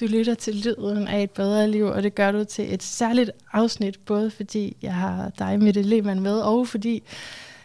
[0.00, 3.30] Du lytter til lyden af et bedre liv, og det gør du til et særligt
[3.52, 7.02] afsnit, både fordi jeg har dig, Mette Lehmann, med, og fordi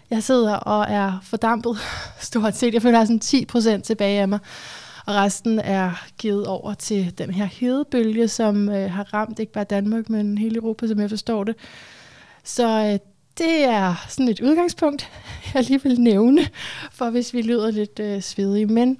[0.09, 1.77] jeg sidder og er fordampet
[2.19, 2.73] stort set.
[2.73, 4.39] Jeg føler, er sådan 10% tilbage af mig,
[5.05, 9.63] og resten er givet over til den her hedebølge, som øh, har ramt ikke bare
[9.63, 11.55] Danmark, men hele Europa, som jeg forstår det.
[12.43, 12.99] Så øh,
[13.37, 15.11] det er sådan et udgangspunkt,
[15.53, 16.47] jeg lige vil nævne,
[16.91, 18.65] for hvis vi lyder lidt øh, svedige.
[18.65, 18.97] Men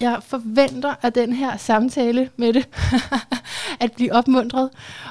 [0.00, 2.68] jeg forventer af den her samtale med det,
[3.84, 4.70] at blive opmuntret,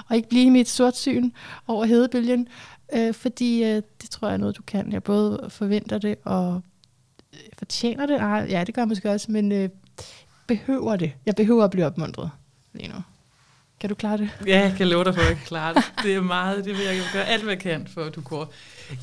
[0.09, 1.31] og ikke blive i mit sortsyn
[1.67, 2.47] over hedebølgen,
[2.93, 4.91] øh, fordi øh, det tror jeg er noget, du kan.
[4.91, 6.61] Jeg både forventer det og
[7.33, 8.17] øh, fortjener det.
[8.17, 9.69] Nej, ja, det gør jeg måske også, men øh,
[10.47, 11.13] behøver det.
[11.25, 12.29] Jeg behøver at blive opmuntret
[12.73, 12.95] lige nu.
[13.79, 14.29] Kan du klare det?
[14.47, 15.83] Ja, jeg kan love dig for, at jeg kan klare det.
[16.03, 18.53] Det er meget, det vil jeg gøre alt, hvad jeg kan, for at du går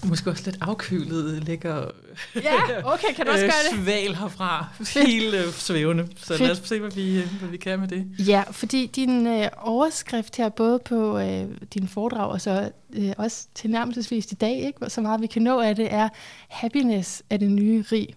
[0.04, 1.90] måske også lidt afkølet, ligger
[2.34, 2.54] ja,
[2.84, 3.84] okay, kan du også gøre det?
[3.84, 4.66] sval herfra,
[4.96, 6.08] helt øh, svævende.
[6.16, 6.40] Så Fedt.
[6.40, 8.06] lad os se, hvad vi, øh, hvad vi kan med det.
[8.18, 13.46] Ja, fordi din øh, overskrift her, både på øh, din foredrag og så øh, også
[13.54, 16.08] tilnærmelsesvis i dag, ikke, så meget vi kan nå af det, er
[16.48, 18.08] Happiness er det nye rig.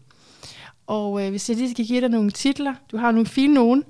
[0.88, 3.84] Og øh, hvis jeg lige skal give dig nogle titler, du har nogle fine nogen,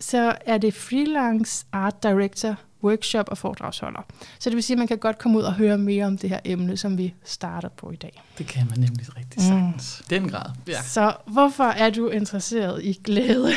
[0.00, 4.00] så er det freelance art director, workshop og foredragsholder.
[4.38, 6.30] Så det vil sige, at man kan godt komme ud og høre mere om det
[6.30, 8.22] her emne, som vi starter på i dag.
[8.38, 10.00] Det kan man nemlig rigtig sagtens.
[10.00, 10.06] Mm.
[10.10, 10.82] Den grad, ja.
[10.82, 13.50] Så hvorfor er du interesseret i glæde?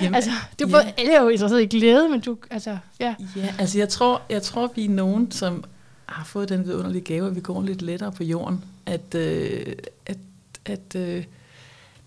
[0.00, 0.72] Jamen, altså, du ja.
[0.72, 3.14] både, er jo interesseret i glæde, men du, altså, ja.
[3.36, 5.64] Ja, altså jeg tror, jeg tror, vi er nogen, som
[6.06, 8.64] har fået den vidunderlige gave, at vi går lidt lettere på jorden.
[8.86, 9.66] At, øh,
[10.06, 10.18] at,
[10.64, 11.24] at øh,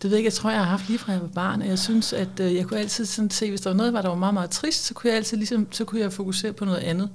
[0.01, 1.67] det ved jeg ikke, jeg tror, jeg har haft lige fra jeg var barn, og
[1.67, 4.15] jeg synes, at øh, jeg kunne altid sådan se, hvis der var noget, der var
[4.15, 7.09] meget, meget trist, så kunne jeg altid ligesom, så kunne jeg fokusere på noget andet,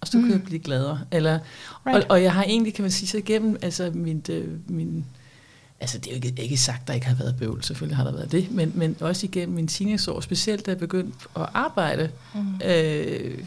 [0.00, 0.22] og så mm.
[0.22, 1.00] kunne jeg blive gladere.
[1.10, 1.38] Eller,
[1.86, 2.04] right.
[2.04, 5.04] og, og, jeg har egentlig, kan man sige, så igennem, altså min, øh, min
[5.80, 8.12] altså det er jo ikke, ikke sagt, der ikke har været bøvl, selvfølgelig har der
[8.12, 12.60] været det, men, men også igennem min teenageår, specielt da jeg begyndte at arbejde, mm.
[12.64, 13.38] øh,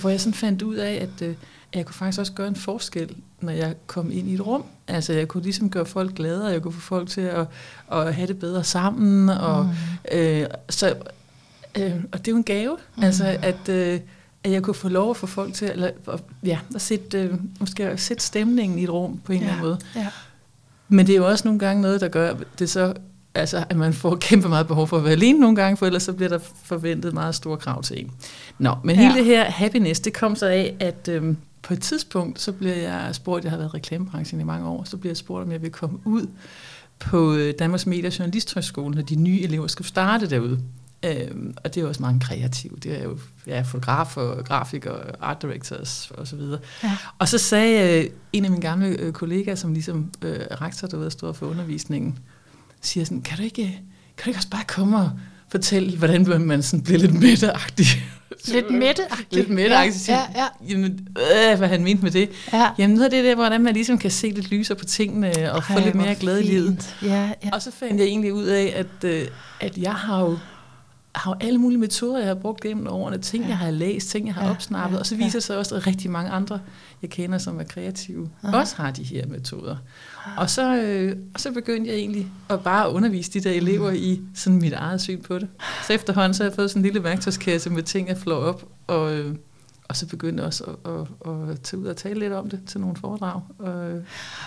[0.00, 1.34] hvor jeg sådan fandt ud af, at øh,
[1.74, 4.64] jeg kunne faktisk også gøre en forskel, når jeg kom ind i et rum.
[4.88, 7.46] Altså jeg kunne ligesom gøre folk glade, og jeg kunne få folk til at,
[7.92, 9.28] at have det bedre sammen.
[9.28, 10.18] Og, mm.
[10.18, 10.94] øh, så,
[11.78, 13.02] øh, og det er jo en gave, mm.
[13.02, 14.00] altså at, øh,
[14.44, 17.34] at jeg kunne få lov at få folk til eller, at, ja, at sætte, øh,
[17.60, 19.44] måske at sætte stemningen i et rum på en ja.
[19.44, 19.78] eller anden måde.
[19.96, 20.08] Ja.
[20.88, 22.94] Men det er jo også nogle gange noget, der gør det så
[23.34, 26.02] altså, at man får kæmpe meget behov for at være alene nogle gange, for ellers
[26.02, 28.10] så bliver der forventet meget store krav til en.
[28.58, 29.02] Nå, men ja.
[29.02, 31.34] hele det her happiness, det kom så af, at øh,
[31.68, 34.84] på et tidspunkt, så bliver jeg spurgt, jeg har været i reklamebranchen i mange år,
[34.84, 36.26] så bliver jeg spurgt, om jeg vil komme ud
[36.98, 40.60] på øh, Danmarks og Journalisthøjskole, når de nye elever skal starte derude.
[41.04, 42.76] Øhm, og det er også mange kreative.
[42.82, 46.60] Det er jo ja, fotografer, grafikere, art directors og så videre.
[46.84, 46.96] Ja.
[47.18, 51.06] Og så sagde øh, en af mine gamle øh, kollegaer, som ligesom øh, rektor derude
[51.06, 52.18] og stod for undervisningen,
[52.80, 53.80] siger sådan, kan du ikke,
[54.16, 55.10] kan du ikke også bare komme og
[55.48, 57.86] fortælle, hvordan man sådan bliver lidt mætteagtig?
[58.48, 59.32] Lidt mætteagtigt.
[59.32, 60.08] Lidt mætteagtigt.
[60.08, 60.46] Ja, ja, ja.
[60.68, 62.30] Jamen, øh, hvad han mente med det.
[62.52, 62.70] Ja.
[62.78, 65.58] Jamen, noget af det der, hvordan man ligesom kan se lidt lysere på tingene, og
[65.58, 66.96] Ej, få lidt mere glæde i livet.
[67.02, 67.50] Ja, ja.
[67.52, 69.26] Og så fandt jeg egentlig ud af, at, øh,
[69.60, 70.38] at jeg har jo
[71.18, 73.48] har jo alle mulige metoder, jeg har brugt gennem årene, ting, ja.
[73.48, 75.40] jeg har læst, ting, jeg har ja, opsnappet, ja, og så viser ja.
[75.40, 76.60] sig også, at rigtig mange andre,
[77.02, 78.56] jeg kender, som er kreative, Aha.
[78.56, 79.76] også har de her metoder.
[80.36, 84.20] Og så, øh, og så begyndte jeg egentlig at bare undervise de der elever i
[84.34, 85.48] sådan mit eget syn på det.
[85.86, 88.64] Så efterhånden så har jeg fået sådan en lille værktøjskasse med ting, jeg flår op,
[88.86, 89.34] og, øh,
[89.88, 92.50] og så begyndte jeg også at, at, at at tage ud og tale lidt om
[92.50, 93.40] det til nogle foredrag.
[93.58, 94.02] Og, øh.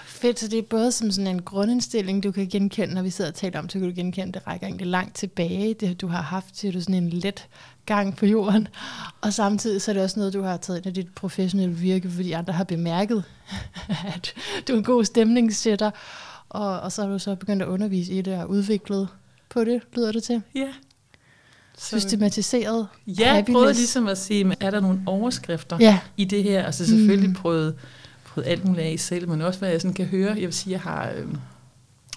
[0.06, 3.32] Fedt, så det er både som sådan en grundindstilling, du kan genkende, når vi sidder
[3.32, 6.22] og taler om, så kan du genkende, det rækker egentlig langt tilbage, det du har
[6.22, 7.48] haft til du sådan en let
[7.86, 8.68] gang på jorden,
[9.22, 12.10] og samtidig så er det også noget, du har taget ind i dit professionelle virke,
[12.10, 13.24] fordi andre har bemærket,
[14.16, 14.34] at
[14.68, 15.92] du er en god stemningssætter,
[16.50, 19.08] og, og så har du så begyndt at undervise i det og udviklet
[19.50, 20.42] på det, lyder det til?
[20.56, 20.68] Ja.
[21.78, 26.00] Systematiseret Ja, jeg prøvede ligesom at sige, er der nogle overskrifter ja.
[26.18, 26.66] i det her?
[26.66, 27.36] Altså selvfølgelig mm.
[27.36, 27.76] prøvet
[28.34, 30.30] prøvet alt muligt af selv, men også hvad jeg sådan kan høre.
[30.30, 31.28] Jeg vil sige, jeg har, øh,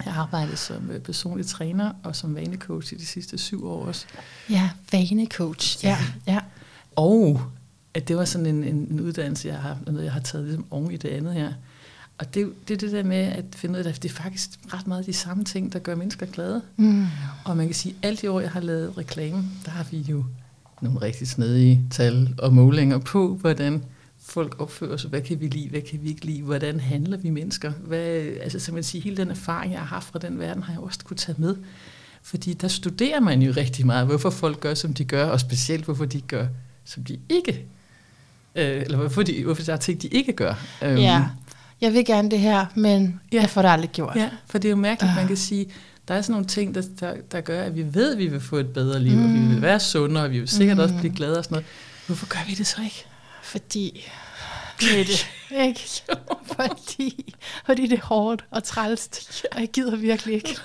[0.04, 3.86] jeg har arbejdet som øh, personlig træner og som vanecoach i de sidste syv år
[3.86, 4.06] også.
[4.50, 5.84] Ja, vanecoach.
[5.84, 6.40] Ja, ja.
[6.96, 7.40] Og
[7.94, 10.66] at det var sådan en, en, en uddannelse, jeg har, noget, jeg har taget ligesom
[10.70, 11.52] oven i det andet her.
[12.18, 14.50] Og det, det er det der med at finde ud af, at det er faktisk
[14.74, 16.62] ret meget de samme ting, der gør mennesker glade.
[16.76, 17.06] Mm.
[17.44, 19.98] Og man kan sige, at alt de år, jeg har lavet reklame, der har vi
[19.98, 20.24] jo
[20.80, 23.84] nogle rigtig snedige tal og målinger på, hvordan
[24.26, 27.30] folk opfører sig, hvad kan vi lide, hvad kan vi ikke lide, hvordan handler vi
[27.30, 30.62] mennesker, hvad, altså så man siger, hele den erfaring, jeg har haft fra den verden,
[30.62, 31.56] har jeg også kunne tage med,
[32.22, 35.84] fordi der studerer man jo rigtig meget, hvorfor folk gør, som de gør, og specielt
[35.84, 36.46] hvorfor de gør,
[36.84, 37.64] som de ikke,
[38.54, 40.54] øh, eller hvorfor, de, hvorfor der er ting, de ikke gør.
[40.82, 41.24] Um, ja,
[41.80, 43.40] jeg vil gerne det her, men ja.
[43.40, 44.16] jeg får det aldrig gjort.
[44.16, 45.16] Ja, for det er jo mærkeligt, uh.
[45.16, 45.66] man kan sige,
[46.08, 48.40] der er sådan nogle ting, der, der, der gør, at vi ved, at vi vil
[48.40, 49.24] få et bedre liv, mm.
[49.24, 50.82] og vi vil være sundere, og vi vil sikkert mm.
[50.82, 51.66] også blive glade og sådan noget.
[52.06, 53.06] Hvorfor gør vi det så ikke?
[53.54, 54.06] Fordi
[54.80, 55.26] det er det,
[55.68, 55.80] ikke?
[56.46, 57.34] fordi,
[57.66, 60.56] fordi det er hårdt og trælst, og jeg gider virkelig ikke.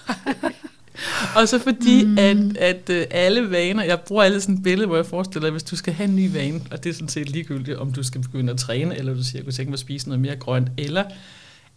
[1.38, 2.18] og så fordi, mm.
[2.18, 5.53] at, at uh, alle vaner, jeg bruger altid sådan et billede, hvor jeg forestiller at
[5.53, 8.03] hvis du skal have en ny vane, og det er sådan set ligegyldigt, om du
[8.03, 10.35] skal begynde at træne, eller du siger, at du tænker mig at spise noget mere
[10.35, 11.03] grønt, eller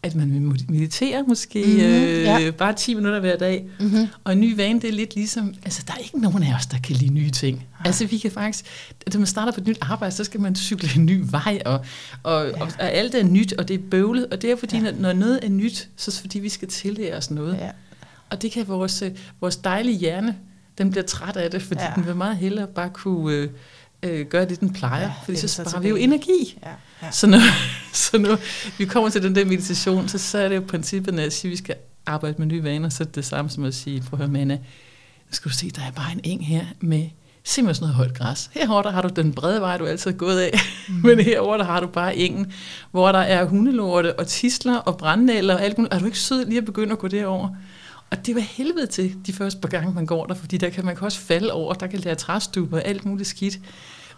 [0.03, 2.51] at man vil meditere måske mm-hmm, øh, ja.
[2.51, 3.67] bare 10 minutter hver dag.
[3.81, 4.09] Mm-hmm.
[4.25, 6.67] Og en ny vane, det er lidt ligesom, altså der er ikke nogen af os,
[6.67, 7.67] der kan lide nye ting.
[7.81, 7.87] Ja.
[7.87, 8.65] Altså vi kan faktisk,
[9.13, 11.85] når man starter på et nyt arbejde, så skal man cykle en ny vej, og,
[12.23, 12.61] og, ja.
[12.63, 14.83] og, og alt er nyt, og det er bøvlet, og det er fordi, ja.
[14.83, 17.57] når, når noget er nyt, så er det fordi, vi skal tillære os noget.
[17.57, 17.71] Ja.
[18.31, 19.11] Og det kan vores, øh,
[19.41, 20.37] vores dejlige hjerne,
[20.79, 21.93] den bliver træt af det, fordi ja.
[21.97, 23.49] den vil meget hellere bare kunne øh,
[24.03, 26.59] øh, gøre det, den plejer, ja, fordi så sparer vi jo energi.
[26.63, 26.71] Ja.
[27.03, 27.11] Ja.
[27.11, 27.41] Så, når,
[27.93, 28.39] så når
[28.79, 31.53] vi kommer til den der meditation, så, så er det jo princippet, at sige, at
[31.53, 31.75] vi skal
[32.07, 34.33] arbejde med nye vaner, så er det det samme som at sige, prøv at høre,
[34.33, 37.09] Manna, nu skal du se, der er bare en eng her med
[37.45, 38.51] simpelthen sådan noget højt græs.
[38.53, 40.59] Herovre der har du den brede vej, du altid har gået af,
[40.89, 40.95] mm.
[41.07, 42.53] men herovre der har du bare engen,
[42.91, 45.95] hvor der er hundelorte og tisler og brændnæler og alt muligt.
[45.95, 47.49] Er du ikke sød lige at begynde at gå derover?
[48.13, 50.85] Og det var helvede til de første par gange, man går der, fordi der kan
[50.85, 53.59] man kan også falde over, der kan lære træstuber og alt muligt skidt.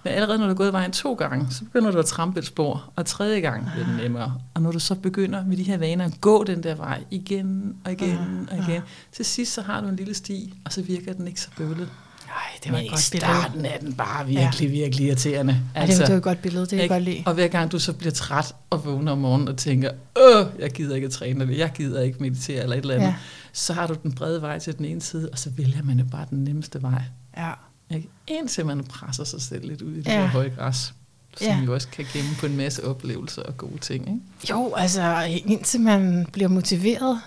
[0.05, 2.47] Men allerede når du er gået vejen to gange, så begynder du at trampe et
[2.47, 4.41] spor, og tredje gang bliver det nemmere.
[4.55, 7.77] Og når du så begynder med de her vaner at gå den der vej igen
[7.85, 8.83] og igen og igen,
[9.13, 11.89] til sidst så har du en lille sti, og så virker den ikke så bøvlet.
[12.27, 13.33] Nej, det var Men et godt billede.
[13.33, 14.81] i starten er den bare virkelig, ja.
[14.85, 15.61] virkelig irriterende.
[15.75, 17.23] Altså, det, var, et godt billede, det kan jeg godt lide.
[17.27, 20.71] Og hver gang du så bliver træt og vågner om morgenen og tænker, åh, jeg
[20.71, 23.15] gider ikke at træne, eller jeg gider ikke meditere, eller et eller andet, ja.
[23.55, 26.05] Så har du den brede vej til den ene side, og så vælger man jo
[26.11, 27.03] bare den nemmeste vej.
[27.37, 27.53] Ja.
[27.91, 28.09] Ikke?
[28.27, 30.21] Indtil man presser sig selv lidt ud i det ja.
[30.21, 30.95] der høje græs,
[31.37, 31.61] som ja.
[31.67, 34.09] jo også kan gemme på en masse oplevelser og gode ting.
[34.09, 34.21] Ikke?
[34.51, 37.21] Jo, altså indtil man bliver motiveret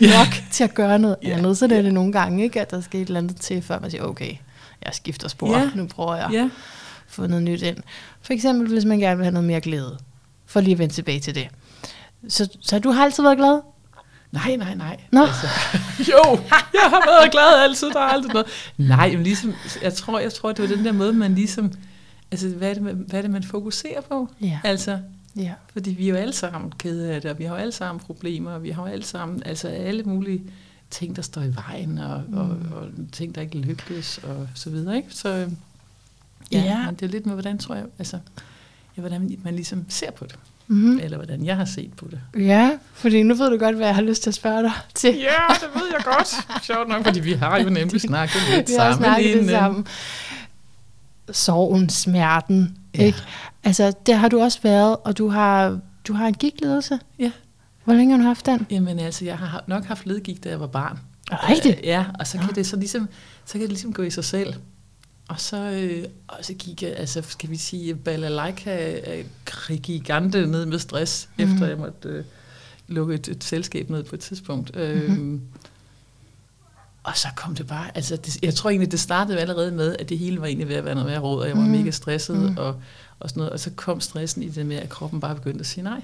[0.00, 0.18] ja.
[0.18, 1.28] nok til at gøre noget ja.
[1.28, 3.62] andet, så det er det nogle gange, ikke, at der skal et eller andet til,
[3.62, 4.36] før man siger, okay,
[4.84, 5.70] jeg skifter spor, ja.
[5.74, 6.44] nu prøver jeg ja.
[6.44, 6.50] at
[7.06, 7.76] få noget nyt ind.
[8.22, 9.98] For eksempel, hvis man gerne vil have noget mere glæde,
[10.46, 11.48] for lige at vende tilbage til det.
[12.28, 13.60] Så, så du har altid været glad?
[14.34, 15.00] Nej, nej, nej.
[15.12, 15.20] Nå.
[15.20, 15.46] Altså,
[16.12, 16.38] jo,
[16.72, 18.46] jeg har været glad altid, der er altid noget.
[18.76, 21.72] Nej, men ligesom, jeg tror, jeg tror, det var den der måde, man ligesom,
[22.30, 24.28] altså, hvad er det, hvad er det man fokuserer på?
[24.40, 24.60] Ja.
[24.64, 24.98] Altså,
[25.36, 25.52] ja.
[25.72, 28.00] fordi vi er jo alle sammen kede af det, og vi har jo alle sammen
[28.00, 30.42] problemer, og vi har jo alle sammen, altså alle mulige
[30.90, 32.36] ting, der står i vejen, og, mm.
[32.36, 35.08] og, og ting, der ikke lykkes, og så videre, ikke?
[35.10, 35.28] Så,
[36.52, 36.86] ja, ja.
[36.86, 38.18] Men det er lidt med, hvordan tror jeg, altså,
[38.96, 40.98] ja, hvordan man ligesom ser på det mm-hmm.
[40.98, 42.20] eller hvordan jeg har set på det.
[42.42, 45.14] Ja, fordi nu ved du godt, hvad jeg har lyst til at spørge dig til.
[45.14, 46.64] Ja, det ved jeg godt.
[46.64, 48.98] Sjovt nok, fordi vi har jo nemlig snakket lidt vi sammen.
[48.98, 49.86] Vi har snakket det sammen.
[51.30, 53.04] Sorgen, smerten, ja.
[53.04, 53.18] ikke?
[53.64, 56.98] Altså, der har du også været, og du har, du har en gigtledelse.
[57.18, 57.30] Ja.
[57.84, 58.66] Hvor længe har du haft den?
[58.70, 60.98] Jamen altså, jeg har nok haft ledgigt, da jeg var barn.
[61.30, 61.78] Rigtigt?
[61.78, 62.54] Øh, ja, og så kan ja.
[62.54, 63.08] det så ligesom,
[63.44, 64.54] så kan det ligesom gå i sig selv.
[65.28, 69.24] Og så, øh, og så gik jeg, altså skal vi sige, balalaika øh,
[69.82, 71.44] gigante ned med stress, mm.
[71.44, 72.24] efter jeg måtte øh,
[72.88, 74.76] lukke et, et selskab ned på et tidspunkt.
[74.76, 75.40] Mm-hmm.
[77.02, 80.08] og så kom det bare, altså det, jeg tror egentlig, det startede allerede med, at
[80.08, 81.70] det hele var egentlig ved at være noget mere råd, og jeg var mm.
[81.70, 82.56] mega stresset, mm.
[82.56, 82.80] og,
[83.20, 83.52] og sådan noget.
[83.52, 86.02] Og så kom stressen i det med, at kroppen bare begyndte at sige nej.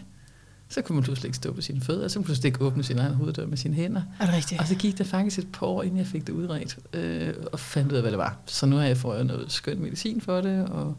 [0.71, 2.83] Så kunne man pludselig ikke stå på sine fødder, så kunne man pludselig ikke åbne
[2.83, 4.03] sin egen hoveddør med sine hænder.
[4.21, 4.61] Er det rigtigt?
[4.61, 7.61] Og så gik det faktisk et par år, inden jeg fik det udredt, øh, og
[7.61, 8.37] fandt ud af, hvad det var.
[8.47, 10.69] Så nu har jeg fået noget skøn medicin for det.
[10.69, 10.97] Og,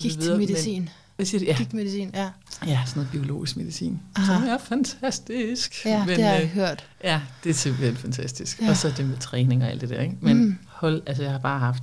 [0.00, 0.82] Gik til medicin?
[0.82, 1.44] Men, hvad siger du?
[1.44, 1.56] Ja.
[1.56, 2.30] Gik medicin, ja.
[2.66, 4.00] Ja, sådan noget biologisk medicin.
[4.14, 4.34] Aha.
[4.34, 5.84] Som er fantastisk.
[5.84, 6.86] Ja, men, det har jeg øh, hørt.
[7.04, 8.62] Ja, det er simpelthen fantastisk.
[8.62, 8.70] Ja.
[8.70, 10.00] Og så det med træning og alt det der.
[10.00, 10.16] Ikke?
[10.20, 10.58] Men mm.
[10.68, 11.82] hold, altså jeg har bare haft,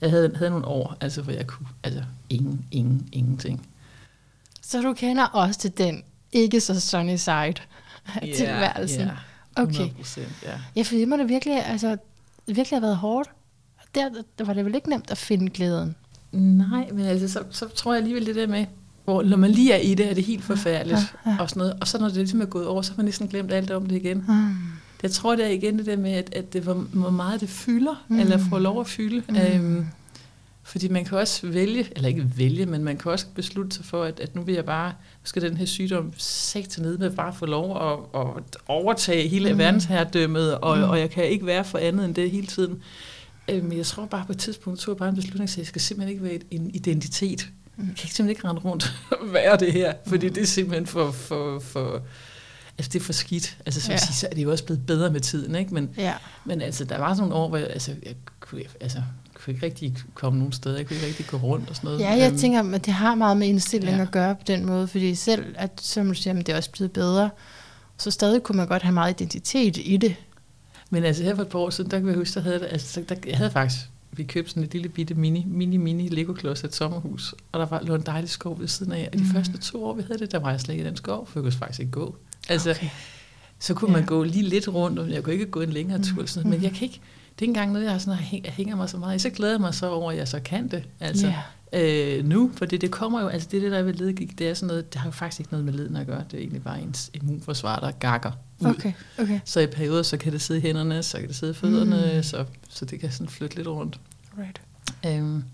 [0.00, 3.66] jeg havde, havde nogle år, altså, hvor jeg kunne, altså ingen, ingen, ingenting.
[4.62, 6.02] Så du kender også til den
[6.36, 7.54] ikke så sunny side af
[8.24, 9.00] yeah, tilværelsen.
[9.00, 9.16] Yeah,
[9.56, 9.88] okay.
[10.42, 10.50] ja.
[10.76, 11.96] Ja, for det må det virkelig, altså,
[12.46, 13.30] virkelig have været hårdt.
[13.94, 15.96] Der, der var det vel ikke nemt at finde glæden?
[16.32, 18.66] Nej, men altså, så, så tror jeg alligevel det der med,
[19.04, 21.14] hvor når man lige er i det, er det helt forfærdeligt.
[21.26, 21.36] Ja, ja.
[21.40, 21.76] Og, sådan noget.
[21.80, 23.86] og så når det ligesom er gået over, så har man næsten glemt alt om
[23.86, 24.24] det igen.
[24.28, 24.54] Mm.
[25.02, 27.48] Jeg tror, det er igen det der med, at, at det, hvor, hvor meget det
[27.48, 28.20] fylder, mm.
[28.20, 29.22] eller får lov at fylde.
[29.28, 29.36] Mm.
[29.36, 29.86] Øhm,
[30.66, 34.04] fordi man kan også vælge, eller ikke vælge, men man kan også beslutte sig for,
[34.04, 36.12] at, at nu vil jeg bare, nu skal den her sygdom
[36.68, 39.58] til ned med bare få lov at, at overtage hele mm.
[39.58, 40.82] verdensherredømmet, og, mm.
[40.82, 42.82] og jeg kan ikke være for andet end det hele tiden.
[43.48, 45.80] Men jeg tror bare på et tidspunkt, tog jeg bare en beslutning, at jeg skal
[45.80, 47.48] simpelthen ikke være en identitet.
[47.76, 47.86] Mm.
[47.86, 51.10] Jeg kan simpelthen ikke rende rundt og være det her, fordi det er simpelthen for,
[51.10, 52.02] for, for
[52.78, 53.58] altså det er for skidt.
[53.66, 53.98] Altså så, ja.
[53.98, 55.74] sige, så er det jo også blevet bedre med tiden, ikke?
[55.74, 56.14] Men, ja.
[56.44, 59.02] men altså, der var sådan nogle år, hvor jeg, altså, jeg kunne, altså,
[59.46, 62.00] kunne ikke rigtig komme nogen steder, jeg kunne ikke rigtig gå rundt og sådan noget.
[62.00, 64.02] Ja, jeg um, tænker, at det har meget med indstilling ja.
[64.02, 66.92] at gøre på den måde, fordi selv, at som du siger, det er også blevet
[66.92, 67.30] bedre,
[67.98, 70.16] så stadig kunne man godt have meget identitet i det.
[70.90, 73.02] Men altså her for et par år siden, der kan jeg huske, der havde, altså,
[73.08, 73.80] der, jeg havde faktisk,
[74.12, 77.82] vi købte sådan et lille bitte mini, mini, mini Lego-klods et sommerhus, og der var,
[77.82, 79.30] lå en dejlig skov ved siden af, og de mm.
[79.30, 81.38] første to år, vi havde det, der var jeg slet ikke i den skov, for
[81.38, 82.16] jeg kunne faktisk ikke gå.
[82.48, 82.88] Altså, okay.
[83.58, 84.06] så kunne man ja.
[84.06, 86.26] gå lige lidt rundt, og jeg kunne ikke gå en længere tur, mm.
[86.26, 87.00] sådan, men jeg kan ikke,
[87.38, 89.18] det er ikke engang noget, jeg, har sådan, jeg hænger mig så meget i.
[89.18, 90.84] Så glæder jeg mig så over, at jeg så kan det.
[91.00, 91.32] Altså,
[91.74, 92.18] yeah.
[92.18, 94.54] øh, nu, for det, det kommer jo, altså det, det der ved ledgik, det er
[94.54, 96.24] sådan noget, det har jo faktisk ikke noget med leden at gøre.
[96.30, 98.68] Det er egentlig bare ens immunforsvar, der gakker ud.
[98.68, 99.40] Okay, okay.
[99.44, 102.12] Så i perioder, så kan det sidde i hænderne, så kan det sidde i fødderne,
[102.16, 102.22] mm.
[102.22, 104.00] så, så det kan sådan flytte lidt rundt.
[104.38, 104.60] Right.
[105.06, 105.44] Øhm,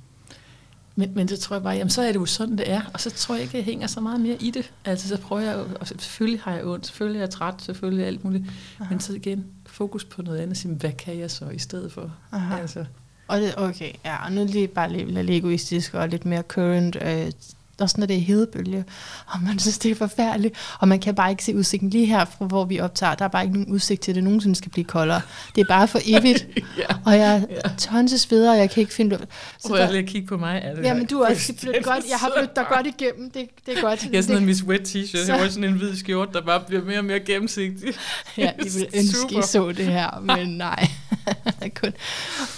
[1.02, 2.80] men, men så tror jeg bare, jamen så er det jo sådan, det er.
[2.94, 4.72] Og så tror jeg ikke, jeg hænger så meget mere i det.
[4.84, 8.24] Altså så prøver jeg, og selvfølgelig har jeg ondt, selvfølgelig er jeg træt, selvfølgelig alt
[8.24, 8.44] muligt.
[8.80, 8.90] Aha.
[8.90, 12.12] Men så igen, fokus på noget andet, sige, hvad kan jeg så i stedet for?
[12.32, 12.60] Aha.
[12.60, 12.84] Altså.
[13.28, 16.96] Og det, okay, ja, og nu lige bare lidt, lidt egoistisk og lidt mere current.
[17.02, 17.32] Øh,
[17.80, 18.84] også når det er hedebølge,
[19.26, 22.24] og man synes, det er forfærdeligt, og man kan bare ikke se udsigten lige her,
[22.24, 23.14] fra hvor vi optager.
[23.14, 25.20] Der er bare ikke nogen udsigt til, at det nogensinde skal blive koldere.
[25.54, 26.46] Det er bare for evigt,
[26.78, 26.84] ja.
[27.04, 29.18] og jeg er tonses ved, og jeg kan ikke finde...
[29.58, 30.60] Så Prøv der, lige at kigge på mig.
[30.64, 32.04] Er det ja, men du er også flyttet godt.
[32.10, 33.30] Jeg har flyttet dig godt igennem.
[33.30, 34.06] Det, det er godt.
[34.12, 35.28] Jeg er sådan en Miss Wet t-shirt.
[35.28, 37.88] Jeg har sådan en hvid skjort, der bare bliver mere og mere gennemsigtig.
[38.38, 40.88] ja, jeg vil ønske, I så det her, men nej.
[41.80, 41.92] Kun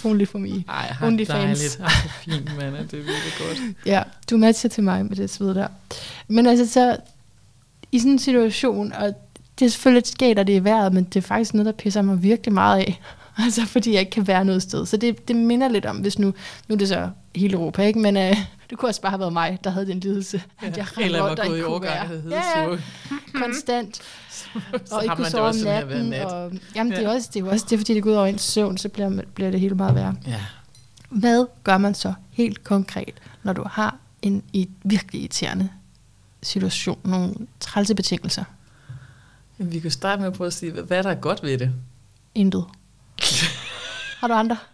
[0.05, 0.65] only for me.
[0.69, 1.77] Ej, only fans.
[1.77, 2.89] Ej, det er fint, mand.
[2.89, 3.59] Det er virkelig godt.
[3.87, 5.67] Ja, du matcher til mig med det sved der.
[6.29, 6.97] Men altså så,
[7.93, 9.15] i sådan en situation, og
[9.59, 12.03] det er selvfølgelig et skæt, det er vejret, men det er faktisk noget, der pisser
[12.03, 13.01] mig virkelig meget af.
[13.39, 14.87] Altså fordi jeg ikke kan være noget sted.
[14.87, 16.35] Så det, det minder lidt om, hvis nu,
[16.69, 17.99] nu er det så hele Europa, ikke?
[17.99, 18.37] men øh,
[18.71, 20.43] det kunne også bare have været mig, der havde den lidelse.
[20.63, 22.77] Ja, at jeg eller var gået i overgang, havde ja, ja,
[23.43, 24.01] konstant.
[24.91, 26.05] og ikke kunne sove om natten.
[26.05, 26.25] Nat.
[26.25, 26.99] Og, jamen ja.
[26.99, 28.89] det, er også, det er også det, fordi det går ud over en søvn, så
[28.89, 30.15] bliver, bliver det hele meget værre.
[30.27, 30.41] Ja.
[31.11, 35.69] Hvad gør man så helt konkret, når du har en i virkelig irriterende
[36.43, 38.45] situation, nogle trælse betingelser?
[39.59, 41.73] Jamen, vi kan starte med at prøve at sige, hvad der er godt ved det.
[42.35, 42.65] Intet.
[44.19, 44.57] Har du andre?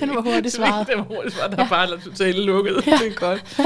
[0.00, 0.86] Den var hurtigt svaret.
[0.88, 1.52] Den var hurtigt svaret.
[1.52, 2.86] Der er bare totalt lukket.
[2.86, 2.98] Ja.
[2.98, 3.56] Det er godt.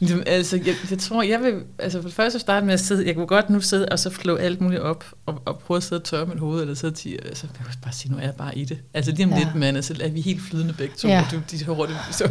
[0.00, 1.64] Jamen, altså, jeg, jeg, tror, jeg vil...
[1.78, 3.06] Altså, for det første starte med at sidde...
[3.06, 5.82] Jeg kunne godt nu sidde og så flå alt muligt op, og, og prøve at
[5.82, 8.22] sidde og tørre mit hoved, eller sidde og altså, jeg kan bare sige, nu er
[8.22, 8.78] jeg bare i det.
[8.94, 9.38] Altså, lige om ja.
[9.38, 11.20] lidt, mand, altså, er vi helt flydende begge to, ja.
[11.20, 12.30] og du, de hurtigt så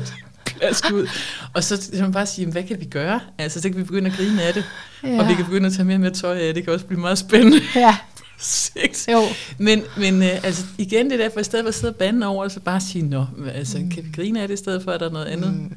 [0.56, 1.08] plask ud.
[1.54, 3.20] Og så kan man bare sige, hvad kan vi gøre?
[3.38, 4.66] Altså, så kan vi begynde at grine af det,
[5.04, 5.20] ja.
[5.20, 6.64] og vi kan begynde at tage mere og mere tøj af det.
[6.64, 7.62] Kan også blive meget spændende.
[7.76, 7.98] Ja.
[8.40, 9.08] Sigt.
[9.12, 9.22] Jo.
[9.58, 12.28] Men, men øh, altså, igen, det der for i stedet for at sidde og bande
[12.28, 13.90] over, så bare sige, nå, altså, mm.
[13.90, 15.54] kan vi grine af det i stedet for, at der er noget andet?
[15.54, 15.76] Mm.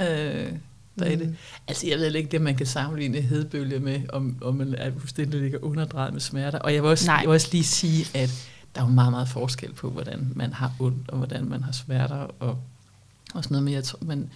[0.00, 0.52] Øh,
[0.98, 1.18] der er mm.
[1.18, 1.36] det.
[1.68, 5.40] Altså, jeg ved ikke, det man kan sammenligne hedebølge med, om, om man er fuldstændig
[5.40, 6.58] ligger underdrejet med smerter.
[6.58, 9.28] Og jeg vil, også, jeg vil også lige sige, at der er jo meget, meget
[9.28, 12.58] forskel på, hvordan man har ondt, og hvordan man har smerter, og,
[13.34, 13.64] og sådan noget.
[13.64, 14.30] Men jeg tror, man,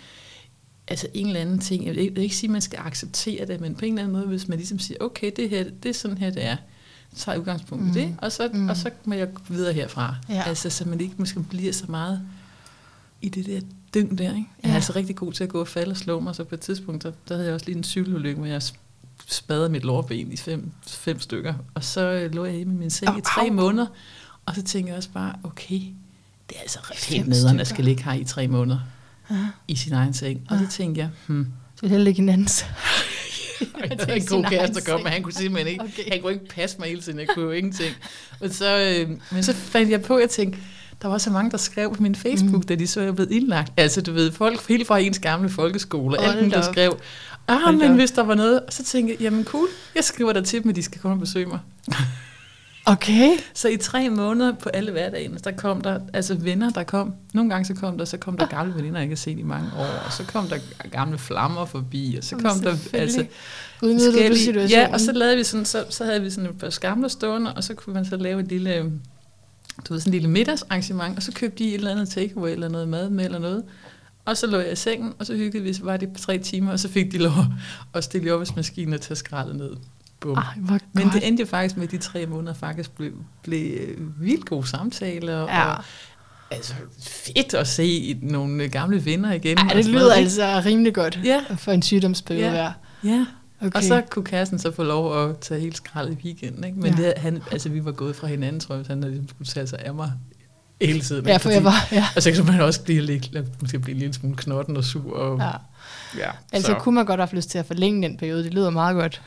[0.88, 3.74] altså en eller anden ting, jeg vil ikke, sige, at man skal acceptere det, men
[3.74, 6.18] på en eller anden måde, hvis man ligesom siger, okay, det her, det er sådan
[6.18, 6.56] her, det er,
[7.14, 7.92] så tager jeg udgangspunkt i mm.
[7.92, 8.68] det, og så, mm.
[8.68, 10.16] og så må jeg gå videre herfra.
[10.28, 10.42] Ja.
[10.46, 12.20] Altså, så man ikke måske bliver så meget
[13.22, 13.60] i det der
[13.94, 14.36] dyng der.
[14.36, 14.48] Ikke?
[14.62, 16.54] Jeg er altså rigtig god til at gå og falde og slå mig, så på
[16.54, 18.62] et tidspunkt, der, der havde jeg også lige en cykelulykke, hvor jeg
[19.26, 22.90] spadede mit lårben i fem, fem stykker, og så øh, lå jeg hjemme i min
[22.90, 23.52] seng oh, i tre au.
[23.52, 23.86] måneder,
[24.46, 25.80] og så tænkte jeg også bare, okay,
[26.48, 28.78] det er altså helt nederen, at skal ligge her i tre måneder
[29.30, 29.44] Aha.
[29.68, 30.40] i sin egen seng.
[30.50, 31.46] Og så tænkte jeg, hmm.
[31.76, 32.48] Så vil jeg ligge i en anden
[33.60, 36.12] jeg havde en god kæreste, der kom, men han kunne simpelthen ikke, okay.
[36.12, 37.94] han kunne ikke passe mig hele tiden, jeg kunne jo ingenting.
[38.40, 40.58] Men så, øh, men så fandt jeg på, at jeg tænkte,
[41.02, 42.62] der var så mange, der skrev på min Facebook, mm.
[42.62, 43.72] da de så jeg blev indlagt.
[43.76, 46.98] Altså, du ved, folk helt fra ens gamle folkeskole, oh, alt der skrev,
[47.48, 50.40] ah, men hvis der var noget, og så tænkte jeg, jamen cool, jeg skriver der
[50.40, 51.58] til dem, at de skal komme og besøge mig.
[52.86, 53.30] Okay.
[53.54, 57.14] Så i tre måneder på alle hverdagen, der kom der altså venner, der kom.
[57.34, 59.42] Nogle gange så kom der, så kom der gamle veninder, jeg ikke har set i
[59.42, 60.02] mange år.
[60.06, 60.58] Og så kom der
[60.90, 63.26] gamle flammer forbi, og så kom der altså
[63.78, 64.44] forskellige...
[64.70, 67.54] Ja, og så lavede vi sådan, så, så havde vi sådan et par skamler stående,
[67.54, 68.92] og så kunne man så lave et lille,
[69.88, 72.68] du ved, sådan et lille middagsarrangement, og så købte de et eller andet takeaway, eller
[72.68, 73.62] noget mad med, eller noget.
[74.24, 76.38] Og så lå jeg i sengen, og så hyggede vi, så var det på tre
[76.38, 77.44] timer, og så fik de lov
[77.94, 79.70] at stille opvaskemaskinen og tage skraldet ned.
[80.24, 80.36] Bum.
[80.36, 83.12] Ej, Men det endte jo faktisk med, at de tre måneder faktisk blev,
[83.42, 83.78] blev
[84.20, 85.38] vildt gode samtaler.
[85.38, 85.70] Ja.
[85.70, 85.84] Og,
[86.50, 89.58] altså fedt at se nogle gamle venner igen.
[89.58, 90.12] Ej, det lyder noget.
[90.12, 91.40] altså rimelig godt ja.
[91.56, 92.52] for en sygdomsperiode.
[92.52, 92.72] Ja.
[93.04, 93.26] ja.
[93.60, 93.72] Okay.
[93.74, 96.64] Og så kunne Kassen så få lov at tage helt skrald i weekenden.
[96.64, 96.78] Ikke?
[96.78, 97.02] Men ja.
[97.02, 99.66] det, han, altså, vi var gået fra hinanden, tror jeg, hvis han ligesom skulle tage
[99.66, 100.12] sig af mig
[100.80, 101.26] hele tiden.
[101.26, 102.06] Ja, for fordi, jeg var, ja.
[102.16, 105.16] Og så kan man også blive, lidt, måske blive en lille smule knotten og sur.
[105.16, 105.50] Og, ja.
[106.18, 106.78] ja altså så.
[106.78, 108.44] kunne man godt have lyst til at forlænge den periode.
[108.44, 109.22] Det lyder meget godt.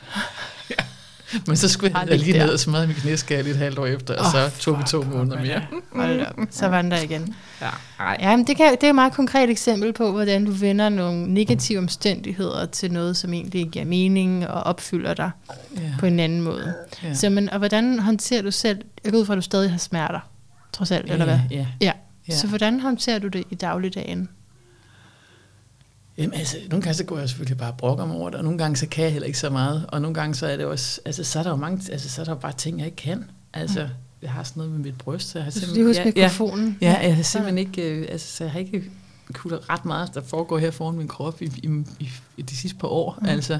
[1.34, 1.38] Ja.
[1.46, 2.44] Men så skulle jeg lige der.
[2.44, 4.82] ned og smadre min knæskal i et halvt år efter, og Åh, så tog vi
[4.86, 5.62] to måneder mere.
[5.92, 6.34] Hold op.
[6.50, 7.34] Så var den der igen.
[7.60, 7.68] Ja,
[8.00, 8.16] ej.
[8.20, 11.34] Ja, men det, kan, det er et meget konkret eksempel på, hvordan du vender nogle
[11.34, 15.30] negative omstændigheder til noget, som egentlig giver mening og opfylder dig
[15.76, 15.80] Ja.
[15.98, 16.74] på en anden måde.
[17.02, 17.08] Ja.
[17.08, 17.14] Ja.
[17.14, 19.78] Så, men, og hvordan håndterer du selv, jeg går ud fra, at du stadig har
[19.78, 20.20] smerter,
[20.72, 21.38] trods alt, eller hvad?
[21.50, 21.66] Ja.
[21.80, 21.92] Ja.
[22.28, 22.36] Ja.
[22.36, 24.28] Så hvordan håndterer du det i dagligdagen?
[26.18, 28.44] Jamen altså, nogle gange så går jeg selvfølgelig bare og brokker mig over det, og
[28.44, 30.66] nogle gange så kan jeg heller ikke så meget, og nogle gange så er det
[30.66, 32.86] også, altså så er der jo mange, altså så er der jo bare ting, jeg
[32.86, 33.24] ikke kan.
[33.54, 33.88] Altså,
[34.22, 36.78] jeg har sådan noget med mit bryst, så jeg har Du skal huske ja, mikrofonen.
[36.80, 38.84] Ja, jeg har simpelthen ikke, øh, altså så jeg har ikke
[39.32, 42.78] kunnet ret meget, der foregår her foran min krop i, i, i, i de sidste
[42.78, 43.18] par år.
[43.20, 43.28] Mm.
[43.28, 43.58] Altså,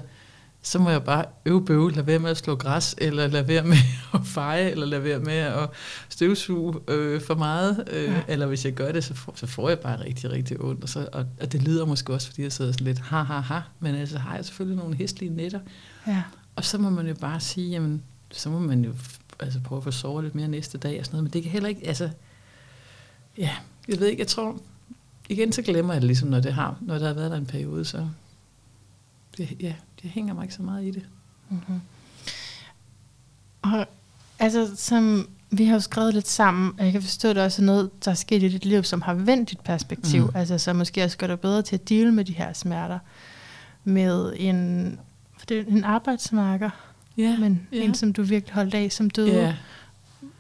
[0.63, 3.65] så må jeg bare øve bøve, lade være med at slå græs, eller lade være
[3.65, 3.77] med
[4.15, 5.69] at feje, eller lade være med at
[6.09, 7.85] støvsuge øh, for meget.
[7.91, 8.23] Øh, Ja.
[8.29, 10.83] Eller hvis jeg gør det, så får, så får jeg bare rigtig, rigtig ondt.
[10.83, 13.39] Og, så, og, og det lyder måske også, fordi jeg sidder sådan lidt ha, ha,
[13.39, 13.61] ha.
[13.81, 15.61] Men altså har jeg selvfølgelig nogle hæstlige nætter.
[16.07, 16.23] ja.
[16.57, 18.93] Og så må man jo bare sige, jamen, så må man jo
[19.41, 21.25] altså prøve at få sovet lidt mere næste dag og sådan noget.
[21.25, 22.11] Men det kan heller ikke, altså,
[23.39, 23.51] ja,
[23.89, 24.59] jeg ved ikke, jeg tror,
[25.29, 27.47] igen så glemmer jeg det ligesom, når det har, når der har været der en
[27.47, 28.09] periode, så
[29.37, 31.03] det, ja, det hænger mig ikke så meget i det.
[31.51, 31.81] Mm-hmm.
[33.63, 33.87] Og
[34.39, 37.63] altså, som vi har jo skrevet lidt sammen, og jeg kan forstå, at der også
[37.63, 40.25] er noget, der er sket i dit liv, som har vendt dit perspektiv.
[40.25, 40.33] Mm.
[40.35, 42.99] Altså, så måske også gør dig bedre til at deale med de her smerter.
[43.85, 44.99] Med en,
[45.39, 46.71] for det er en arbejdsmarker,
[47.19, 47.83] Ja, men ja.
[47.83, 49.35] en, som du virkelig holdt af, som døde.
[49.35, 49.55] ja.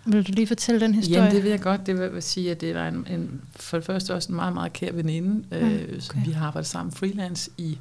[0.05, 1.19] Vil du lige fortælle den historie?
[1.19, 1.87] Jamen, det vil jeg godt.
[1.87, 4.55] Det vil jeg sige, at det var en, en, for det første også en meget,
[4.55, 6.27] meget kær veninde, mm, øh, som okay.
[6.27, 7.79] vi har arbejdet sammen freelance i,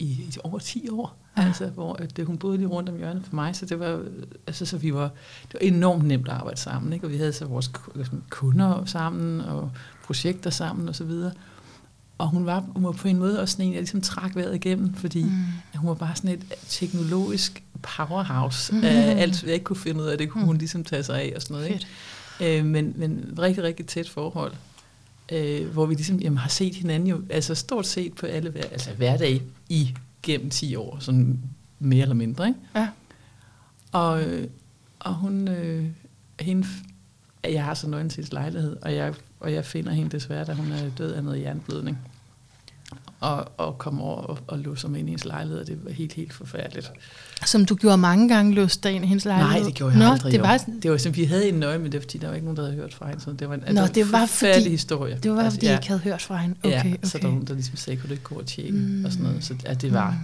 [0.00, 1.16] i, i over 10 år.
[1.36, 1.42] Ja.
[1.46, 3.86] Altså, hvor at, det, hun boede lige rundt om hjørnet for mig, så det var,
[3.88, 4.06] øh,
[4.46, 5.10] altså, så vi var,
[5.42, 6.92] det var enormt nemt at arbejde sammen.
[6.92, 7.06] Ikke?
[7.06, 9.70] Og vi havde så vores liksom, kunder sammen, og
[10.04, 11.32] projekter sammen, og så videre.
[12.18, 14.54] Og hun var, hun var på en måde også sådan en, jeg ligesom trak vejret
[14.54, 15.30] igennem, fordi mm.
[15.76, 18.84] hun var bare sådan et teknologisk powerhouse Mm.
[18.84, 20.46] af alt, jeg ikke kunne finde ud af, det kunne Mm.
[20.46, 21.70] hun ligesom tage sig af og sådan noget.
[21.70, 22.58] Ikke?
[22.58, 24.52] Øh, men, men rigtig, rigtig tæt forhold,
[25.30, 28.62] øh, hvor vi ligesom jamen, har set hinanden jo, altså stort set på alle hver,
[28.62, 31.40] altså hverdag i gennem 10 år, sådan
[31.78, 32.48] mere eller mindre.
[32.48, 32.60] Ikke?
[32.74, 32.88] Ja.
[33.92, 34.48] Og, øh,
[34.98, 35.86] og hun, øh,
[36.40, 36.66] hende,
[37.44, 40.52] jeg har så nøgen til hendes lejlighed, og jeg, og jeg finder hende desværre, da
[40.52, 41.98] hun er død af noget jernblødning.
[43.20, 45.90] Og, og kommer over og, og låser mig ind i hendes lejlighed, og det var
[45.90, 46.90] helt, helt forfærdeligt.
[47.46, 49.56] Som du gjorde mange gange, låste dig ind i hendes lejlighed.
[49.60, 50.32] Nej, det gjorde jeg Nå, aldrig.
[50.32, 52.34] det var, sådan- det var sådan, vi havde en nøgle, men det fordi, der var
[52.34, 53.20] ikke nogen, der havde hørt fra hende.
[53.22, 55.18] Så det var en, Nå, det det var en forfærdelig fordi- historie.
[55.22, 56.56] det var, fordi ja, jeg ikke havde hørt fra hende.
[56.62, 56.96] Okay, ja, okay.
[57.02, 59.04] så der var nogen, der ligesom sagde, kunne du ikke gå og tjekke Mm.
[59.04, 59.44] og sådan noget.
[59.44, 60.16] Så ja, det var, Mm.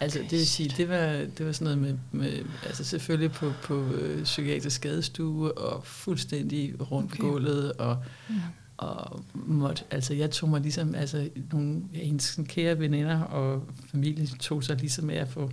[0.00, 1.06] altså det vil sige, det var,
[1.38, 2.32] det var sådan noget med, med
[2.66, 7.22] altså selvfølgelig på, på øh, psykiatrisk skadestue og fuldstændig rundt Okay.
[7.22, 7.96] gulvet og,
[8.28, 8.34] Mm.
[8.76, 14.26] Og måtte, altså jeg tog mig ligesom, altså nogle af hendes kære veninder og familie
[14.26, 15.50] tog sig ligesom med at få,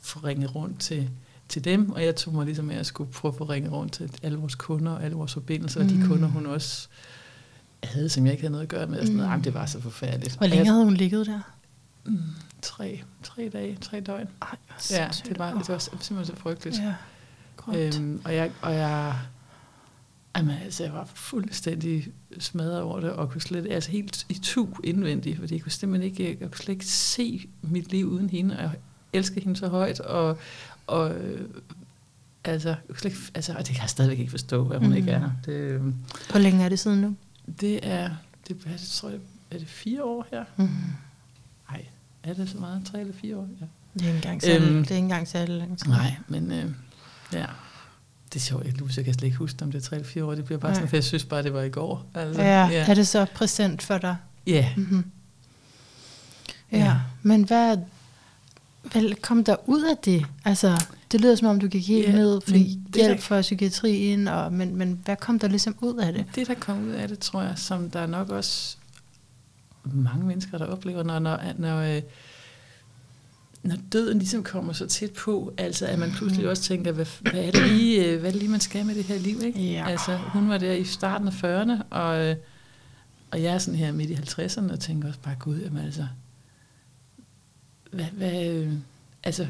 [0.00, 1.10] få ringet rundt til,
[1.48, 3.92] til dem, og jeg tog mig ligesom med at skulle prøve at få ringet rundt
[3.92, 5.86] til alle vores kunder og alle vores forbindelser, mm.
[5.86, 6.08] og de Mm.
[6.08, 6.88] kunder hun også
[7.84, 9.28] havde, som jeg ikke havde noget at gøre med, og sådan noget.
[9.28, 9.32] Mm.
[9.32, 10.36] Jamen, det var så forfærdeligt.
[10.36, 11.40] Hvor længe havde hun ligget der?
[12.04, 12.18] mm,
[12.62, 14.28] tre, tre dage, tre døgn.
[14.42, 14.56] Ej,
[14.90, 16.78] Ja, det var, det var simpelthen så frygteligt.
[16.78, 16.94] Ja,
[17.56, 17.76] Godt.
[17.96, 19.14] Øhm, og jeg, og jeg,
[20.36, 24.68] jamen, altså, jeg var fuldstændig smadret over det, og kunne slet, altså helt i tu
[24.84, 28.56] indvendigt, fordi jeg kunne simpelthen ikke, jeg kunne slet ikke se mit liv uden hende,
[28.56, 28.72] og jeg
[29.12, 30.38] elsker hende så højt, og,
[30.86, 31.48] og øh,
[32.44, 34.88] altså, jeg kunne slet ikke, altså, og det kan jeg stadigvæk ikke forstå, at hun
[34.90, 34.96] Mm.
[34.96, 35.30] ikke er her.
[35.46, 35.94] Det, øhm,
[36.30, 37.16] Hvor længe er det siden nu?
[37.60, 38.10] det er,
[38.48, 39.18] det, det tror jeg,
[39.50, 40.44] er det fire år her?
[40.56, 40.68] Mm.
[41.70, 41.86] Nej,
[42.22, 42.82] er det så meget?
[42.84, 43.48] Tre eller fire år?
[43.60, 43.66] Ja.
[43.94, 45.88] Det er ikke engang særlig, Øhm, det er ikke engang særlig lang tid.
[45.90, 46.70] Nej, men øh,
[47.32, 47.46] ja,
[48.32, 48.64] det er sjovt.
[48.66, 50.34] Jeg, jeg kan slet ikke huske, om det er 3 eller 4 år.
[50.34, 50.74] Det bliver bare Nej.
[50.74, 52.06] sådan, for jeg synes bare, det var i går.
[52.14, 52.84] Altså, Ja, ja.
[52.90, 54.16] er det så præsent for dig?
[54.46, 54.68] ja.
[54.76, 55.04] Mm-hmm.
[56.72, 56.78] Ja.
[56.78, 56.96] Ja.
[57.22, 57.76] men hvad,
[58.82, 60.26] hvad kom der ud af det?
[60.44, 62.56] Altså, det lyder som om, du gik helt Ja, ned for
[62.96, 66.24] hjælp for psykiatrien, og, men, men hvad kom der ligesom ud af det?
[66.34, 68.76] Det, der kom ud af det, tror jeg, som der er nok også
[69.84, 72.02] mange mennesker, der oplever, når, når, når, øh,
[73.62, 77.32] når døden ligesom kommer så tæt på, altså at man pludselig også tænker, hvad, hvad,
[77.44, 79.40] er, det lige, øh, hvad er det lige, man skal med det her liv?
[79.44, 79.60] Ikke?
[79.72, 79.84] Ja.
[79.88, 82.36] Altså, hun var der i starten af 40'erne, og, øh,
[83.30, 86.06] og jeg er sådan her midt i 50'erne, og tænker også bare, gud, jamen altså,
[87.92, 88.72] hvad, hvad, øh,
[89.24, 89.46] altså,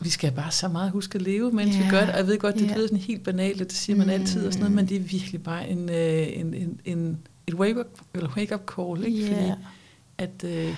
[0.00, 1.84] vi skal bare så meget huske at leve, mens Ja.
[1.84, 2.10] vi gør det.
[2.10, 2.74] Og jeg ved godt, det Ja.
[2.76, 4.12] lyder sådan helt banalt, og det siger man Mm.
[4.12, 7.86] altid og sådan noget, men det er virkelig bare en, en, en, en et wake-up
[8.14, 9.18] eller wake-up call, ikke?
[9.26, 9.32] Ja.
[9.36, 9.52] Fordi
[10.18, 10.74] at, øh,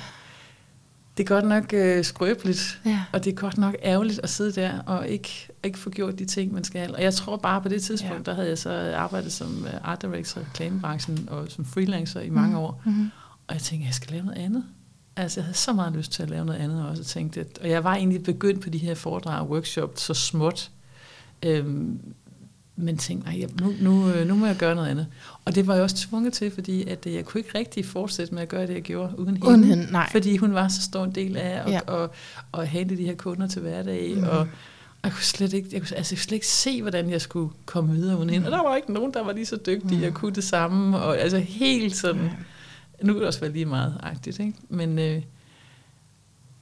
[1.17, 3.05] det er godt nok øh, skrøbeligt, Ja.
[3.13, 6.25] og det er godt nok ærgerligt at sidde der og ikke, ikke få gjort de
[6.25, 6.95] ting, man skal.
[6.95, 8.31] Og jeg tror bare på det tidspunkt, Ja.
[8.31, 12.31] der havde jeg så arbejdet som øh, art director i reklamebranchen og som freelancer i
[12.31, 12.83] mange år.
[12.85, 13.11] Mm-hmm.
[13.49, 14.65] Og jeg tænkte, jeg skal lave noget andet.
[15.17, 17.03] Altså, jeg havde så meget lyst til at lave noget andet også.
[17.03, 20.15] Og, tænkte, at, og jeg var egentlig begyndt på de her foredrag og workshops så
[20.15, 20.71] småt.
[21.43, 22.01] Øhm,
[22.77, 25.07] men tænkte, nej, nu, nu, øh, nu må jeg gøre noget andet.
[25.45, 28.35] Og det var jeg også tvunget til, fordi at øh, jeg kunne ikke rigtig fortsætte
[28.35, 29.49] med at gøre det, jeg gjorde uden hende.
[29.49, 30.09] Uden hende, nej.
[30.13, 31.81] Fordi hun var så stor en del af at Ja.
[31.87, 32.11] og,
[32.53, 34.15] og hente de her kunder til hverdag.
[34.17, 34.23] Mm.
[34.25, 34.47] Og, og
[35.05, 37.51] jeg kunne slet ikke, jeg kunne, altså, jeg kunne slet ikke se, hvordan jeg skulle
[37.67, 38.47] komme videre uden hende.
[38.47, 40.07] Og der var ikke nogen, der var lige så dygtige Mhm.
[40.07, 40.99] og kunne det samme.
[40.99, 42.31] Og altså helt sådan,
[43.03, 44.53] nu kan det også være lige meget agtigt, ikke?
[44.69, 45.23] Men øh,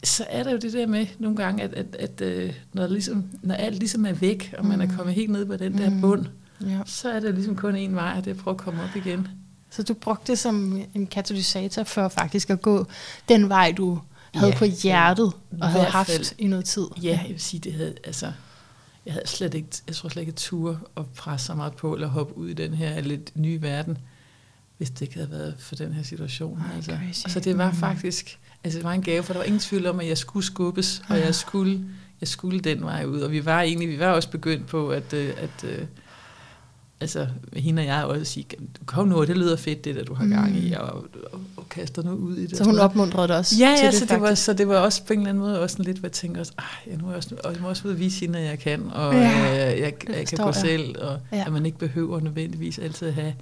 [0.04, 3.24] så er der jo det der med nogle gange, at, at, at øh, når, ligesom,
[3.42, 4.96] når alt ligesom er væk, og man er Mhm.
[4.96, 6.00] kommet helt ned på den der Mhm.
[6.00, 6.26] bund,
[6.60, 6.78] Ja.
[6.86, 8.96] så er det ligesom kun en vej, og det er at prøve at komme op
[8.96, 9.28] igen.
[9.70, 12.86] Så du brugte det som en katalysator for faktisk at gå
[13.28, 14.00] den vej, du
[14.34, 16.26] havde Ja, på hjertet og havde haft fald.
[16.38, 16.86] i noget tid.
[17.02, 18.32] Ja, jeg vil sige, det havde, altså,
[19.06, 21.94] jeg havde slet ikke, jeg tror slet ikke, at ture og presse så meget på,
[21.94, 23.98] eller hoppe ud i den her lidt nye verden,
[24.78, 26.58] hvis det ikke havde været for den her situation.
[26.58, 27.24] Ej, altså.
[27.28, 27.76] Så det var Mm.
[27.76, 30.46] faktisk, altså det var en gave, for der var ingen tvivl om, at jeg skulle
[30.46, 31.80] skubbes, og jeg skulle,
[32.20, 33.20] jeg skulle den vej ud.
[33.20, 35.84] Og vi var egentlig, vi var også begyndt på, at, øh, at øh,
[37.00, 38.46] altså, hende og jeg også sige,
[38.86, 40.82] kom nu, det lyder fedt, det der du har gang i, og,
[41.32, 42.56] og, og kaster nu ud i det.
[42.56, 44.76] Så hun opmuntrede dig også Ja, til ja det, så, det var, så det var
[44.76, 47.08] også på en eller anden måde også lidt, hvor jeg tænker også, Ej, nu er
[47.10, 49.20] jeg, også, og jeg må også ud og vise hende, at jeg kan, og Ja,
[49.20, 50.54] ja, jeg, jeg, jeg kan gå jeg.
[50.54, 51.36] selv, og Ja.
[51.36, 51.44] ja.
[51.46, 53.34] at man ikke behøver nødvendigvis altid at have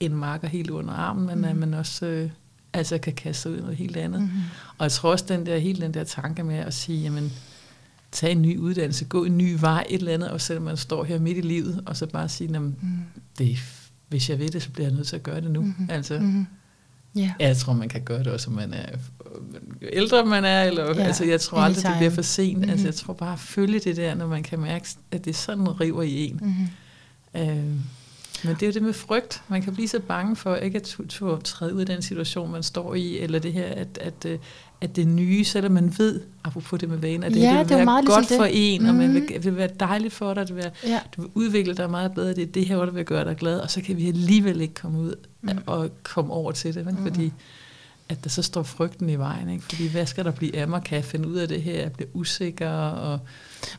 [0.00, 1.44] en marker helt under armen, men Mhm.
[1.44, 2.30] at man også øh,
[2.76, 4.20] altså kan kaste sig ud i noget helt andet.
[4.20, 4.30] Mhm.
[4.78, 7.32] Og jeg tror også, den der, hele den der tanke med at sige, jamen,
[8.12, 11.04] tage en ny uddannelse, gå en ny vej, et eller andet, og selvom man står
[11.04, 12.98] her midt i livet, og så bare sige, jamen, Mhm.
[13.38, 13.58] det,
[14.08, 15.62] hvis jeg ved det, så bliver jeg nødt til at gøre det nu.
[15.62, 15.88] Mhm.
[15.90, 16.46] Altså, Mhm.
[17.16, 17.32] Ja.
[17.40, 18.86] Ja, jeg tror, man kan gøre det også, om man er
[19.82, 22.56] jo ældre man er, eller ja, altså jeg tror aldrig, det bliver for sent.
[22.56, 22.70] Mm-hmm.
[22.70, 25.80] Altså jeg tror bare at følge det der, når man kan mærke, at det sådan
[25.80, 26.40] river i en.
[26.42, 26.68] Mhm.
[27.42, 27.74] Øh,
[28.46, 29.42] men det er jo det med frygt.
[29.48, 32.52] Man kan blive så bange for ikke at tu- tu- træde ud af den situation,
[32.52, 34.38] man står i, eller det her, at, at, øh,
[34.80, 37.64] at det nye, selvom man ved, apropos det med vaner, det, Ja, det det er
[37.64, 38.74] vil jo være meget godt ligesom for det.
[38.74, 41.00] en, og man vil, det vil være dejligt for dig, det vil Ja.
[41.16, 43.60] du vil udvikle dig meget bedre, det er det her, der vil gøre dig glad,
[43.60, 45.50] og så kan vi alligevel ikke komme ud Mm.
[45.52, 45.58] mm.
[45.66, 46.96] og komme over til det, mm.
[47.06, 47.32] fordi
[48.08, 49.64] at der så står frygten i vejen, ikke?
[49.64, 51.92] fordi hvad skal der blive af mig, kan jeg finde ud af det her, jeg
[51.92, 53.20] bliver usikker, og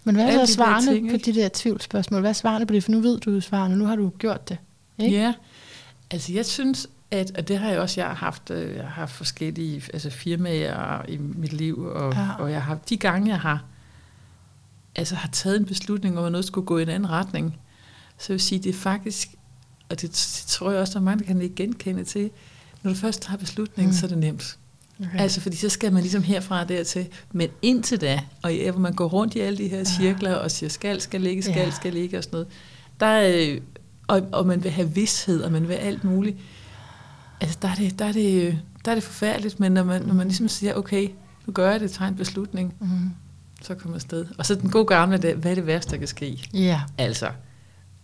[0.04, 2.20] Men hvad er så svarene ting, på de der tvivlsspørgsmål?
[2.22, 2.84] Hvad er svarene på det?
[2.84, 4.58] For nu ved du svarene, nu har du gjort det.
[4.98, 5.18] Ikke?
[5.18, 5.34] ja,
[6.12, 8.90] altså jeg synes, at, og det har jeg også, jeg har haft, øh, jeg har
[8.90, 12.28] haft forskellige altså firmaer i mit liv, og, Ja.
[12.40, 13.64] og jeg har, de gange jeg har,
[14.96, 17.58] altså har taget en beslutning om, at noget skulle gå i en anden retning,
[18.18, 19.30] så jeg vil sige, det er faktisk,
[19.90, 22.30] og det, det tror jeg også, der er mange, der kan ikke genkende til,
[22.84, 23.94] når du først har beslutningen, Mm.
[23.96, 24.00] mm.
[24.00, 24.58] så er det nemt.
[25.00, 25.20] Okay.
[25.20, 27.08] Altså, fordi så skal man ligesom herfra og dertil.
[27.32, 30.52] Men indtil da, og ja, hvor man går rundt i alle de her cirkler og
[30.52, 31.72] siger, skal, skal ligge, skal, Ja.
[31.72, 32.48] skal ligge og sådan noget.
[33.00, 33.62] Der er, øh,
[34.08, 36.38] og, og man vil have vidshed, og man vil alt muligt.
[37.42, 40.14] Altså, der er det, der er det, der er det forfærdeligt, men når man, når
[40.14, 41.10] man ligesom siger, okay,
[41.46, 43.10] nu gør jeg det, tager en beslutning, Mhm.
[43.62, 44.26] så kommer jeg afsted.
[44.38, 46.50] Og så den gode gamle, der, hvad er det værste, der kan ske?
[46.54, 46.82] Ja.
[46.98, 47.30] Altså,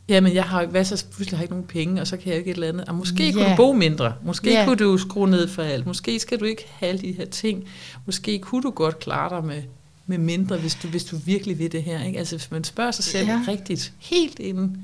[0.09, 2.29] jamen jeg har jo, hvad så pludselig har jeg ikke nogen penge, og så kan
[2.29, 2.85] jeg ikke et eller andet.
[2.85, 3.31] Og måske Ja.
[3.31, 4.13] kunne du bo mindre.
[4.23, 4.65] Måske Ja.
[4.65, 5.85] kunne du skrue ned for alt.
[5.85, 7.63] Måske skal du ikke have de her ting.
[8.05, 9.63] Måske kunne du godt klare dig med,
[10.07, 12.03] med mindre, hvis du, hvis du virkelig vil det her.
[12.03, 12.19] Ikke?
[12.19, 13.41] Altså hvis man spørger sig selv ja.
[13.47, 14.77] rigtigt, helt inden.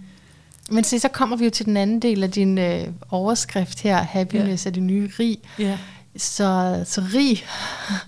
[0.71, 3.97] Men se, så kommer vi jo til den anden del af din øh, overskrift her,
[4.03, 4.69] happiness ja.
[4.69, 5.38] er det nye rig.
[5.60, 5.77] Ja.
[6.19, 7.43] Så, så rig,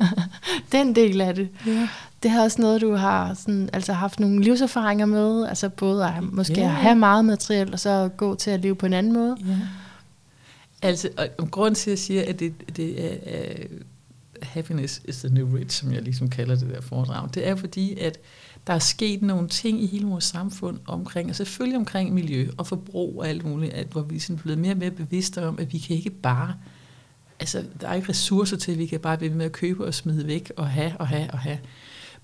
[0.71, 1.87] den del af det, Ja.
[2.23, 6.23] det har også noget, du har sådan, altså haft nogle livserfaringer med, altså både at
[6.23, 6.61] måske Ja.
[6.63, 9.37] at have meget materiel, og så gå til at leve på en anden måde.
[9.47, 9.57] ja.
[10.83, 13.53] Altså, og og grunden til, at jeg siger, at det, det er, er
[14.41, 17.99] happiness is the new rich, som jeg ligesom kalder det der foredrag, det er fordi,
[17.99, 18.17] at
[18.67, 22.67] der er sket nogle ting i hele vores samfund omkring, og selvfølgelig omkring miljø og
[22.67, 25.73] forbrug og alt muligt, at, hvor vi er blevet mere og mere bevidste om, at
[25.73, 26.53] vi kan ikke bare,
[27.41, 29.85] altså der er ikke ressourcer til, at vi kan bare blive ved med at købe
[29.85, 31.59] og smide væk og have og have og have.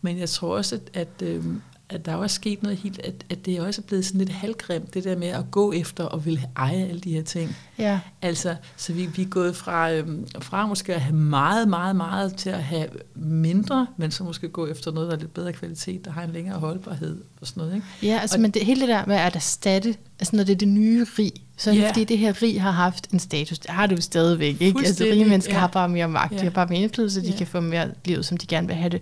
[0.01, 3.13] Men jeg tror også, at, at, øhm, at der er også sket noget helt, at,
[3.29, 6.25] at det er også blevet sådan lidt halvgrimt, det der med at gå efter og
[6.25, 7.55] ville eje alle de her ting.
[7.79, 11.95] Ja, Altså, så vi, vi er gået fra, øhm, fra måske at have meget, meget,
[11.95, 15.53] meget til at have mindre, men så måske gå efter noget, der er lidt bedre
[15.53, 17.75] kvalitet, der har en længere holdbarhed og sådan noget.
[17.75, 17.87] Ikke?
[18.03, 20.57] ja altså, Og- men det, hele det der med at erstatte, altså når det er
[20.57, 21.89] det nye rig, så er det Ja.
[21.89, 24.79] fordi det her rig har haft en status, det har det jo stadigvæk, ikke?
[24.85, 25.59] Altså rige mennesker ja.
[25.59, 26.43] har bare mere magt, de Ja.
[26.43, 27.37] har bare mere indflydelse, de Ja.
[27.37, 29.01] kan få mere liv, som de gerne vil have det.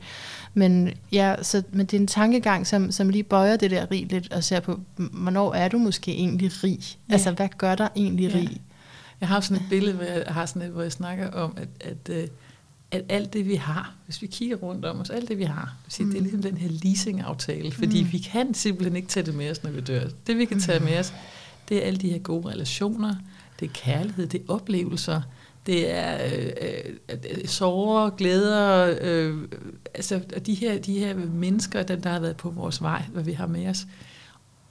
[0.57, 4.07] Men ja, så, men det er en tankegang, som, som lige bøjer det der rig
[4.11, 6.79] lidt, og ser på, hvornår er du måske egentlig rig?
[7.09, 7.13] Ja.
[7.13, 8.37] Altså, hvad gør dig egentlig Ja.
[8.37, 8.61] rig?
[9.21, 11.67] Jeg har sådan et billede, hvor jeg, har sådan et, hvor jeg snakker om, at,
[11.79, 12.27] at, øh,
[12.91, 15.75] at alt det, vi har, hvis vi kigger rundt om os, alt det, vi har,
[15.77, 16.11] det, vil sige, mm.
[16.11, 18.05] det er ligesom den her leasing-aftale, fordi Mm.
[18.07, 18.11] mm.
[18.13, 20.03] vi kan simpelthen ikke tage det med os, når vi dør.
[20.27, 21.13] Det, vi kan tage med os,
[21.69, 23.15] det er alle de her gode relationer,
[23.59, 25.21] det er kærlighed, det er oplevelser,
[25.65, 29.37] det er øh, øh, øh, sorger, glæder, øh,
[29.93, 33.23] altså og de her, de her mennesker, dem, der har været på vores vej, hvad
[33.23, 33.87] vi har med os.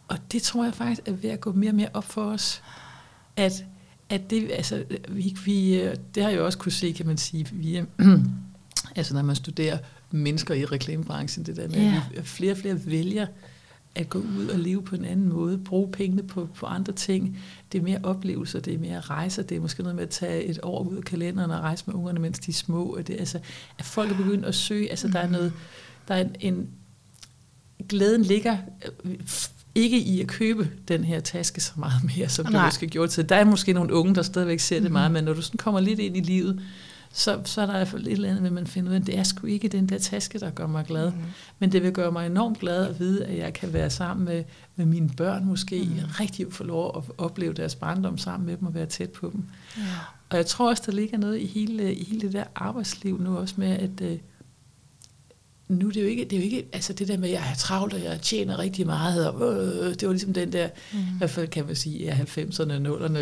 [0.08, 2.62] og det tror jeg faktisk er ved at gå mere og mere op for os,
[3.36, 3.64] at,
[4.10, 5.80] at det, altså, vi, vi,
[6.14, 7.84] det har jeg jo også kunne se, kan man sige, via,
[8.96, 9.78] altså når man studerer
[10.10, 12.02] mennesker i reklamebranchen, det der med, Ja.
[12.16, 13.26] at flere og flere vælger
[13.94, 17.38] at gå ud og leve på en anden måde, bruge pengene på, på andre ting.
[17.74, 20.44] Det er mere oplevelser, det er mere rejser, det er måske noget med at tage
[20.44, 22.96] et år ud af kalenderen og rejse med ungerne, mens de er små.
[22.96, 23.38] Og det, altså,
[23.78, 25.52] at folk er begyndt at søge, altså der er noget,
[26.08, 26.68] der er en, en
[27.88, 28.56] glæden ligger
[29.04, 29.14] øh,
[29.74, 32.64] ikke i at købe den her taske så meget mere, som du Nej.
[32.64, 33.28] måske gjorde til.
[33.28, 35.80] Der er måske nogle unge, der stadigvæk ser det meget, men når du sådan kommer
[35.80, 36.60] lidt ind i livet,
[37.16, 39.02] så, så er der i hvert fald et eller andet, med, man finder ud af,
[39.02, 41.10] det er sgu ikke den der taske, der gør mig glad.
[41.10, 41.18] Mm.
[41.58, 44.44] Men det vil gøre mig enormt glad at vide, at jeg kan være sammen med,
[44.76, 46.10] med mine børn måske, mm.
[46.20, 49.44] rigtig få lov at opleve deres barndom sammen med dem og være tæt på dem.
[49.76, 49.82] Ja.
[50.30, 53.38] Og jeg tror også, der ligger noget i hele, i hele det der arbejdsliv nu
[53.38, 54.18] også med, at øh,
[55.68, 57.50] nu er det jo ikke, det er jo ikke altså det der med, at jeg
[57.50, 60.98] er travlt, og jeg tjener rigtig meget, og øh, det var ligesom den der, mm.
[60.98, 63.18] i hvert fald kan man sige, ja, 90'erne, 0'erne,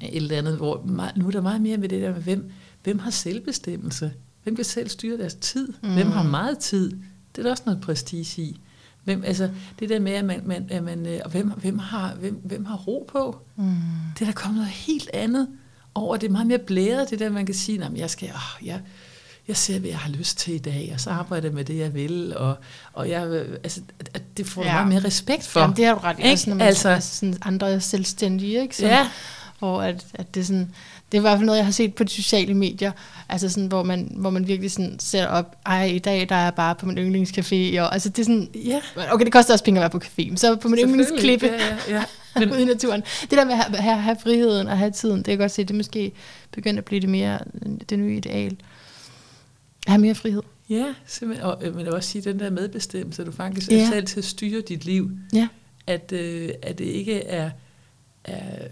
[0.00, 2.50] et eller andet, hvor meget, nu er der meget mere med det der med, hvem,
[2.82, 4.12] hvem har selvbestemmelse?
[4.42, 5.68] Hvem kan selv styre deres tid?
[5.82, 5.92] Mm.
[5.94, 6.90] Hvem har meget tid?
[7.32, 8.60] Det er der også noget prestige i.
[9.04, 12.14] Hvem, altså, det der med, at man, man, at man øh, og hvem, hvem, har,
[12.14, 13.40] hvem, hvem har ro på?
[13.56, 13.64] Mm.
[14.14, 15.48] Det er der kommet noget helt andet
[15.94, 16.16] over.
[16.16, 18.80] Det er meget mere blæret, det der, man kan sige, at jeg skal, åh, jeg,
[19.48, 21.78] jeg ser, hvad jeg har lyst til i dag, og så arbejder jeg med det,
[21.78, 22.58] jeg vil, og,
[22.92, 23.80] og jeg, øh, altså,
[24.14, 24.72] at det får ja.
[24.72, 25.60] Meget mere respekt for.
[25.60, 26.22] Jamen, det har du ret i.
[26.32, 28.76] Også når man Altså- altså, sådan andre selvstændige, ikke?
[28.76, 29.08] Som, Ja.
[29.58, 30.70] Hvor at, at det, er sådan,
[31.12, 32.92] det er i hvert fald noget, jeg har set på de sociale medier,
[33.28, 36.42] altså sådan, hvor, man, hvor man virkelig sådan sætter op, ej, i dag der er
[36.42, 38.80] jeg bare på min yndlingscafé, og altså det er sådan, Ja,
[39.12, 41.76] okay, det koster også penge at være på café, men så på min yndlingsklippe Ja,
[41.88, 42.04] ja, ja.
[42.40, 43.02] men, ude i naturen.
[43.20, 45.62] Det der med at have, have, friheden og have tiden, det kan jeg godt se,
[45.62, 46.12] det er måske
[46.52, 47.38] begyndt at blive det mere,
[47.90, 48.56] det nye ideal.
[49.86, 50.42] At have mere frihed.
[50.70, 51.46] Ja, simpelthen.
[51.46, 53.82] Og, øh, men jeg vil også sige, den der medbestemmelse, at du faktisk Ja.
[53.82, 55.48] er selv til at styre dit liv, Ja.
[55.86, 57.50] at, øh, at det ikke er,
[58.24, 58.68] er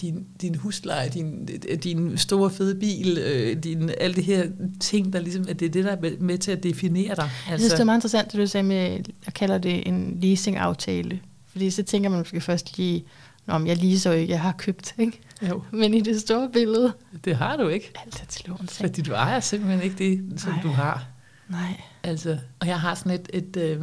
[0.00, 1.46] din, din husleje, din,
[1.84, 4.46] din store fede bil, øh, din, alle de her
[4.80, 7.24] ting, der ligesom, at det er det, der er med, til at definere dig.
[7.24, 10.18] Altså, Jeg synes, det er meget interessant, det du sagde med, jeg kalder det en
[10.22, 11.20] leasing-aftale.
[11.46, 13.04] Fordi så tænker man måske først lige,
[13.46, 15.20] Nå, men jeg leaser jo ikke, jeg har købt, ikke?
[15.48, 16.92] jo, Men i det store billede,
[17.24, 17.92] det har du ikke.
[18.04, 18.68] alt er til lån.
[18.68, 20.62] Fordi du ejer simpelthen ikke det, som Nej.
[20.62, 21.06] du har.
[21.48, 21.80] Nej.
[22.02, 23.80] Altså, og jeg har sådan et, et, øh,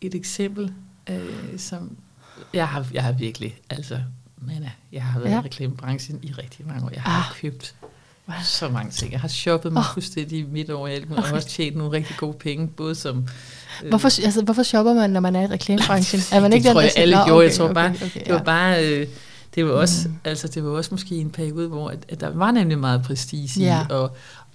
[0.00, 0.72] et eksempel,
[1.10, 1.18] øh,
[1.58, 1.96] som
[2.54, 3.98] jeg har, jeg har virkelig, altså,
[4.46, 5.36] men, jeg har været ja.
[5.40, 6.90] I reklamebranchen i rigtig mange år.
[6.94, 7.36] Jeg har Ah.
[7.40, 7.74] købt
[8.28, 8.36] Wow.
[8.44, 9.12] så mange ting.
[9.12, 9.94] Jeg har shoppet mig Åh.
[9.94, 13.26] fuldstændig midt over alt, og har også tjent nogle rigtig gode penge, både som...
[13.82, 16.20] Øh, Hvorfor, altså, hvorfor shopper man, når man er i reklamebranchen?
[16.32, 17.40] Er man det ikke den, tror jeg, siger, alle "Nå, gjorde.
[17.44, 18.42] Jeg okay, tror okay, bare, okay, det var ja.
[18.42, 18.86] bare...
[18.86, 19.06] Øh,
[19.54, 20.14] det var, også, Mm.
[20.24, 23.60] altså, det var også måske en periode, hvor at, at der var nemlig meget prestige
[23.60, 23.80] i Ja.
[23.90, 24.10] at,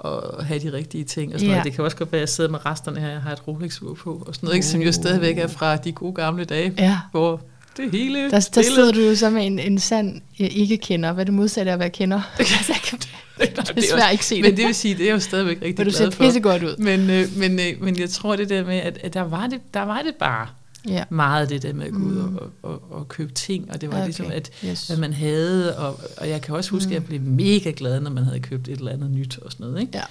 [0.05, 1.33] at have de rigtige ting.
[1.33, 1.65] Og sådan noget.
[1.65, 3.07] Det kan også godt være, at jeg sidder med resterne her.
[3.09, 4.93] Jeg har et Rolex-ur på, og sådan noget, ikke, som jo Uh.
[4.93, 7.41] stadigvæk er fra de gode gamle dage, Ja, hvor
[7.77, 11.11] det hele der, der sidder du jo så med en, en sand øh, ikke-kender.
[11.13, 12.21] Hvad er det modsatte af at være kender?
[12.39, 12.45] Jeg
[12.83, 12.99] kan
[13.39, 14.57] det er desværre ikke se Men det.
[14.57, 16.23] det vil sige, det er jeg jo stadigvæk rigtig Men du glad ser for.
[16.23, 16.77] pissegodt ud.
[16.77, 19.59] Men, øh, men, øh, men jeg tror det der med, at, at der, var det,
[19.73, 20.47] der var det bare
[20.87, 21.03] Ja.
[21.09, 22.35] meget det der med at gå ud Mm.
[22.37, 24.05] og, og, og købe ting, og det var Okay.
[24.05, 24.87] ligesom, at Yes.
[24.87, 27.07] hvad man havde, og, og jeg kan også huske, at jeg Mm.
[27.07, 29.81] blev mega glad, når man havde købt et eller andet nyt og sådan noget.
[29.81, 29.97] Ikke?
[29.97, 30.03] Ja.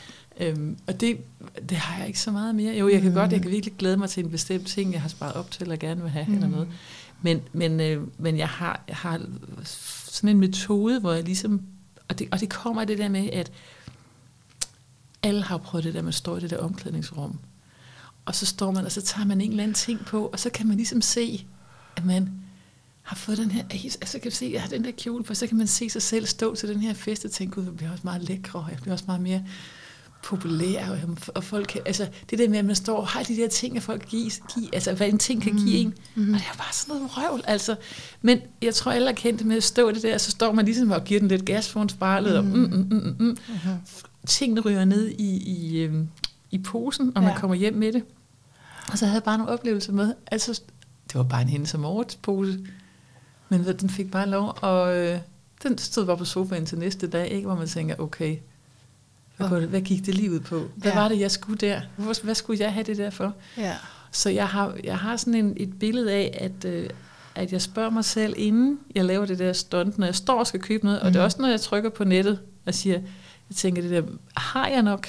[0.49, 1.17] Øhm, og det,
[1.69, 2.75] det har jeg ikke så meget mere.
[2.77, 3.15] Jo, jeg kan Mm.
[3.17, 5.63] godt, jeg kan virkelig glæde mig til en bestemt ting, jeg har sparet op til,
[5.63, 6.35] eller gerne vil have, mm.
[6.35, 6.53] eller Mm.
[6.53, 6.69] noget.
[7.23, 9.21] Men, men, øh, men jeg, har, jeg har
[9.65, 11.63] sådan en metode, hvor jeg ligesom,
[12.09, 13.53] og det, og det kommer af det der med, at
[15.23, 17.39] alle har prøvet det der med at stå i det der omklædningsrum.
[18.25, 20.51] Og så står man, og så tager man en eller anden ting på, og så
[20.51, 21.47] kan man ligesom se,
[21.97, 22.31] at man
[23.03, 25.47] har fået den her, altså kan du se, jeg har den der kjole på, så
[25.47, 27.93] kan man se sig selv stå til den her fest og tænke, gud, jeg bliver
[27.93, 29.45] også meget lækre, og jeg bliver også meget mere
[30.27, 30.99] populær, og,
[31.35, 33.83] og folk altså det der med, at man står og har de der ting, at
[33.83, 35.59] folk giver, give, altså hvad en ting kan Mm.
[35.59, 36.35] give en, mm.
[36.35, 37.77] og det er bare sådan noget røvl, altså.
[38.23, 40.65] Men jeg tror, alle er kendt med at stå det der, og så står man
[40.65, 42.53] ligesom og giver den lidt gas foran spejlet, mm.
[42.53, 43.37] og mm, mm, mm, mm, mm.
[43.49, 43.77] Mhm.
[44.27, 46.09] tingene ryger ned i, i, øhm,
[46.51, 47.39] i posen, og man Ja.
[47.39, 48.03] kommer hjem med det.
[48.93, 50.61] Og så havde jeg bare nogle oplevelser med, altså
[51.09, 52.59] det var bare en hende som pose,
[53.49, 55.19] men ved, den fik bare lov, og øh,
[55.63, 58.37] den stod bare på sofaen til næste dag, ikke, hvor man tænker, okay,
[59.37, 60.63] hvad, går det, hvad gik det lige ud på?
[60.77, 61.01] Hvad Ja.
[61.01, 61.81] var det, jeg skulle der?
[61.97, 63.35] Hvor, hvad skulle jeg have det der for?
[63.59, 63.73] Ja.
[64.13, 66.91] Så jeg har, jeg har sådan en, et billede af, at, øh,
[67.35, 70.47] at jeg spørger mig selv, inden jeg laver det der stunt, når jeg står og
[70.47, 71.25] skal købe noget, og det er Mhm.
[71.25, 72.95] også, når jeg trykker på nettet og siger,
[73.51, 74.03] jeg tænker det der,
[74.37, 75.09] har jeg nok?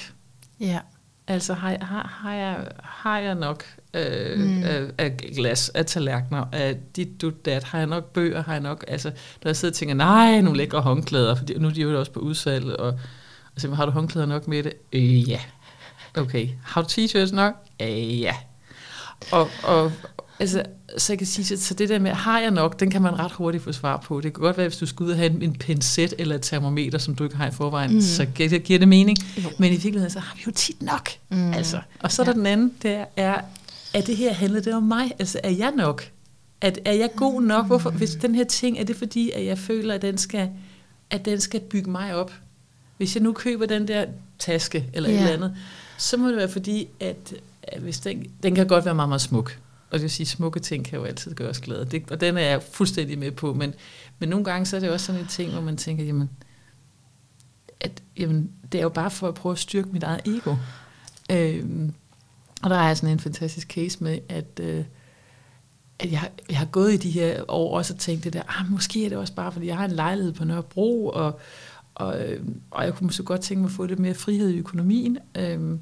[0.60, 0.78] Ja.
[1.26, 3.64] Altså, har, har, har, jeg, har jeg nok
[3.94, 4.44] øh, Mm.
[4.44, 4.62] mm.
[4.62, 8.62] af, af glas, af tallerkener, af dit, du, dat, har jeg nok bøger, har jeg
[8.62, 9.08] nok, altså,
[9.44, 12.12] når jeg sidder og tænker, nej, nogle lækre håndklæder, for nu er de jo også
[12.12, 12.98] på udsalg, og,
[13.58, 14.72] og så har du håndklæder nok med det?
[14.92, 15.40] Øh, ja.
[16.16, 16.48] Okay.
[16.64, 17.54] Har du t-shirts nok?
[17.82, 18.34] Øh, ja.
[19.32, 19.92] Og, og,
[20.40, 20.62] altså,
[20.98, 23.32] så jeg kan sige, så det der med, har jeg nok, den kan man ret
[23.32, 24.20] hurtigt få svar på.
[24.20, 26.42] Det kan godt være, hvis du skal ud og have en, en pincet eller et
[26.42, 28.00] termometer, som du ikke har i forvejen, mm.
[28.00, 29.18] så giver, giver det mening.
[29.44, 29.48] Jo.
[29.58, 31.08] Men i virkeligheden, så har vi jo tit nok.
[31.28, 31.52] Mm.
[31.52, 31.80] Altså.
[32.00, 32.38] Og så er der ja.
[32.38, 33.40] den anden, det er,
[33.94, 35.12] er det her handler det om mig?
[35.18, 36.10] Altså, er jeg nok?
[36.60, 37.66] At, er jeg god nok?
[37.66, 40.50] Hvorfor, hvis den her ting, er det fordi, at jeg føler, at den skal,
[41.10, 42.32] at den skal bygge mig op?
[42.98, 44.06] Hvis jeg nu køber den der
[44.38, 45.14] taske, eller ja.
[45.14, 45.56] et eller andet,
[45.98, 49.20] så må det være fordi, at, at hvis den, den kan godt være meget, meget
[49.20, 49.58] smuk.
[49.90, 51.84] Og det vil sige, smukke ting kan jo altid gøre os glade.
[51.84, 53.54] Det, og den er jeg fuldstændig med på.
[53.54, 53.74] Men,
[54.18, 56.30] men nogle gange så er det også sådan en ting, hvor man tænker, jamen,
[57.80, 60.54] at, jamen, det er jo bare for at prøve at styrke mit eget ego.
[61.30, 61.94] Øhm,
[62.62, 64.84] og der er sådan en fantastisk case med, at, øh,
[65.98, 68.70] at jeg, jeg har gået i de her år og så tænkt det der, ah,
[68.70, 71.40] måske er det også bare, fordi jeg har en lejlighed på Nørrebro, og,
[71.98, 74.58] og, øh, og jeg kunne måske godt tænke mig at få lidt mere frihed i
[74.58, 75.18] økonomien.
[75.36, 75.80] Øhm,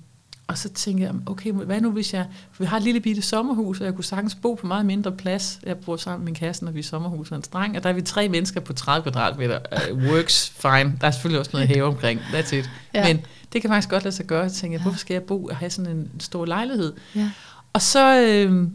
[0.48, 2.26] og så tænkte jeg, okay, hvad nu hvis jeg...
[2.52, 5.12] For vi har et lille bitte sommerhus, og jeg kunne sagtens bo på meget mindre
[5.12, 5.60] plads.
[5.62, 7.88] Jeg bor sammen med min kæreste, når vi er sommerhus og en streng, og der
[7.88, 9.58] er vi tre mennesker på 30 kvadratmeter.
[9.92, 10.98] Uh, works fine.
[11.00, 12.20] Der er selvfølgelig også noget have omkring.
[12.20, 12.70] That's it.
[12.94, 13.06] Ja.
[13.06, 14.42] Men det kan faktisk godt lade sig gøre.
[14.42, 16.92] Jeg tænkte, hvorfor skal jeg bo og have sådan en stor lejlighed?
[17.14, 17.30] Ja.
[17.72, 18.20] Og så...
[18.20, 18.68] Øh,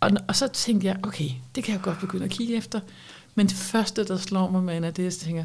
[0.00, 2.80] og, og så tænkte jeg, okay, det kan jeg godt begynde at kigge efter.
[3.34, 5.44] Men det første, der slår mig, man, er det, jeg tænker,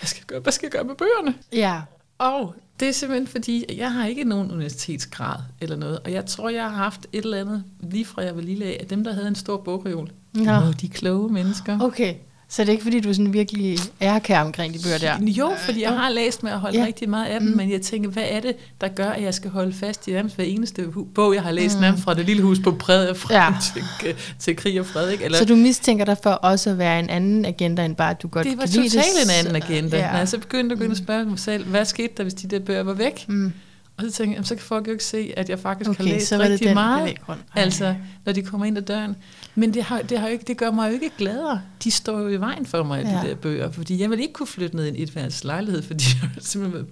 [0.00, 1.34] hvad skal jeg gøre, hvad skal jeg gøre med bøgerne?
[1.52, 1.80] Ja.
[2.18, 6.48] Og det er simpelthen fordi, jeg har ikke nogen universitetsgrad eller noget, og jeg tror,
[6.48, 9.12] jeg har haft et eller andet, lige fra jeg var lille af, af dem, der
[9.12, 10.10] havde en stor bogreol.
[10.44, 10.60] Ja.
[10.80, 11.80] De kloge mennesker.
[11.80, 12.14] Okay.
[12.52, 15.18] Så det er ikke, fordi du sådan virkelig er kær omkring de bøger der?
[15.22, 16.86] Jo, fordi jeg har læst med at holde ja.
[16.86, 17.56] rigtig meget af dem, mm.
[17.56, 20.36] men jeg tænker, hvad er det, der gør, at jeg skal holde fast i nærmest
[20.36, 21.80] hver eneste bog, jeg har læst mm.
[21.80, 23.54] nærmest fra det lille hus på Præd frem ja.
[24.00, 25.10] til, til Krig og Fred.
[25.10, 25.24] Ikke?
[25.24, 28.22] Eller, så du mistænker dig for også at være en anden agenda, end bare, at
[28.22, 28.92] du godt det kan lide det?
[28.92, 29.96] Det var totalt en anden agenda.
[29.96, 30.10] Ja.
[30.10, 32.82] Når jeg så begyndte, at spørge mig selv, hvad skete der, hvis de der bøger
[32.82, 33.24] var væk?
[33.28, 33.52] Mm.
[34.00, 36.12] Og så tænkte jeg, så kan folk jo ikke se, at jeg faktisk okay, har
[36.12, 37.18] læst rigtig det meget.
[37.54, 39.16] Altså, når de kommer ind ad døren.
[39.54, 41.62] Men det, har, det, har jo ikke, det gør mig jo ikke gladere.
[41.84, 43.10] De står jo i vejen for mig, ja.
[43.10, 43.70] de der bøger.
[43.70, 46.86] Fordi jeg vil ikke kunne flytte ned i en etværelses lejlighed, fordi jeg simpelthen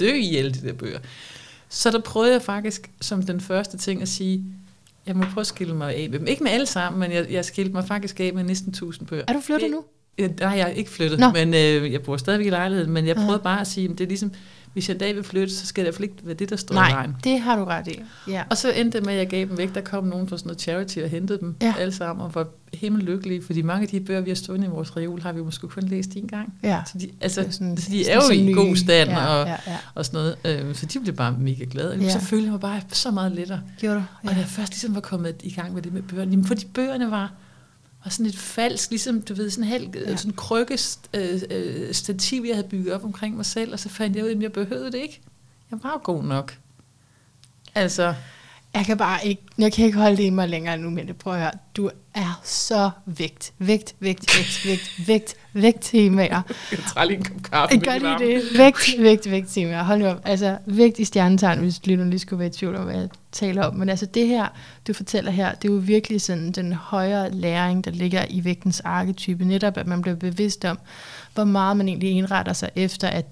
[0.00, 0.98] dø ihjel, de der bøger.
[1.68, 4.44] Så der prøvede jeg faktisk som den første ting at sige,
[5.06, 6.26] jeg må prøve at skille mig af med dem.
[6.26, 9.24] Ikke med alle sammen, men jeg, jeg skilte mig faktisk af med næsten 1000 bøger.
[9.28, 9.84] Er du flyttet nu?
[10.18, 11.30] Ja, nej, jeg er ikke flyttet, Nå.
[11.30, 12.92] men øh, jeg bor stadigvæk i lejligheden.
[12.92, 13.38] Men jeg prøvede ja.
[13.38, 14.32] bare at sige, at det er ligesom,
[14.72, 16.74] hvis jeg en dag vil flytte, så skal det i ikke være det, der står
[16.74, 17.16] Nej, i vejen.
[17.24, 18.02] det har du ret i.
[18.28, 18.42] Ja.
[18.50, 19.74] Og så endte det med, at jeg gav dem væk.
[19.74, 21.74] Der kom nogen fra sådan noget charity og hentede dem ja.
[21.78, 24.70] alle sammen, og var himmel lykkelige, fordi mange af de bøger, vi har stående i
[24.70, 26.54] vores reol, har vi måske kun læst en gang.
[26.62, 26.82] Ja.
[26.86, 29.78] Så de, altså, sådan, så de er jo i god stand ja, og, ja, ja.
[29.94, 30.66] og sådan noget.
[30.66, 31.96] Øh, så de blev bare mega glade.
[31.96, 32.10] Ja.
[32.10, 33.60] Så følte jeg mig bare så meget lettere.
[33.78, 34.02] Gjorde du?
[34.24, 34.28] Ja.
[34.28, 36.66] Og da jeg først ligesom var kommet i gang med det med bøgerne, jamen, fordi
[36.74, 37.32] bøgerne var
[38.04, 40.16] og sådan et falsk, ligesom du ved, sådan en helt ja.
[40.16, 40.78] sådan krykke
[41.14, 44.30] øh, øh, stativ, jeg havde bygget op omkring mig selv, og så fandt jeg ud
[44.30, 45.20] af, at jeg behøvede det ikke.
[45.70, 46.58] Jeg var god nok.
[47.74, 48.14] Altså,
[48.74, 51.16] jeg kan bare ikke, jeg kan ikke holde det i mig længere nu, men det
[51.16, 51.52] prøver at høre.
[51.76, 56.42] Du er så vægt, vægt, vægt, vægt, vægt, vægt, vægt temaer.
[56.70, 57.78] Jeg tager lige en kop kaffe.
[57.78, 58.42] Gør lige det.
[58.58, 59.82] Vægt, vægt, vægt temaer.
[59.82, 60.20] Hold nu op.
[60.24, 63.64] Altså, vægt i stjernetegn, hvis du lige skulle være i tvivl om, hvad jeg taler
[63.64, 63.74] om.
[63.74, 64.46] Men altså, det her,
[64.86, 68.80] du fortæller her, det er jo virkelig sådan den højere læring, der ligger i vægtens
[68.80, 69.44] arketype.
[69.44, 70.78] Netop, at man bliver bevidst om,
[71.34, 73.24] hvor meget man egentlig indretter sig efter at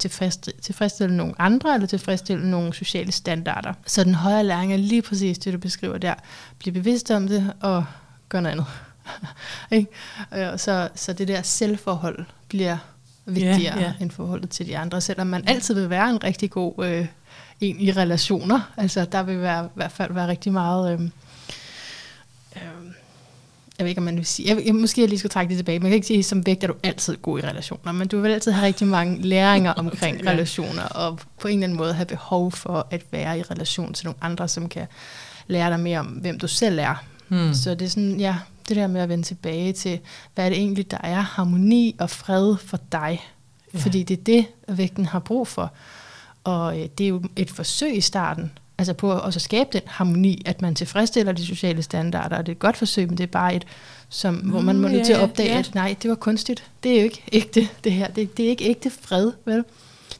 [0.61, 3.73] tilfredsstille nogle andre, eller tilfredsstille nogle sociale standarder.
[3.85, 6.13] Så den højere læring er lige præcis det, du beskriver der.
[6.59, 7.85] Bliv bevidst om det, og
[8.29, 8.65] gør noget andet.
[9.71, 9.87] ikke?
[10.57, 12.77] Så, så det der selvforhold bliver
[13.25, 14.01] vigtigere yeah, yeah.
[14.01, 17.07] end forholdet til de andre, selvom man altid vil være en rigtig god øh,
[17.61, 18.71] en i relationer.
[18.77, 20.93] Altså der vil være, i hvert fald være rigtig meget...
[20.93, 21.01] Øh,
[22.55, 22.61] øh,
[23.77, 25.57] jeg ved ikke, om man vil sige, jeg, jeg, måske jeg lige skulle trække det
[25.57, 28.19] tilbage, man kan ikke sige, som vægt er du altid god i relationer, men du
[28.19, 30.31] vil altid have rigtig mange læringer omkring okay, ja.
[30.31, 34.05] relationer, og på en eller anden måde have behov for at være i relation til
[34.05, 34.87] nogle andre, som kan
[35.47, 37.03] lære dig mere om, hvem du selv er.
[37.27, 37.53] Hmm.
[37.53, 38.35] Så det er sådan, ja,
[38.75, 39.99] det der med at vende tilbage til,
[40.35, 43.21] hvad er det egentlig, der er harmoni og fred for dig?
[43.73, 43.79] Ja.
[43.79, 45.71] Fordi det er det, vægten har brug for.
[46.43, 49.81] Og øh, det er jo et forsøg i starten, altså på at også skabe den
[49.85, 53.23] harmoni, at man tilfredsstiller de sociale standarder, og det er et godt forsøg, men det
[53.23, 53.65] er bare et,
[54.09, 55.59] som, mm, hvor man må ja, nødt til at opdage, ja.
[55.59, 56.63] at nej, det var kunstigt.
[56.83, 58.07] Det er jo ikke ægte, det her.
[58.07, 59.63] Det, det er ikke ægte fred, vel?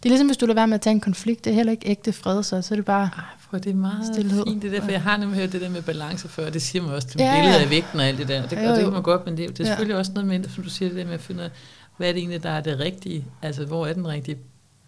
[0.04, 1.72] Det er ligesom, hvis du lader være med at tage en konflikt, det er heller
[1.72, 4.44] ikke ægte fred, så, så er det bare Ej, for det er meget stillhed.
[4.48, 6.82] fint, det der, for jeg har nemlig hørt det der med balance før, det siger
[6.84, 8.70] man også til ja, billedet af vægten og alt det der, det, jo, jo.
[8.70, 10.00] og det kan man godt, men det, det er selvfølgelig ja.
[10.00, 11.50] også noget med, som du siger, det der med at finde
[11.98, 14.38] hvad er det egentlig, der er det rigtige, altså hvor er den rigtige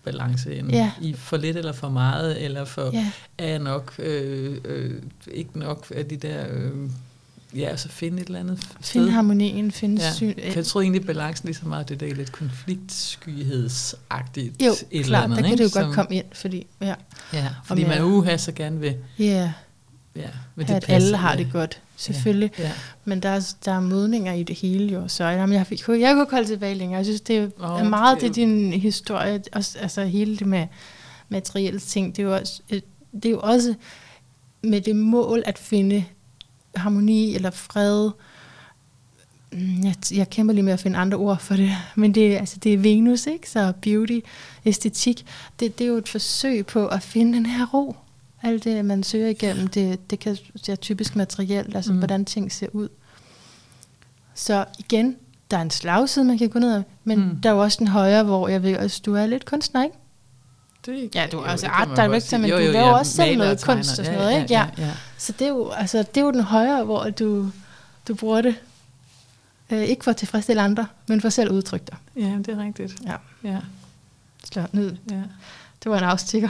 [0.04, 0.72] balance ind.
[0.72, 0.92] Ja.
[1.02, 3.12] I for lidt eller for meget, eller for ja.
[3.38, 4.92] er nok øh, øh,
[5.32, 6.46] ikke nok af de der...
[6.50, 6.72] Øh,
[7.56, 10.14] ja, altså finde et eller andet Finde harmonien, finde ja.
[10.14, 10.34] syn.
[10.56, 14.62] Jeg tror egentlig, balancen lige så meget det der er lidt konfliktskyhedsagtigt.
[14.62, 16.96] Jo, et klart, eller andet, der kan det jo som, godt komme ind, fordi, ja.
[17.34, 19.52] Ja, fordi man uha så gerne vil ja.
[20.16, 22.52] ja, men det at passer, alle har det godt, selvfølgelig.
[22.58, 22.72] Ja, ja.
[23.06, 26.14] Men der er, der er modninger i det hele jo, så jamen, jeg, fik, jeg
[26.14, 26.98] kunne kolde tilbage længere.
[26.98, 30.68] Jeg synes, det er, oh, meget det, er din historie, også, altså hele det med
[31.30, 32.62] materielle ting, det er jo også,
[33.14, 33.74] det er jo også
[34.64, 36.06] med det mål at finde
[36.76, 38.12] harmoni eller fred.
[39.52, 42.58] Mm, jeg, jeg kæmper lige med at finde andre ord for det, men det, altså,
[42.58, 43.50] det er Venus, ikke?
[43.50, 44.20] Så beauty,
[44.66, 45.26] æstetik,
[45.60, 47.96] det, det er jo et forsøg på at finde den her ro.
[48.44, 51.98] Alt det, man søger igennem, det, det kan være typisk materielt, altså mm.
[51.98, 52.90] hvordan ting ser ud.
[54.36, 55.16] Så igen,
[55.52, 57.42] der er en slagside, man kan gå ned af, men mm.
[57.42, 59.96] der er jo også den højre, hvor jeg ved, at du er lidt kunstner, ikke?
[60.86, 63.38] Det, ja, du er altså art director, men jo, jo, du laver ja, også selv
[63.38, 64.54] noget kunst og sådan noget, ikke?
[64.54, 64.92] Ja, ja, ja.
[65.18, 67.52] Så det er, jo, altså, det er jo den højre, hvor du,
[68.08, 68.56] du bruger det.
[69.70, 71.98] Øh, ikke for at tilfredsstille andre, men for selv at udtrykke dig.
[72.16, 72.96] Ja, det er rigtigt.
[73.06, 73.16] Ja.
[73.44, 73.60] ja.
[74.44, 74.96] Slå ned.
[75.12, 75.22] Ja.
[75.84, 76.50] Det var en afstikker.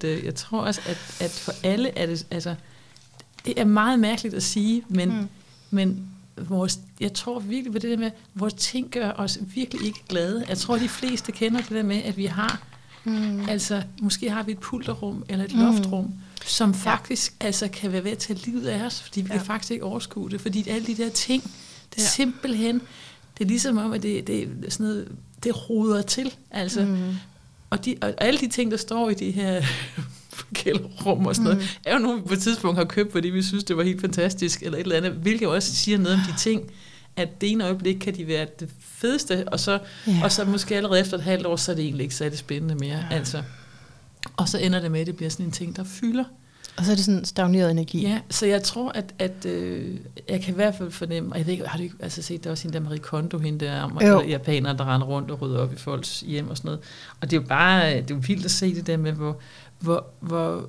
[0.00, 2.54] Det, jeg tror også, at, at for alle er det, altså,
[3.44, 5.28] det er meget mærkeligt at sige, men, mm.
[5.70, 10.02] men vores, jeg tror virkelig på det der med, vores ting gør os virkelig ikke
[10.08, 10.44] glade.
[10.48, 12.60] Jeg tror, de fleste kender det der med, at vi har
[13.04, 13.48] Mm.
[13.48, 15.60] Altså, måske har vi et pulterrum eller et mm.
[15.60, 17.46] loftrum, som faktisk ja.
[17.46, 19.36] altså, kan være ved at tage livet af os, fordi vi ja.
[19.36, 21.42] kan faktisk ikke overskue det, fordi alle de der ting,
[21.90, 22.08] det er ja.
[22.08, 22.80] simpelthen,
[23.38, 25.08] det er ligesom om, at det, det sådan noget,
[25.44, 26.84] det ruder til, altså.
[26.84, 27.14] Mm.
[27.70, 29.62] Og, de, og alle de ting, der står i de her
[30.54, 31.68] kælderrum og sådan noget, mm.
[31.84, 34.00] er jo nogle, vi på et tidspunkt har købt, fordi vi synes, det var helt
[34.00, 36.70] fantastisk, eller et eller andet, hvilket også siger noget om de ting,
[37.16, 40.20] at det ene øjeblik kan de være det fedeste, og så, ja.
[40.24, 42.74] og så måske allerede efter et halvt år, så er det egentlig ikke særlig spændende
[42.74, 43.04] mere.
[43.10, 43.16] Ja.
[43.16, 43.42] Altså.
[44.36, 46.24] Og så ender det med, at det bliver sådan en ting, der fylder.
[46.76, 48.00] Og så er det sådan stagneret energi.
[48.00, 49.96] Ja, så jeg tror, at, at øh,
[50.28, 52.44] jeg kan i hvert fald fornemme, og jeg ved ikke, har du ikke altså set,
[52.44, 54.20] der også hende der Marie Kondo, hende der jo.
[54.20, 56.80] japaner, der render rundt og rydder op i folks hjem og sådan noget.
[57.20, 59.38] Og det er jo bare, det er jo vildt at se det der med, hvor,
[59.78, 60.68] hvor, hvor,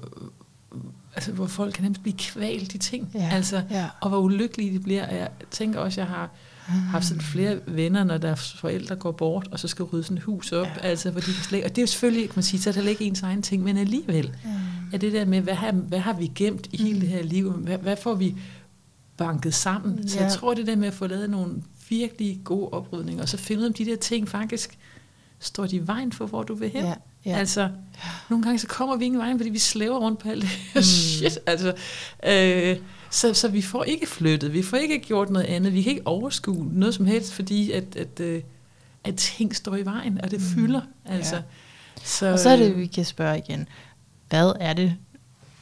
[1.15, 3.11] altså, hvor folk kan nemt blive kvalt i ting.
[3.13, 3.89] Ja, altså, ja.
[4.01, 5.15] Og hvor ulykkelige de bliver.
[5.15, 6.29] Jeg tænker også, jeg har
[6.65, 10.23] haft sådan flere venner, når deres forældre går bort, og så skal rydde sådan et
[10.23, 10.81] hus op, ja.
[10.81, 12.73] altså, hvor de kan slet, og det er jo selvfølgelig, kan man sige, så er
[12.73, 14.49] det ikke ens egen ting, men alligevel ja.
[14.93, 17.51] er det der med, hvad har, hvad har vi gemt i hele det her liv,
[17.51, 18.35] hvad, hvad får vi
[19.17, 20.07] banket sammen, ja.
[20.07, 23.37] så jeg tror det der med at få lavet nogle virkelig gode oprydninger, og så
[23.37, 24.77] finde ud af de der ting faktisk,
[25.39, 26.85] står de i vejen for, hvor du vil hen.
[26.85, 26.93] Ja.
[27.25, 27.37] Ja.
[27.37, 27.69] Altså,
[28.29, 30.81] nogle gange så kommer vi ingen vejen, fordi vi slæver rundt på alt det mm.
[30.81, 31.39] shit.
[31.45, 31.73] Altså,
[32.27, 32.77] øh,
[33.09, 36.07] så, så vi får ikke flyttet, vi får ikke gjort noget andet, vi kan ikke
[36.07, 38.41] overskue noget som helst, fordi at, at, øh,
[39.03, 40.45] at ting står i vejen, og det mm.
[40.45, 40.81] fylder.
[41.05, 41.35] Altså.
[41.35, 41.41] Ja.
[42.03, 43.67] Så, og så er det, vi kan spørge igen,
[44.29, 44.95] hvad er det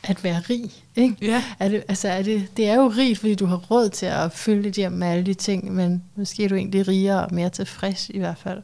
[0.04, 0.72] at være rig?
[0.96, 1.16] Ikke?
[1.22, 1.44] Ja.
[1.60, 4.32] Er det, altså er det, det er jo rigt, fordi du har råd til at
[4.32, 7.50] fylde dit hjem med alle de ting, men måske er du egentlig rigere og mere
[7.50, 8.62] tilfreds i hvert fald.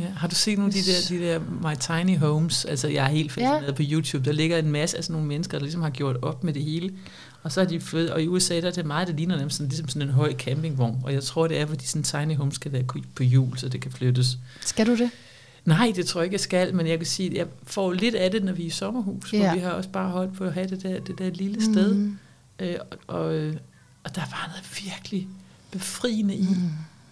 [0.00, 0.08] Ja.
[0.16, 2.64] Har du set nogle af de der, de der My Tiny Homes?
[2.64, 3.72] Altså, jeg er helt fascineret ja.
[3.72, 4.24] på YouTube.
[4.24, 6.64] Der ligger en masse af sådan nogle mennesker, der ligesom har gjort op med det
[6.64, 6.92] hele.
[7.42, 9.50] Og så er de flyttet, og i USA der er det meget, der ligner dem
[9.50, 11.00] sådan, ligesom sådan en høj campingvogn.
[11.04, 12.84] Og jeg tror, det er, fordi sådan tiny homes skal være
[13.14, 14.38] på hjul, så det kan flyttes.
[14.60, 15.10] Skal du det?
[15.64, 18.14] Nej, det tror jeg ikke, jeg skal, men jeg kan sige, at jeg får lidt
[18.14, 19.46] af det, når vi er i sommerhus, ja.
[19.46, 21.94] hvor vi har også bare holdt på at have det der, det der lille sted.
[21.94, 22.18] Mm.
[22.58, 22.76] Øh,
[23.06, 23.34] og, og,
[24.04, 25.28] og der var noget virkelig
[25.70, 26.70] befriende i mm.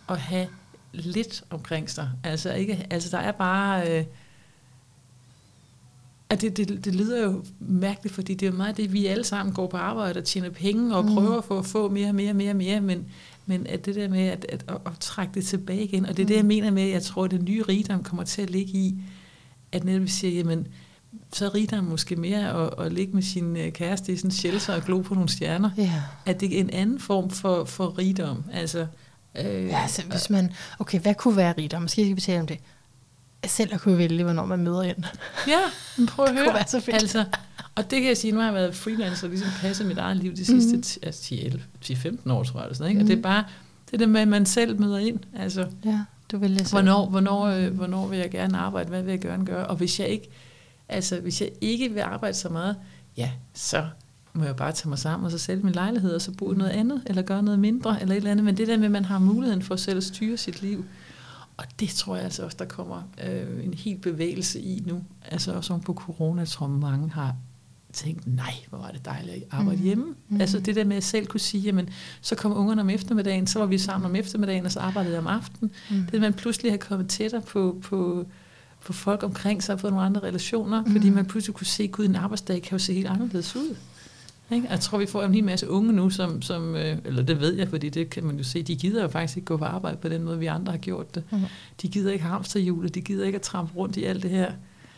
[0.08, 0.46] at have
[0.92, 2.10] lidt omkring sig.
[2.24, 3.98] Altså, ikke, altså der er bare...
[3.98, 4.04] Øh,
[6.30, 9.24] at det, det, det lyder jo mærkeligt, fordi det er jo meget det, vi alle
[9.24, 11.14] sammen går på arbejde og tjener penge og mm.
[11.14, 13.06] prøver for at få mere, mere, mere, mere, men,
[13.46, 16.22] men at det der med at, at, at, at trække det tilbage igen, og det
[16.22, 16.28] er mm.
[16.28, 18.72] det, jeg mener med, at jeg tror, at det nye rigdom kommer til at ligge
[18.72, 18.94] i,
[19.72, 20.66] at netop vi siger, jamen,
[21.32, 24.74] så er rigdom måske mere at, at ligge med sin øh, kæreste i sådan shelter
[24.74, 25.70] og glo på nogle stjerner.
[25.78, 26.26] Yeah.
[26.26, 28.44] At det er en anden form for, for rigdom.
[28.52, 28.86] Altså,
[29.34, 31.82] Øh, ja, altså hvis man, okay, hvad kunne være rigdom?
[31.82, 32.58] Måske skal vi tale om det.
[33.46, 35.04] Selv at kunne vælge, hvornår man møder ind.
[35.48, 35.60] Ja,
[35.96, 36.46] men prøv at det høre.
[36.46, 36.96] Kunne være så fedt.
[36.96, 37.24] Altså,
[37.74, 40.16] og det kan jeg sige, nu har jeg været freelancer og ligesom passet mit eget
[40.16, 41.06] liv de sidste mm.
[41.06, 41.34] altså
[41.84, 42.64] 10-15 år, tror jeg.
[42.64, 42.98] Eller sådan, ikke?
[42.98, 43.04] Mm.
[43.04, 43.22] Og det er mhm.
[43.22, 43.44] bare
[43.90, 45.18] det der med, at man selv møder ind.
[45.36, 46.00] Altså, ja,
[46.32, 48.88] du vil læse hvornår, hvornår, øh, hvornår vil jeg gerne arbejde?
[48.88, 49.66] Hvad vil jeg gerne gøre?
[49.66, 50.30] Og hvis jeg ikke,
[50.88, 52.76] altså, hvis jeg ikke vil arbejde så meget,
[53.16, 53.86] ja, så
[54.34, 56.56] må jeg bare tage mig sammen og så sælge min lejlighed, og så bo i
[56.56, 58.44] noget andet, eller gøre noget mindre, eller et eller andet.
[58.44, 60.84] Men det der med, at man har muligheden for selv at styre sit liv,
[61.56, 65.02] og det tror jeg altså også, der kommer øh, en helt bevægelse i nu.
[65.22, 67.36] Altså også på corona, jeg tror mange har
[67.92, 69.84] tænkt, nej, hvor var det dejligt at arbejde mm.
[69.84, 70.14] hjemme.
[70.28, 70.40] Mm.
[70.40, 71.88] Altså det der med at selv kunne sige, jamen,
[72.20, 75.20] så kom ungerne om eftermiddagen, så var vi sammen om eftermiddagen, og så arbejdede jeg
[75.20, 75.72] om aftenen.
[75.90, 76.06] Mm.
[76.12, 78.26] Det man pludselig har kommet tættere på, på,
[78.84, 80.92] på folk omkring sig, og fået nogle andre relationer, mm.
[80.92, 83.76] fordi man pludselig kunne se, at en arbejdsdag kan jo se helt anderledes ud.
[84.52, 84.68] Ikke?
[84.70, 87.54] Jeg tror, vi får en hel masse unge nu, som, som øh, eller det ved
[87.54, 89.96] jeg, fordi det kan man jo se, de gider jo faktisk ikke gå på arbejde
[89.96, 91.24] på den måde, vi andre har gjort det.
[91.30, 91.38] Mm.
[91.82, 94.52] De gider ikke hamsterhjulet, de gider ikke at trampe rundt i alt det her.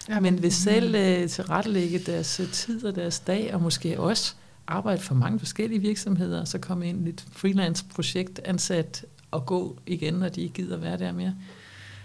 [0.09, 4.35] Ja, men vil selv øh, tilrettelægge deres øh, tid og deres dag, og måske også
[4.67, 9.47] arbejde for mange forskellige virksomheder, og så komme ind i et freelance projekt ansat og
[9.47, 11.35] gå igen, når de ikke gider være der mere.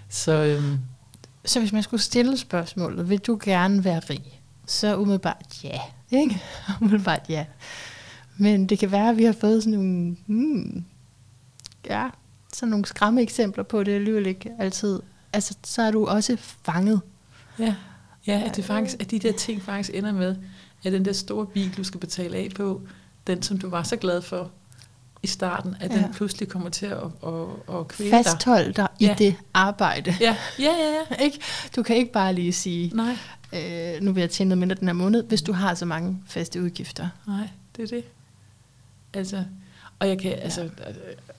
[0.10, 0.78] Så, øhm,
[1.46, 4.42] Så hvis man skulle stille spørgsmålet, vil du gerne være rig?
[4.66, 5.80] Så umiddelbart ja,
[6.12, 6.42] ikke?
[6.82, 7.46] umiddelbart ja.
[8.38, 10.86] Men det kan være, at vi har fået sådan nogle, hmm,
[11.86, 12.10] ja,
[12.54, 15.00] sådan nogle skræmme eksempler på det alligevel ikke altid.
[15.34, 17.02] Altså, så er du også fanget.
[17.60, 17.76] ja,
[18.28, 20.36] ja at, det faktisk, at de der ting faktisk ender med,
[20.84, 22.82] at den der store bil, du skal betale af på,
[23.28, 24.52] den som du var så glad for
[25.24, 25.96] i starten, at ja.
[25.98, 26.04] Ja.
[26.04, 27.34] den pludselig kommer til at, at,
[27.80, 28.26] at kvæle dig.
[28.26, 29.12] Fasthold dig Ja.
[29.12, 30.16] i det arbejde.
[30.20, 31.16] Ja, ja, ja, ja.
[31.26, 31.40] Ikke?
[31.76, 33.18] Du kan ikke bare lige sige, Nej,
[33.54, 36.18] øh, nu vil jeg tjene noget mindre den her måned, hvis du har så mange
[36.28, 37.10] faste udgifter.
[37.28, 38.04] nej, det er det.
[39.14, 39.44] Altså,
[40.00, 40.62] og jeg kan, altså,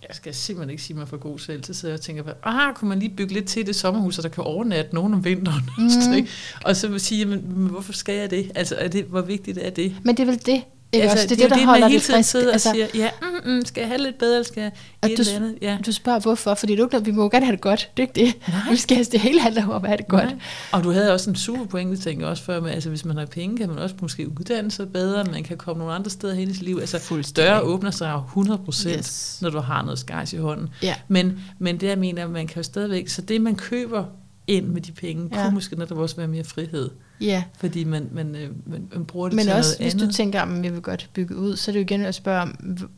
[0.08, 2.74] jeg skal simpelthen ikke sige mig for god selv, så sidder jeg og tænker, ah,
[2.74, 5.62] kunne man lige bygge lidt til det sommerhus, så der kan overnatte nogen om vinteren?
[5.78, 6.26] Mm.
[6.64, 8.52] og så sige, men, men hvorfor skal jeg det?
[8.54, 9.96] Altså, er det, hvor vigtigt er det?
[10.04, 11.34] Men det er vel det, ikke altså, også?
[11.34, 12.30] Det er det, der jo holder man hele det tiden frisk.
[12.30, 13.10] sidder Altså, og siger, ja,
[13.44, 14.72] mm, mm, skal jeg have lidt bedre, eller skal jeg
[15.10, 15.58] et du- eller andet?
[15.62, 15.78] Ja.
[15.86, 17.90] Du spørger hvorfor, fordi du, vi må jo gerne have det godt.
[17.96, 18.48] Det er ikke det.
[18.48, 18.70] Nej.
[18.70, 20.24] Vi skal have det hele handler om at have det godt.
[20.24, 20.34] Nej.
[20.72, 23.16] Og du havde også en super pointe, tænker jeg også før, med, altså hvis man
[23.16, 26.34] har penge, kan man også måske uddanne sig bedre, man kan komme nogle andre steder
[26.34, 26.78] hen i sit liv.
[26.80, 29.38] Altså døre åbner sig jo 100 procent, Yes.
[29.42, 30.68] når du har noget skejs i hånden.
[30.82, 30.94] Ja.
[31.08, 34.04] Men, men det jeg mener, man kan jo stadigvæk, så det man køber
[34.50, 35.42] ind med de penge, Ja.
[35.44, 36.90] kunne måske netop også være mere frihed,
[37.20, 40.08] Ja, fordi man, man, øh, man, man bruger det men til også noget hvis andet.
[40.08, 42.40] du tænker, at jeg vil godt bygge ud, så er det jo igen at spørge,
[42.42, 42.48] om,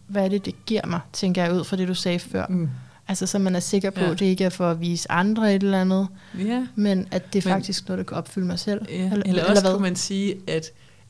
[0.06, 2.46] hvad er det, det giver mig, tænker jeg ud fra det, du sagde før.
[2.48, 2.68] mm.
[3.08, 4.10] Altså, så man er sikker på, Ja.
[4.10, 7.44] at det ikke er for at vise andre et eller andet, Ja, men at det
[7.44, 8.80] er Men- faktisk noget, der kan opfylde mig selv.
[8.90, 8.94] ja.
[8.94, 9.72] Eller, eller eller også hvad?
[9.72, 10.64] kunne man sige, at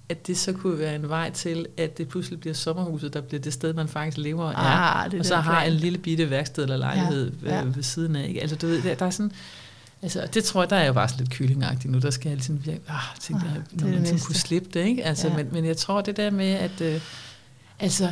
[0.09, 3.41] at det så kunne være en vej til, at det pludselig bliver sommerhuset, der bliver
[3.41, 4.57] det sted, man faktisk lever og er.
[4.57, 5.73] Ah, det er og så har plan.
[5.73, 7.57] en lille bitte værksted eller lejlighed Ja, ja.
[7.59, 7.65] ja.
[7.75, 8.29] ved siden af.
[8.29, 8.41] Ikke?
[8.41, 9.33] Altså, du ved, der, der er sådan...
[10.03, 11.99] Altså, det tror jeg, der er jo bare sådan lidt kyllingagtigt nu.
[11.99, 14.87] Der skal jeg altid virke, ah, tænkte Ah, jeg, når man sådan kunne slippe det,
[14.87, 15.05] ikke?
[15.05, 15.37] Altså, Ja.
[15.37, 16.81] men, men jeg tror, det der med, at...
[16.81, 17.01] Øh,
[17.81, 18.11] altså,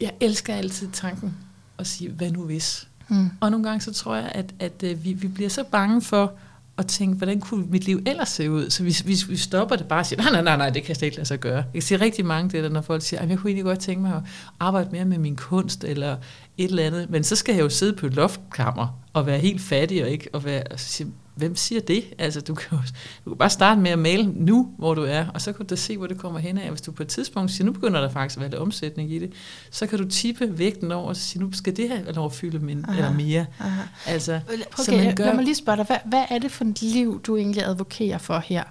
[0.00, 1.36] jeg elsker altid tanken
[1.78, 2.88] at sige, hvad nu hvis?
[3.08, 3.30] Mm.
[3.40, 6.32] Og nogle gange så tror jeg, at, at øh, vi, vi bliver så bange for
[6.78, 8.70] at tænke, hvordan kunne mit liv ellers se ud?
[8.70, 10.88] Så hvis, hvis vi stopper det bare og siger, nej, nej, nej, nej, det kan
[10.88, 11.64] jeg slet ikke lade sig gøre.
[11.74, 13.78] Jeg ser rigtig mange det der, når folk siger, "Ej, men jeg kunne egentlig godt
[13.78, 14.22] tænke mig at
[14.60, 16.16] arbejde mere med min kunst, eller
[16.58, 17.10] et eller andet.
[17.10, 20.28] Men så skal jeg jo sidde på et loftkammer og være helt fattig, og ikke
[20.32, 22.04] og være, og så siger, hvem siger det?
[22.18, 22.78] Altså, du kan, jo,
[23.24, 25.70] du kan bare starte med at male nu, hvor du er, og så kan du
[25.70, 26.70] da se, hvor det kommer hen af.
[26.70, 29.18] Hvis du på et tidspunkt siger, nu begynder der faktisk at være lidt omsætning i
[29.18, 29.32] det,
[29.70, 32.58] så kan du tippe vægten over og sige, nu skal det her lov at fylde
[32.58, 32.98] min, Aha.
[32.98, 33.46] eller mere.
[33.60, 33.82] Aha.
[34.06, 36.64] Altså, Okay, så man lad gør, mig lige spørge dig, hvad, hvad er det for
[36.64, 38.64] et liv, du egentlig advokerer for her?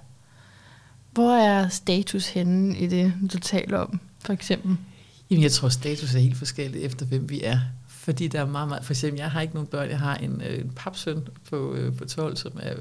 [1.12, 4.78] Hvor er status henne i det, du taler om, for eksempel?
[5.30, 7.60] Jamen, jeg tror, status er helt forskelligt efter, hvem vi er.
[7.88, 8.86] Fordi der er meget, meget...
[8.86, 9.90] For eksempel, jeg har ikke nogen børn.
[9.90, 12.74] Jeg har en, øh, en papsøn på, øh, på 12, som er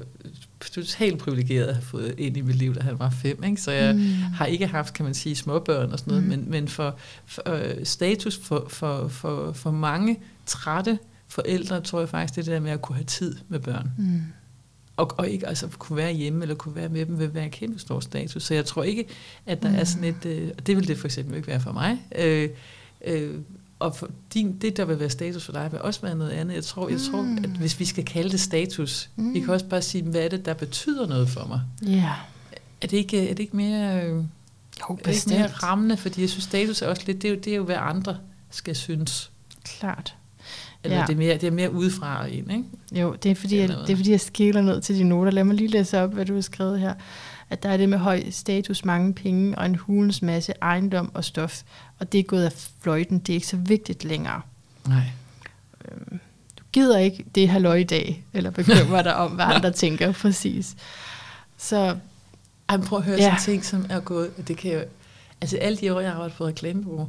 [0.71, 3.43] totalt privilegeret at have fået ind i mit liv, da han var fem.
[3.43, 3.61] Ikke?
[3.61, 4.01] Så jeg Mm.
[4.33, 6.23] har ikke haft, kan man sige, småbørn og sådan noget.
[6.23, 6.29] Mm.
[6.29, 12.09] Men, men for, for øh, status for, for, for, for mange trætte forældre, tror jeg
[12.09, 13.91] faktisk, det der med at kunne have tid med børn.
[13.97, 14.21] Mm.
[14.97, 17.51] Og, og ikke altså kunne være hjemme, eller kunne være med dem, vil være en
[17.51, 18.43] kæmpe stor status.
[18.43, 19.05] Så jeg tror ikke,
[19.45, 19.75] at der mm.
[19.75, 20.25] er sådan et...
[20.25, 22.01] Øh, og det vil det for eksempel ikke være for mig.
[22.15, 22.49] Øh,
[23.05, 23.35] øh,
[23.79, 26.55] og for din, det, der vil være status for dig, vil også være noget andet.
[26.55, 27.37] Jeg tror, jeg tror Mm.
[27.37, 29.23] at hvis vi skal kalde det status, Mm.
[29.23, 29.33] mm.
[29.33, 31.61] vi kan også bare sige, hvad er det, der betyder noget for mig?
[31.91, 32.13] Ja,
[32.81, 34.03] Er det ikke, er det ikke mere...
[34.03, 34.23] Øh, jo,
[34.89, 35.97] er det ikke mere rammende?
[35.97, 37.21] Fordi jeg synes, status er også lidt...
[37.21, 38.17] Det er jo, det er jo hvad andre
[38.51, 39.31] skal synes.
[39.63, 40.15] Klart.
[40.85, 41.05] Eller Ja.
[41.05, 42.63] det, er mere, det er mere udefra en, ikke?
[43.01, 45.31] Jo, det er, fordi, jeg, det er fordi, jeg skiller ned til dine noter.
[45.31, 46.93] Lad mig lige læse op, hvad du har skrevet her.
[47.49, 51.23] At der er det med høj status, mange penge og en hulens masse ejendom og
[51.25, 51.61] stof.
[51.99, 53.19] Og det er gået af fløjten.
[53.19, 54.41] Det er ikke så vigtigt længere.
[54.87, 55.01] Nej.
[56.59, 60.75] Du gider ikke det halløj i dag, eller bekymre dig om, hvad andre tænker præcis.
[61.57, 61.95] Så
[62.69, 63.23] Ej, prøv at høre Ja.
[63.23, 64.47] sådan ting, som er gået...
[64.47, 64.79] Det kan jo,
[65.41, 67.07] altså alle de år, jeg har arbejdet på reklamebureau,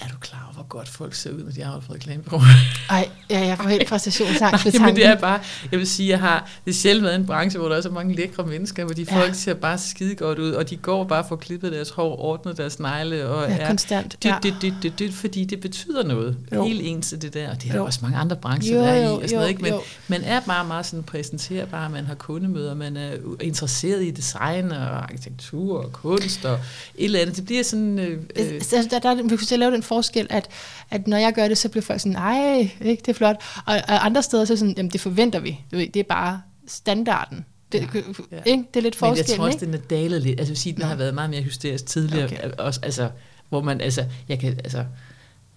[0.00, 2.42] er du klar over, hvor godt folk ser ud, når de arbejder på reklamebureau?
[2.90, 5.16] ej, ja, jeg får helt præstationsangst ved Nej, men det tanken.
[5.16, 5.40] er bare,
[5.72, 7.90] jeg vil sige, jeg har, det er sjældent været en branche, hvor der er så
[7.90, 9.20] mange lækre mennesker, hvor de Ja.
[9.22, 12.56] folk ser bare skide godt ud, og de går bare for klippet deres hår, ordnet
[12.56, 14.16] deres negle, og Ja, er konstant.
[14.24, 16.36] dyt, dyt, dyt, dyt, dyt, fordi det betyder noget.
[16.54, 16.64] Jo.
[16.66, 17.84] Helt ens det der, og det er der Jo.
[17.84, 19.62] også mange andre brancher, Jo, der er i, og sådan jo, noget, ikke?
[19.62, 19.80] Men jo.
[20.08, 25.02] man er bare meget sådan præsenterbar, man har kundemøder, man er interesseret i design og
[25.02, 27.36] arkitektur og kunst og et eller andet.
[27.36, 27.98] Det bliver sådan...
[27.98, 30.48] Øh, øh, Så der, der, vi kunne lave den forskel, at,
[30.90, 33.36] at når jeg gør det, så bliver folk sådan, nej, ikke, det er flot.
[33.66, 35.60] Og, og andre steder, så er sådan, jamen det forventer vi.
[35.72, 37.44] Du ved, det er bare standarden.
[37.72, 38.00] Det, ja,
[38.32, 38.42] ja.
[38.46, 38.64] Ikke?
[38.74, 39.66] det er lidt Men jeg forskel, tror også, ikke?
[39.66, 40.40] den er dalet lidt.
[40.40, 42.24] Altså, sige, den har været meget mere hysterisk tidligere.
[42.24, 42.50] Okay.
[42.58, 43.10] Også, altså,
[43.48, 44.84] hvor man, altså, jeg kan, altså,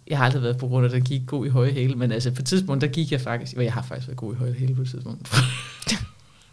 [0.08, 2.32] jeg har aldrig været på grund af, den gik god i høje hæle, men altså,
[2.32, 4.54] på et tidspunkt, der gik jeg faktisk, og jeg har faktisk været god i høje
[4.54, 5.30] hæle på et tidspunkt.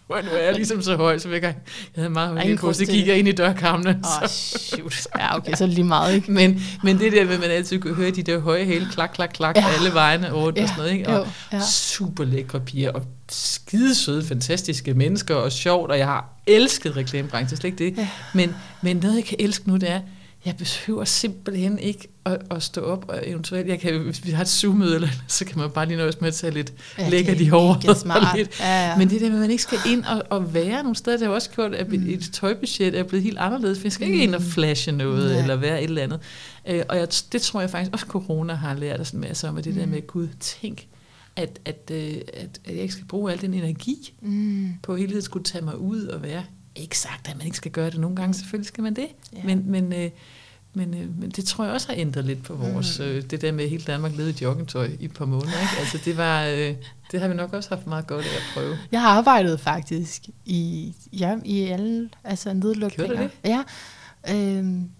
[0.08, 1.54] Og nu er jeg ligesom så høj, så jeg, jeg
[1.94, 3.88] havde meget høj grund så gik jeg ind i dørkammen.
[3.88, 5.06] Åh, oh, shoot.
[5.18, 6.32] Ja, okay, så lige meget, ikke?
[6.32, 9.10] Men, men det der med, at man altid kunne høre de der høje hæle, klak,
[9.14, 9.64] klak, klak, Ja.
[9.78, 10.92] alle vejene rundt Ja, og sådan noget.
[10.98, 11.08] Ikke?
[11.08, 11.60] Og jo, ja.
[11.70, 17.56] super lækre piger, og skide søde, fantastiske mennesker, og sjovt, og jeg har elsket reklamebranchen,
[17.56, 17.98] slet ikke det.
[17.98, 18.08] Ja.
[18.34, 20.00] Men, men noget, jeg kan elske nu, det er,
[20.48, 24.42] jeg behøver simpelthen ikke at, at stå op, og eventuelt, jeg kan, hvis vi har
[24.42, 27.36] et Zoom-møde, eller, så kan man bare lige nøjes med at tage lidt Ja, lækkert
[27.36, 28.36] er i håret.
[28.36, 28.60] lidt.
[28.60, 28.96] Ja, ja.
[28.98, 31.26] Men det der med, at man ikke skal ind og, og være nogle steder, det
[31.26, 32.08] har også gjort, at mm.
[32.08, 33.78] et tøjbudget er blevet helt anderledes.
[33.78, 35.40] For jeg skal ikke ind og flashe noget, Nej.
[35.40, 36.20] eller være et eller andet.
[36.68, 39.56] Øh, og jeg, det tror jeg faktisk også, corona har lært os en masse om,
[39.58, 40.86] at det der med, Gud, tænk,
[41.36, 44.68] at, at, øh, at, at jeg ikke skal bruge al den energi Mm.
[44.82, 46.44] på hele tiden skulle tage mig ud og være.
[46.76, 49.06] Ikke sagt, at man ikke skal gøre det nogle gange, selvfølgelig skal man det.
[49.32, 49.38] Ja.
[49.44, 50.10] Men, men, øh,
[50.78, 53.04] men, øh, men det tror jeg også har ændret lidt på vores, Mm.
[53.04, 55.60] øh, det der med at hele Danmark levede i joggingtøj i et par måneder.
[55.60, 55.72] Ikke?
[55.80, 56.74] Altså det var, øh,
[57.12, 58.76] det har vi nok også haft meget godt af at prøve.
[58.92, 63.16] Jeg har arbejdet faktisk i, ja, i alle altså nedlukninger.
[63.16, 63.62] Gjorde du Ja.
[64.34, 64.90] Øhm,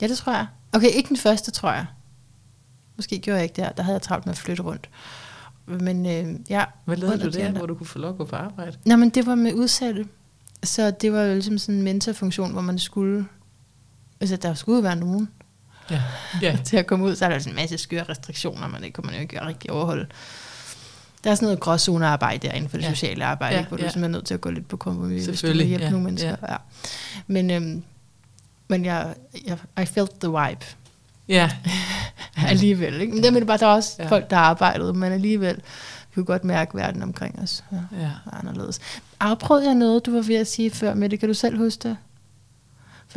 [0.00, 0.46] ja, det tror jeg.
[0.72, 1.86] Okay, ikke den første, tror jeg.
[2.96, 3.68] Måske gjorde jeg ikke der.
[3.68, 4.88] Der havde jeg travlt med at flytte rundt.
[5.66, 6.64] Men øh, ja.
[6.84, 8.76] Hvad lavede du der, hvor du kunne få lov at gå på arbejde?
[8.86, 10.06] Nå, men det var med udsatte.
[10.62, 13.26] Så det var jo ligesom sådan en mentorfunktion, hvor man skulle...
[14.20, 15.28] Altså, der skulle være nogen
[15.90, 16.02] Ja.
[16.42, 16.58] ja.
[16.64, 17.16] til at komme ud.
[17.16, 19.70] Så er der sådan en masse skøre restriktioner, men det kunne man jo ikke rigtig
[19.70, 20.06] overholde.
[21.24, 22.90] Der er sådan noget gråzonearbejde der inden for det Ja.
[22.90, 23.88] sociale arbejde, Ja, hvor du ja.
[23.88, 26.04] simpelthen er nødt til at gå lidt på kompromis, hvis du vil hjælpe ja, nogle
[26.04, 26.36] mennesker.
[26.48, 26.56] Ja.
[27.26, 27.82] Men, øhm,
[28.68, 29.14] men jeg,
[29.46, 30.64] jeg, I felt the vibe
[31.28, 31.50] Ja.
[32.48, 33.00] alligevel.
[33.00, 33.12] Ikke?
[33.14, 34.04] Men det er bare, der er også Ja.
[34.04, 34.10] ja.
[34.10, 37.64] folk, der har arbejdet, men alligevel vi kunne godt mærke verden omkring os.
[37.72, 37.76] Ja.
[38.00, 38.04] ja.
[38.26, 38.80] er anderledes.
[39.20, 41.16] Afprøvede jeg noget, du var ved at sige før, Mette?
[41.16, 41.96] Kan du selv huske det?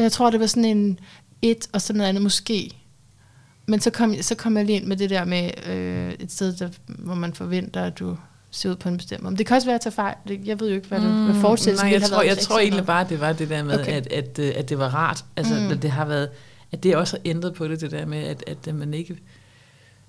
[0.01, 0.99] For jeg tror, det var sådan en
[1.41, 2.71] et og sådan noget andet måske.
[3.67, 6.53] Men så kom, så kom jeg lige ind med det der med øh, et sted,
[6.53, 8.17] der, hvor man forventer, at du
[8.51, 9.31] ser ud på en bestemt måde.
[9.31, 10.15] Men det kan også være at tage fejl.
[10.27, 12.59] Det- Jeg ved jo ikke, hvad, det, hvad fortsættelsen Mm, Nej, jeg tror, jeg tror
[12.59, 13.91] egentlig bare, det var det der med, Okay.
[13.91, 15.25] at, at, øh, at det var rart.
[15.35, 15.59] Altså, Mm.
[15.61, 15.71] mm.
[15.71, 16.29] at det har været,
[16.71, 19.17] at det også har ændret på det, det der med, at, at man ikke,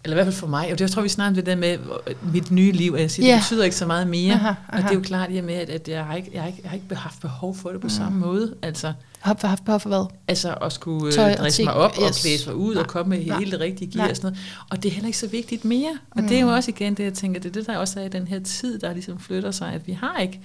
[0.05, 1.57] eller i hvert fald for mig, og det, jeg tror, vi snakker om det der
[1.57, 3.34] med hvor- mit nye liv, og jeg siger, Ja.
[3.34, 4.34] det betyder ikke så meget mere.
[4.34, 4.82] Aha, Og aha.
[4.82, 6.61] det er jo klart i og med, at, at jeg, har ikke, jeg, har ikke,
[6.62, 7.90] jeg har ikke haft behov for det på Mm.
[7.90, 8.55] samme måde.
[8.62, 10.06] Altså, Har haft behov for hvad?
[10.28, 12.22] Altså at skulle Tøj øh, og dresse ting, mig op og yes.
[12.22, 14.10] klæde mig ud Nej, og komme med nej, hele det rigtige gear nej.
[14.10, 14.66] og sådan noget.
[14.70, 15.98] Og det er heller ikke så vigtigt mere.
[16.10, 18.04] Og det er jo også igen det, jeg tænker, det er det, der også er
[18.04, 20.40] i den her tid, der ligesom flytter sig, at vi har ikke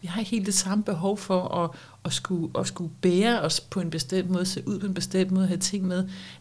[0.00, 1.70] vi har ikke helt det samme behov for at,
[2.04, 5.30] at, skulle, at skulle bære os på en bestemt måde, se ud på en bestemt
[5.30, 5.96] måde, have ting med.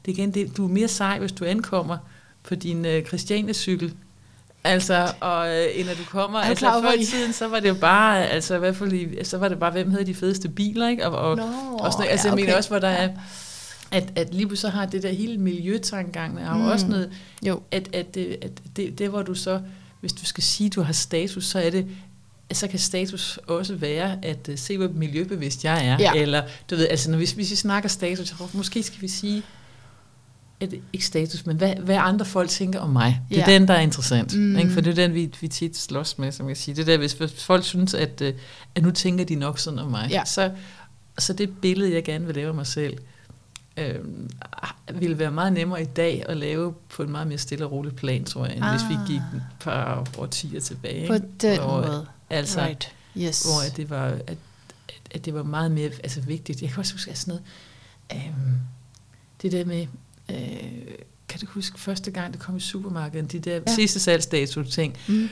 [0.05, 1.97] Det er igen det, du er mere sej, hvis du ankommer
[2.43, 3.93] på din øh, Christiane-cykel,
[4.63, 7.69] Altså, og øh, at du kommer, Er altså klar før i tiden, så var det
[7.69, 10.49] jo bare, altså i hvert fald, i, så var det bare, hvem havde de fedeste
[10.49, 11.07] biler, ikke?
[11.07, 11.43] Og, og, Nå,
[11.79, 12.57] og sådan, altså ja, jeg mener okay.
[12.57, 13.09] også, hvor der er,
[13.91, 16.67] at, at lige så har det der hele miljøtankegang, er jo Mm.
[16.67, 17.11] også noget,
[17.45, 17.61] Jo.
[17.71, 19.61] at, at, det, at det, det, hvor du så,
[19.99, 21.87] hvis du skal sige, at du har status, så er det,
[22.53, 25.97] så kan status også være at uh, se, hvor miljøbevidst jeg er.
[25.99, 26.13] Ja.
[26.13, 29.43] Eller, du ved, altså når vi, hvis vi snakker status, så måske skal vi sige,
[30.61, 33.21] at, ikke status, men hvad, hvad andre folk tænker om mig.
[33.29, 33.53] Det er Ja.
[33.53, 34.35] den, der er interessant.
[34.35, 34.41] Mm.
[34.41, 34.57] Mm.
[34.57, 34.71] Ikke?
[34.71, 36.75] For det er den, vi, vi tit slås med, som jeg siger.
[36.75, 38.33] Det der, hvis, folk synes, at, øh,
[38.75, 40.25] at nu tænker de nok sådan om mig, Ja.
[40.25, 40.51] så,
[41.19, 42.97] så det billede, jeg gerne vil lave af mig selv,
[43.77, 43.95] øh,
[44.93, 47.95] ville være meget nemmere i dag at lave på en meget mere stille og rolig
[47.95, 48.71] plan, tror jeg, end ah.
[48.71, 49.07] hvis vi Ah.
[49.07, 51.07] gik et par årtier tilbage.
[51.07, 52.05] På den hvor, måde.
[52.29, 52.91] Altså, right.
[53.17, 53.43] Yes.
[53.43, 54.37] hvor at det var, at,
[55.11, 56.61] at, det var meget mere altså, vigtigt.
[56.61, 57.39] Jeg kan også huske at sådan
[58.11, 58.53] noget, øhm,
[59.41, 59.87] det der med,
[60.31, 60.95] øh,
[61.29, 63.59] kan du huske første gang, det kom i supermarkedet, de der Ja.
[63.67, 63.75] ja.
[63.75, 65.29] sidste salgsdato ting, Mm.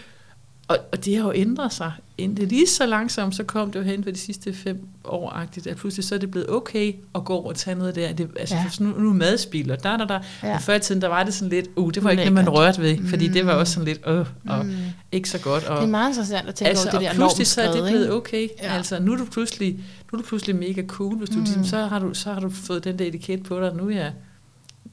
[0.67, 1.91] og, og det har jo ændret sig.
[2.19, 5.77] Det lige så langsomt, så kom det jo hen for de sidste fem år at
[5.77, 8.13] pludselig så er det blevet okay at gå over og tage noget der.
[8.13, 8.61] Det, altså, Ja.
[8.79, 8.85] ja.
[8.85, 10.19] nu, nu er madspil, og der, der, der.
[10.43, 10.47] Ja.
[10.47, 10.55] Ja.
[10.55, 12.49] Og før i tiden, der var det sådan lidt, uh, det var ikke det, man
[12.49, 13.59] rørte ved, fordi det var Mm.
[13.59, 14.71] også sådan lidt, øh, og Mm.
[15.11, 15.63] ikke så godt.
[15.63, 17.71] Og, Det er meget interessant at tænke altså, over det der og pludselig så er
[17.71, 18.47] det blevet okay.
[18.59, 18.67] Ja.
[18.71, 18.77] Ja.
[18.77, 19.73] Altså, nu er du pludselig,
[20.11, 21.39] nu er du pludselig mega cool, hvis du Mm.
[21.39, 21.43] mm.
[21.45, 23.95] ligesom, så, har du, så har du fået den der etiket på dig, nu er
[23.95, 24.11] jeg,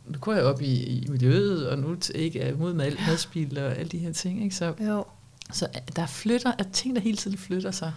[0.08, 3.58] nu går jeg op i, i miljøet, og nu er ikke er mod mad, madspil
[3.58, 4.44] og alle de her ting.
[4.44, 4.56] Ikke?
[4.56, 5.04] Så, Jo.
[5.52, 7.92] så der flytter, at ting, der hele tiden flytter sig.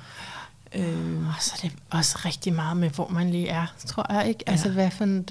[0.75, 4.27] Øh, Og så er det også rigtig meget med, hvor man lige er, tror jeg,
[4.27, 4.43] ikke?
[4.49, 4.73] Altså, Ja.
[4.73, 5.27] hvad for en...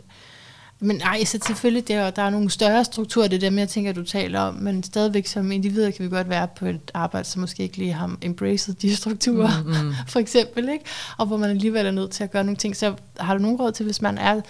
[0.80, 3.92] Men nej, så selvfølgelig, der, der er nogle større strukturer, det er dem, jeg tænker,
[3.92, 7.40] du taler om, men stadigvæk som individer kan vi godt være på et arbejde, som
[7.40, 9.94] måske ikke lige har embraced de strukturer, Mm, mm.
[10.12, 10.84] for eksempel, ikke?
[11.16, 12.76] Og hvor man alligevel er nødt til at gøre nogle ting.
[12.76, 14.40] Så har du nogen råd til, hvis man er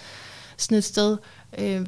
[0.57, 1.17] sådan et sted,
[1.57, 1.85] øh,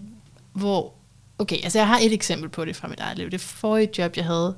[0.54, 0.94] hvor...
[1.40, 3.32] Okay, altså jeg har et eksempel på det fra mit eget liv.
[3.32, 4.56] Det forrige job, jeg havde,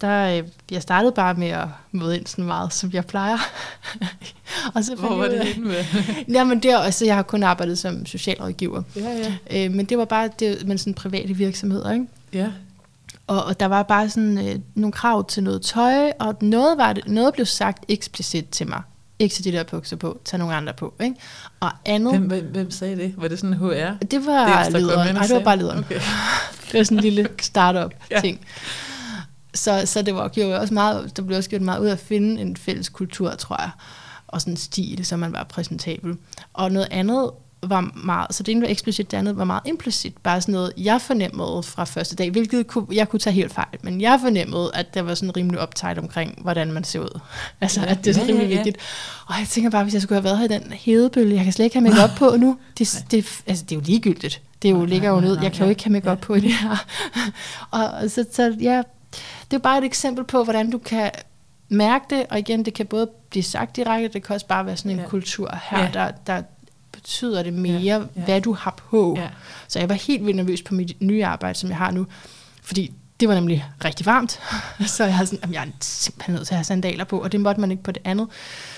[0.00, 3.38] der, øh, jeg startede bare med at møde ind sådan meget, som jeg plejer.
[4.74, 5.84] og så Hvor var det henne med?
[6.36, 8.82] Jamen det er, altså, jeg har kun arbejdet som socialrådgiver.
[8.96, 9.64] ja, ja.
[9.64, 12.06] Øh, men det var bare det, men sådan private virksomheder, ikke?
[12.32, 12.50] ja.
[13.26, 16.92] Og, og der var bare sådan øh, nogle krav til noget tøj, og noget, var
[16.92, 18.82] det, noget blev sagt eksplicit til mig.
[19.22, 20.94] Ikke til de der bukser på, tag nogle andre på.
[21.00, 21.16] Ikke?
[21.60, 23.14] Og andet, Hvem, hvem, hvem sagde det?
[23.16, 23.64] Var det sådan HR?
[24.10, 25.14] det var Det er, lederen.
[25.14, 25.78] Nej, det var bare lederen.
[25.78, 26.00] Okay.
[26.72, 28.40] Det var sådan en lille startup-ting.
[28.42, 28.60] Ja.
[29.54, 31.98] Så, så det var gjorde også meget, der blev også gjort meget ud af at
[31.98, 33.70] finde en fælles kultur, tror jeg,
[34.26, 36.16] og sådan en stil, så man var præsentabel.
[36.52, 37.30] Og noget andet
[37.62, 40.72] var meget, så det ene var eksplicit, det andet var meget implicit, bare sådan noget,
[40.76, 44.70] jeg fornemmede fra første dag, hvilket kunne, jeg kunne tage helt fejl, men jeg fornemmede,
[44.74, 47.20] at der var sådan rimelig optaget omkring, hvordan man ser ud.
[47.60, 48.56] Altså, Ja, at det er sådan ja, rimelig ja.
[48.56, 48.78] vigtigt.
[49.26, 51.52] Og jeg tænker bare, hvis jeg skulle have været her i den hedebølge, jeg kan
[51.52, 52.56] slet ikke have make på nu.
[52.78, 54.40] Det, det, altså, det er jo ligegyldigt.
[54.62, 55.38] Det er jo, Nej, ligger jo ned.
[55.42, 56.14] Jeg kan jo ikke have make ja.
[56.14, 56.76] på i det her.
[57.70, 58.82] og så, så ja,
[59.50, 61.10] det er bare et eksempel på, hvordan du kan
[61.68, 64.76] mærke det, og igen, det kan både blive sagt direkte, det kan også bare være
[64.76, 65.06] sådan en Ja.
[65.06, 65.90] kultur her, ja.
[65.94, 66.42] der, der
[67.02, 68.02] betyder det mere, Ja, ja.
[68.16, 68.22] ja.
[68.24, 69.14] hvad du har på.
[69.18, 69.28] Ja.
[69.68, 72.06] Så jeg var helt vildt nervøs på mit nye arbejde, som jeg har nu,
[72.62, 74.40] fordi det var nemlig rigtig varmt,
[74.96, 77.32] så jeg havde sådan, jamen, jeg er simpelthen nødt til at have sandaler på, og
[77.32, 78.26] det måtte man ikke på det andet.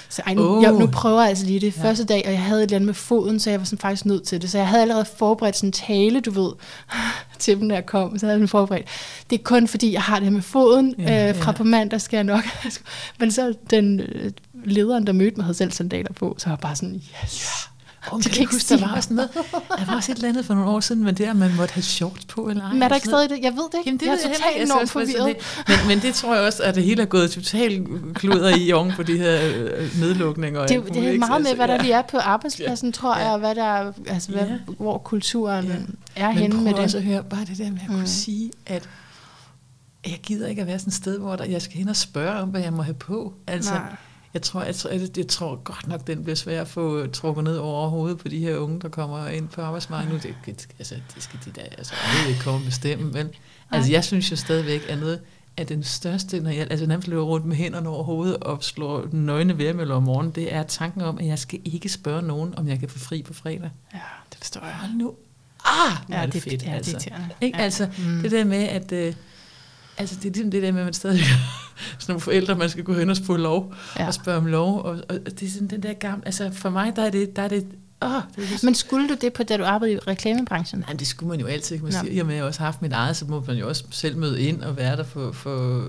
[0.09, 0.63] Så ej, nu, Oh.
[0.63, 1.83] jeg, nu prøver jeg altså lige det Ja.
[1.83, 1.89] ja.
[1.89, 4.05] første dag, og jeg havde et eller andet med foden, så jeg var sådan faktisk
[4.05, 4.51] nødt til det.
[4.51, 6.53] Så jeg havde allerede forberedt sådan en tale, du ved,
[7.39, 8.87] til dem, der kom, så havde jeg den forberedt.
[9.31, 11.57] Det er kun fordi, jeg har det her med foden, Ja, ja, øh, fra ja.
[11.57, 12.45] på mandag skal jeg nok.
[13.21, 14.31] Men så den øh,
[14.65, 17.69] lederen, der mødte mig, havde selv sandaler på, så var jeg bare sådan, yes.
[18.13, 19.31] Oh, Det kan ikke huske, der var også noget,
[19.79, 21.55] der var også et eller andet for nogle år siden, men det er, at man
[21.57, 22.73] måtte have shorts på, eller ej.
[22.73, 23.39] Men er der ikke stadig det?
[23.43, 23.89] Jeg ved det ikke.
[23.89, 25.37] Jamen, det jeg er totalt enormt også, forvirret.
[25.37, 28.73] det- Men, men det tror jeg også, at det hele er gået totalt kluder i
[28.73, 30.61] oven på de her øh, nedlukninger.
[30.61, 33.17] og Det, det muligt, er meget med, Så, hvad der lige er på arbejdspladsen, tror
[33.19, 33.25] Ja.
[33.25, 34.55] jeg, og hvad der, er- altså, hvad, Ja.
[34.79, 35.73] hvor kulturen Ja.
[36.17, 37.05] er Men henne prøv med også det.
[37.05, 38.07] at høre, bare det der med at kunne Mm.
[38.07, 38.89] sige, at
[40.07, 42.41] jeg gider ikke at være sådan et sted, hvor der, jeg skal hen og spørge
[42.41, 43.33] om, hvad jeg må have på.
[43.47, 43.81] Altså, Nej.
[44.35, 47.45] Jeg tror, jeg, tror, jeg, jeg tror godt nok, den bliver svær at få trukket
[47.45, 50.19] ned over hovedet på de her unge, der kommer ind på arbejdsmarkedet nu.
[50.29, 51.95] Det, det, altså, det skal de da altså,
[52.29, 53.29] ikke komme og bestemme, vel?
[53.71, 55.21] Altså, jeg synes jo stadigvæk, at noget
[55.57, 59.07] af den største, når jeg altså, nærmest løber rundt med hænderne over hovedet og slår
[59.13, 62.69] nøgne værmøller om morgenen, det er tanken om, at jeg skal ikke spørge nogen, om
[62.69, 63.71] jeg kan få fri på fredag.
[63.95, 63.99] Ja,
[64.31, 64.75] det forstår jeg.
[64.75, 65.15] Hold nu.
[65.65, 67.11] Ah, Ja, er det, det- fedt, ja, det altså.
[67.41, 67.59] Ikke?
[67.59, 67.65] Ja.
[67.65, 68.23] Altså, Mm.
[68.23, 68.93] det der med, at...
[68.93, 69.15] Øh,
[69.99, 71.21] altså, det er ligesom det der med, at man stadig
[71.99, 74.07] sådan nogle forældre, man skal gå hen og få lov ja.
[74.07, 74.83] Og spørge om lov.
[74.83, 76.27] Og, og, det er sådan den der gamle...
[76.27, 77.37] Altså, for mig, der er det...
[77.37, 77.67] Der er det
[78.03, 80.81] åh, det det, Men skulle du det på, da du arbejdede i reklamebranchen?
[80.81, 81.99] Nej, det skulle man jo altid, man Nå.
[81.99, 82.13] sige.
[82.13, 83.85] I og med, at jeg også har haft mit eget, så må man jo også
[83.91, 85.85] selv møde ind og være der for, for,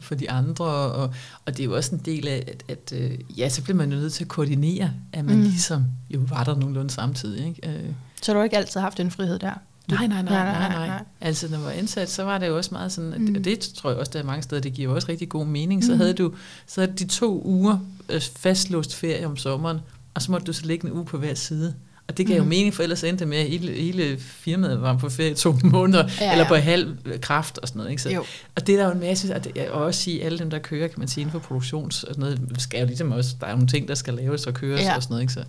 [0.00, 0.64] for de andre.
[0.64, 1.14] Og,
[1.46, 3.92] og det er jo også en del af, at, at øh, ja, så bliver man
[3.92, 5.40] jo nødt til at koordinere, at man mm.
[5.40, 5.48] Mm.
[5.48, 7.46] ligesom jo var der nogenlunde samtidig.
[7.48, 7.68] Ikke?
[7.68, 7.90] Øh,
[8.22, 9.52] Så du har ikke altid haft den frihed der?
[9.90, 11.02] Nej, nej, nej, nej, nej, nej.
[11.20, 13.34] Altså, når jeg var ansat, så var det jo også meget sådan, Mm.
[13.38, 15.46] og det tror jeg også, der er mange steder, det giver jo også rigtig god
[15.46, 15.84] mening.
[15.84, 15.98] Så Mm.
[15.98, 16.32] havde du
[16.66, 17.78] så havde de to uger
[18.08, 19.78] øh, fastlåst ferie om sommeren,
[20.14, 21.74] og så måtte du så ligge en uge på hver side.
[22.08, 22.48] Og det gav jo Mm.
[22.48, 25.56] mening, for ellers endte det med, at hele, hele firmaet var på ferie i to
[25.64, 27.90] måneder, ja, Ja, eller på halv øh, kraft og sådan noget.
[27.90, 28.02] Ikke?
[28.02, 28.24] Så, Jo.
[28.56, 30.58] og det er der jo en masse, og, det, og også sige, alle dem, der
[30.58, 33.46] kører, kan man sige, inden for produktions og sådan noget, skal jo ligesom også, der
[33.46, 34.96] er jo nogle ting, der skal laves og køres Ja.
[34.96, 35.22] og sådan noget.
[35.22, 35.32] Ikke?
[35.32, 35.44] Så,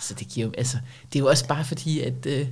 [0.00, 0.76] så det giver jo, altså,
[1.12, 2.46] det er jo også bare fordi, at, øh,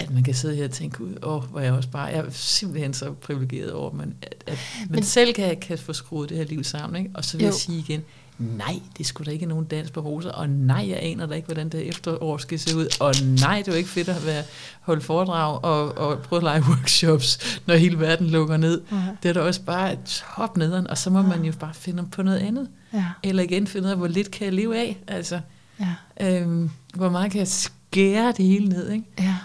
[0.00, 2.30] at man kan sidde her og tænke ud, åh, hvor jeg også bare, jeg er
[2.30, 6.36] simpelthen så privilegeret over, man, at, at man Men- selv kan, kan få skruet det
[6.36, 7.02] her liv sammen.
[7.02, 7.10] Ikke?
[7.14, 7.46] Og så vil Jo.
[7.46, 8.02] jeg sige igen,
[8.38, 11.46] nej, det skulle da ikke nogen dans på roser, og nej, jeg aner da ikke,
[11.46, 14.42] hvordan det efterår skal se ud, og nej, det er jo ikke fedt at være,
[14.80, 18.80] holde foredrag og, og prøve at lege workshops, når hele verden lukker ned.
[18.92, 18.96] Ja.
[19.22, 19.96] Det er da også bare
[20.36, 22.68] top nederen, og så må man jo bare finde på noget andet.
[22.92, 23.04] Ja.
[23.22, 24.98] Eller igen finde ud af, hvor lidt kan jeg leve af.
[25.08, 25.40] Altså,
[25.80, 26.40] Ja.
[26.40, 28.90] øhm, hvor meget kan jeg skære det hele ned.
[28.90, 29.04] Ikke?
[29.18, 29.36] Ja.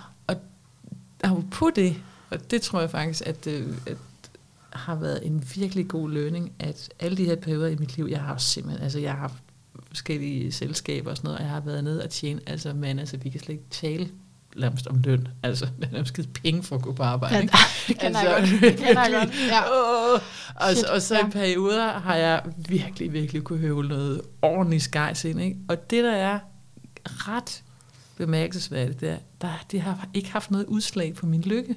[1.52, 1.96] På det,
[2.30, 3.98] og det tror jeg faktisk, at, øh, at
[4.74, 8.22] har været en virkelig god learning, at alle de her perioder i mit liv, jeg
[8.22, 9.34] har simpelthen, altså jeg har haft
[9.88, 13.18] forskellige selskaber og sådan noget, og jeg har været nede og tjene, altså men altså
[13.18, 14.10] vi kan slet ikke tale
[14.56, 17.36] nærmest om løn, altså jeg har givet penge for at gå på arbejde.
[17.36, 17.58] Ja, ikke?
[17.88, 18.62] det kender Altså, jeg godt.
[18.62, 19.36] Det kender jeg godt.
[19.48, 19.62] Ja.
[20.14, 20.20] Åh,
[20.56, 21.28] og, Shit, og så ja.
[21.28, 25.42] i perioder har jeg virkelig, virkelig kunne høvle noget ordentligt skejs ind.
[25.42, 25.58] Ikke?
[25.68, 26.40] Og det, der er
[27.06, 27.64] ret
[28.18, 31.76] bemærkelsesværdigt, det er, der, det har ikke haft noget udslag på min lykke.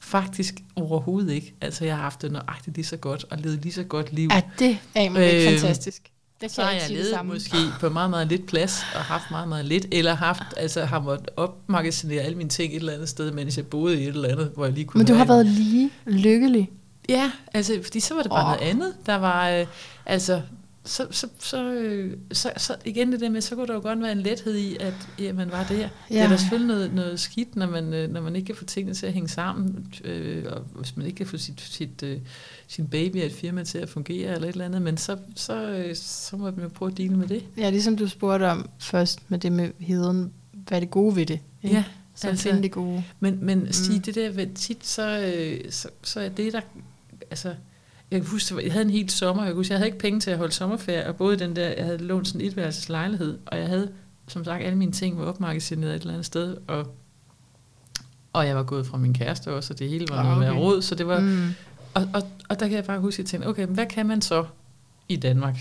[0.00, 1.54] Faktisk overhovedet ikke.
[1.60, 4.28] Altså, jeg har haft det nøjagtigt lige så godt, og levet lige så godt liv.
[4.32, 6.10] Ja, det er Øhm, fantastisk.
[6.40, 9.30] Det så kan har jeg jeg levet måske på meget, meget lidt plads, og haft
[9.30, 13.08] meget, meget lidt, eller haft, altså har måttet opmagasinere alle mine ting et eller andet
[13.08, 15.24] sted, mens jeg boede i et eller andet, hvor jeg lige kunne Men du har
[15.24, 16.70] været lige lykkelig.
[17.08, 18.60] Ja, altså, fordi så var det bare oh.
[18.60, 18.94] noget andet.
[19.06, 19.66] Der var, øh,
[20.06, 20.42] altså,
[20.88, 24.00] så, så, så, øh, så, så igen det der med, så kunne der jo godt
[24.02, 25.76] være en lethed i, at ja, man var der.
[25.78, 25.88] Ja.
[26.10, 28.64] Det er da selvfølgelig noget, noget skidt, når man, øh, når man ikke kan få
[28.64, 32.18] tingene til at hænge sammen, øh, og hvis man ikke kan få sit, sit, øh,
[32.68, 35.68] sin baby af et firma til at fungere, eller et eller andet, men så, så,
[35.70, 37.42] øh, så må man jo prøve at dele med det.
[37.56, 41.26] Ja, ligesom du spurgte om først med det med heden, hvad er det gode ved
[41.26, 41.40] det?
[41.62, 41.76] ikke?
[41.76, 41.84] Ja,
[42.14, 43.04] Så altså- finde det gode.
[43.20, 43.72] Men, men mm.
[43.72, 44.02] sige Mm.
[44.02, 46.60] det der, ved tit, så, øh, så, så er det der,
[47.30, 47.54] altså,
[48.10, 50.20] jeg kan huske, jeg havde en helt sommer, jeg, kunne huske, jeg havde ikke penge
[50.20, 53.38] til at holde sommerferie, og både den der, jeg havde lånt sådan en etværelses lejlighed,
[53.46, 53.90] og jeg havde,
[54.28, 56.94] som sagt, alle mine ting var opmagasineret et eller andet sted, og,
[58.32, 60.62] og jeg var gået fra min kæreste også, og det hele var Ah, noget med
[60.62, 61.48] råd, så det var, Mm.
[61.94, 64.06] og, og, og der kan jeg bare huske, at jeg tænkte, okay, men hvad kan
[64.06, 64.44] man så
[65.08, 65.56] i Danmark?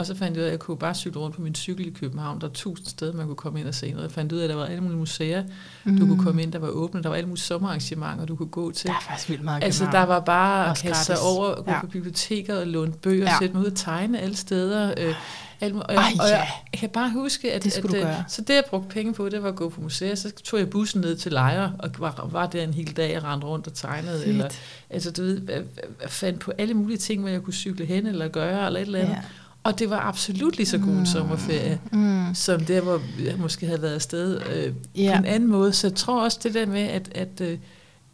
[0.00, 1.86] Og så fandt jeg ud af, at jeg kunne bare cykle rundt på min cykel
[1.86, 2.40] i København.
[2.40, 4.02] Der er tusind steder, man kunne komme ind og se noget.
[4.02, 5.44] Jeg fandt ud af, at der var alle mulige museer,
[5.84, 5.98] Mm.
[5.98, 7.02] du kunne komme ind, der var åbne.
[7.02, 8.88] Der var alle mulige sommerarrangementer, du kunne gå til.
[8.88, 11.80] Der er faktisk vildt meget Altså, der var bare at kaste sig over, gå Ja.
[11.80, 13.34] på biblioteker og låne bøger, ja.
[13.38, 14.94] Sætte mig ud og tegne alle steder.
[14.98, 15.14] Øh,
[15.62, 16.36] alt, og, jeg, Ej, og ja.
[16.36, 18.24] jeg, jeg kan bare huske, at, Det skulle at, du øh, gøre.
[18.28, 20.14] så det, jeg brugte penge på, det var at gå på museer.
[20.14, 23.24] Så tog jeg bussen ned til Lejre, og var, var der en hel dag og
[23.24, 24.18] rendte rundt og tegnede.
[24.18, 24.28] Fedt.
[24.28, 24.48] Eller,
[24.90, 25.62] altså, du ved, jeg,
[26.02, 28.86] jeg fandt på alle mulige ting, hvor jeg kunne cykle hen eller gøre, eller et
[28.86, 29.12] eller andet.
[29.12, 29.20] Ja.
[29.64, 32.34] Og det var absolut lige så god en sommerferie, Mm.
[32.34, 35.12] som der, hvor jeg måske havde været afsted øh, Ja.
[35.16, 35.72] på en anden måde.
[35.72, 37.58] Så jeg tror også det der med, at, at øh,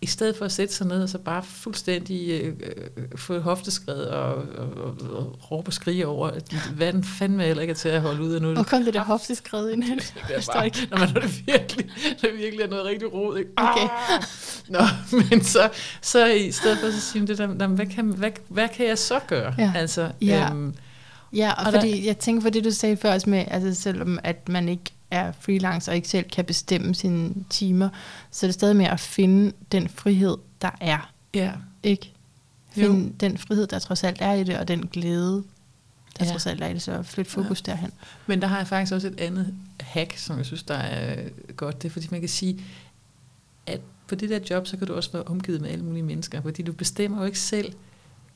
[0.00, 2.46] i stedet for at sætte sig ned og så bare fuldstændig øh,
[2.96, 4.44] øh, få hofteskred og, og,
[4.76, 8.22] og, og råbe og skrige over, at verden fandme heller ikke er til at holde
[8.22, 8.48] ud af nu.
[8.52, 9.82] Hvor det kom det der hofteskred ind?
[10.28, 10.86] det er bare, ikke.
[10.90, 11.86] når man når det virkelig,
[12.22, 13.50] når det virkelig er noget rigtig rod, ikke?
[13.56, 13.82] Okay.
[13.82, 14.22] Ah!
[14.68, 14.78] Nå,
[15.30, 15.68] men så,
[16.00, 18.86] så i stedet for så sige det der, "Nå, men hvad kan, hvad, hvad kan
[18.86, 19.54] jeg så gøre?
[19.58, 19.72] Ja.
[19.76, 20.50] Altså, Ja.
[20.50, 20.74] øhm,
[21.36, 23.82] Ja, og, Og der- fordi jeg tænker på det, du sagde før også med, altså
[23.82, 27.88] selvom at man ikke er freelance og ikke selv kan bestemme sine timer,
[28.30, 31.12] så er det stadig med at finde den frihed, der er.
[31.34, 31.52] ja.
[31.82, 32.12] Ikke?
[32.76, 32.82] Jo.
[32.92, 35.42] Finde den frihed, der trods alt er i det, og den glæde, der
[36.20, 36.24] Ja.
[36.24, 36.30] ja.
[36.30, 37.72] trods alt er i det, så flytte fokus ja.
[37.72, 37.90] derhen.
[38.26, 41.82] Men der har jeg faktisk også et andet hack, som jeg synes, der er godt.
[41.82, 42.64] Det er, fordi man kan sige,
[43.66, 46.42] at på det der job, så kan du også være omgivet med alle mulige mennesker,
[46.42, 47.72] fordi du bestemmer jo ikke selv,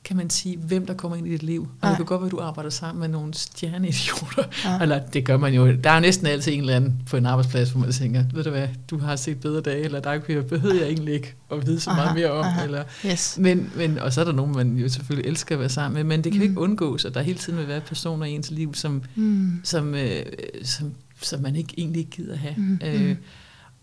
[0.03, 1.61] kan man sige, hvem der kommer ind i dit liv.
[1.61, 1.89] Og Nej.
[1.91, 4.43] det kan godt være, at du arbejder sammen med nogle stjerneidioter.
[4.65, 4.79] Ja.
[4.81, 5.71] Eller det gør man jo.
[5.75, 8.43] Der er jo næsten altid en eller anden på en arbejdsplads, hvor man tænker, ved
[8.43, 11.79] du hvad, du har set bedre dage, eller der behøver jeg egentlig ikke at vide
[11.79, 12.45] så meget Aha, mere om.
[12.45, 12.63] aha.
[12.63, 13.37] Eller, Yes.
[13.41, 16.03] men, men, og så er der nogen, man jo selvfølgelig elsker at være sammen med,
[16.03, 16.47] men det kan Mm.
[16.47, 19.59] ikke undgås, at der hele tiden vil være personer i ens liv, som, Mm.
[19.63, 20.25] som, øh,
[20.63, 20.91] som,
[21.21, 22.53] som man ikke egentlig ikke gider have.
[22.57, 23.17] Mm, Øh, mm.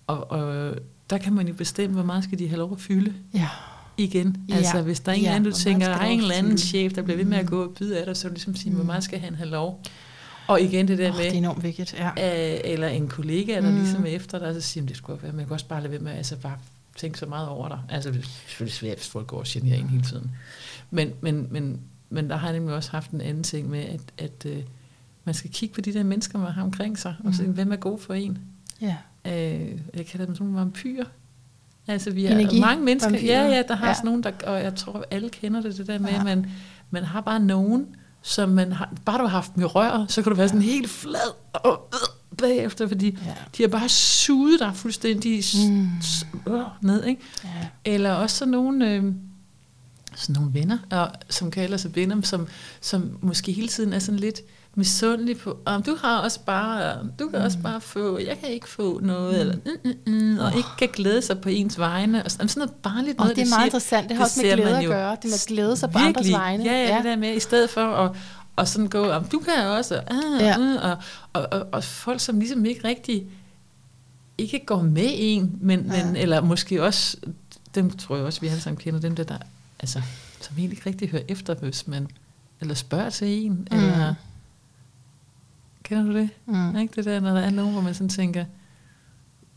[0.07, 0.75] og, og
[1.11, 3.49] der kan man jo bestemme, hvor meget skal de have lov at fylde Ja.
[3.99, 4.37] Igen.
[4.49, 4.55] Ja.
[4.57, 6.59] Altså hvis der er en Ja, eller anden, du tænker, der er en eller anden
[6.59, 7.51] chef, der bliver ved med at Mm.
[7.51, 8.77] gå og byde af dig, så det ligesom sige, Mm.
[8.77, 9.83] hvor meget skal han have lov?
[10.49, 11.95] Og igen det der Oh, med, det er enormt vigtigt.
[11.99, 12.09] Ja.
[12.55, 13.77] øh, eller en kollega, der Mm.
[13.77, 15.81] ligesom er efter dig, så siger, "Men det skulle være, men jeg kan også bare
[15.81, 16.57] lade være med, altså bare
[16.97, 17.79] tænke så meget over dig.
[17.89, 20.31] Altså det er selvfølgelig svært, hvis folk går og generer en hele tiden.
[20.91, 21.81] Men, men, men,
[22.11, 24.63] men der har jeg nemlig også haft en anden ting med, at, at øh,
[25.25, 27.53] man skal kigge på de der mennesker, man har omkring sig, og se, Mm.
[27.53, 28.39] hvem er god for en.
[28.81, 28.97] ja.
[29.25, 31.05] Øh, jeg kalder dem sådan nogle vampyrer.
[31.89, 33.43] Altså vi er Energi- mange mennesker, vampyrer.
[33.47, 33.89] ja, ja, der har Ja.
[33.91, 33.95] ja.
[33.95, 36.18] sådan nogen, der, og jeg tror, alle kender det, det der med, Ja.
[36.18, 36.47] at man,
[36.91, 37.86] man har bare nogen,
[38.22, 40.62] som man har, bare du har haft dem i røret, så kan du være sådan
[40.62, 43.34] helt flad og øh, bagefter, fordi Ja.
[43.57, 45.89] de har bare suget dig fuldstændig Mm.
[46.53, 47.22] øh, ned, ikke?
[47.45, 47.51] ja.
[47.84, 49.05] Eller også sådan nogle, øh,
[50.14, 52.47] sådan nogle venner, og, som kalder sig venner, som,
[52.80, 54.41] som måske hele tiden er sådan lidt
[54.79, 57.45] misundelige på, om du har også bare, du kan mm.
[57.45, 59.41] også bare få, jeg kan ikke få noget, mm.
[59.41, 59.55] eller
[59.85, 60.57] mm, mm, mm, og Åh.
[60.57, 63.43] ikke kan glæde sig på ens vegne, og sådan, sådan noget barnligt Og noget, det
[63.43, 64.09] er meget siger, interessant.
[64.09, 65.11] Det har det også med glæde at gøre.
[65.11, 66.64] Det med at glæde sig på andres virkelig, vegne.
[66.64, 68.11] Ja, ja, det der med, i stedet for at,
[68.57, 70.47] og sådan gå, om du kan også, ah, Ja.
[70.47, 70.59] ja.
[70.59, 70.97] uh, og,
[71.33, 73.26] og, og, og folk, som ligesom ikke rigtig,
[74.39, 76.05] ikke går med en, men, Ja.
[76.07, 77.16] men eller måske også,
[77.74, 79.37] dem tror jeg også, vi alle sammen kender, dem der, der
[79.81, 80.03] altså,
[80.41, 82.09] som egentlig ikke rigtig hører efter, hvis man,
[82.61, 83.76] eller spørger til en, Mm.
[83.79, 83.85] mm.
[83.85, 84.14] eller,
[85.89, 86.28] kender du det?
[86.47, 86.76] Mm.
[86.76, 88.45] Ikke det der, når der er nogen, hvor man sådan tænker,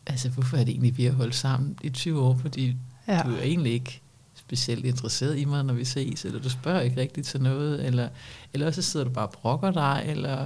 [0.08, 2.76] altså hvorfor er det egentlig, vi har holdt sammen i 20 år, fordi
[3.08, 3.22] Ja.
[3.26, 4.02] du er egentlig ikke
[4.36, 8.10] specielt interesseret i mig, når vi ses, eller du spørger ikke rigtigt til noget, eller,
[8.54, 10.46] eller også sidder du bare og brokker dig, eller,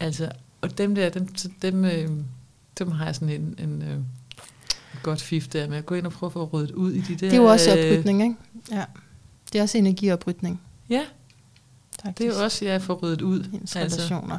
[0.00, 1.28] altså, og dem der, dem,
[1.62, 2.08] dem, øh,
[2.78, 3.98] dem har jeg sådan en, en øh,
[5.02, 7.12] godt fif der med at gå ind og prøve at få ryddet ud i de
[7.12, 7.16] der...
[7.16, 8.34] Det er jo også øh, oprydning, ikke?
[8.70, 8.84] Ja.
[9.52, 11.04] Det er også energioprydning, Ja,
[12.02, 12.18] faktisk.
[12.18, 13.44] det er jo også, jeg får ryddet ud.
[13.52, 14.38] ens relationer.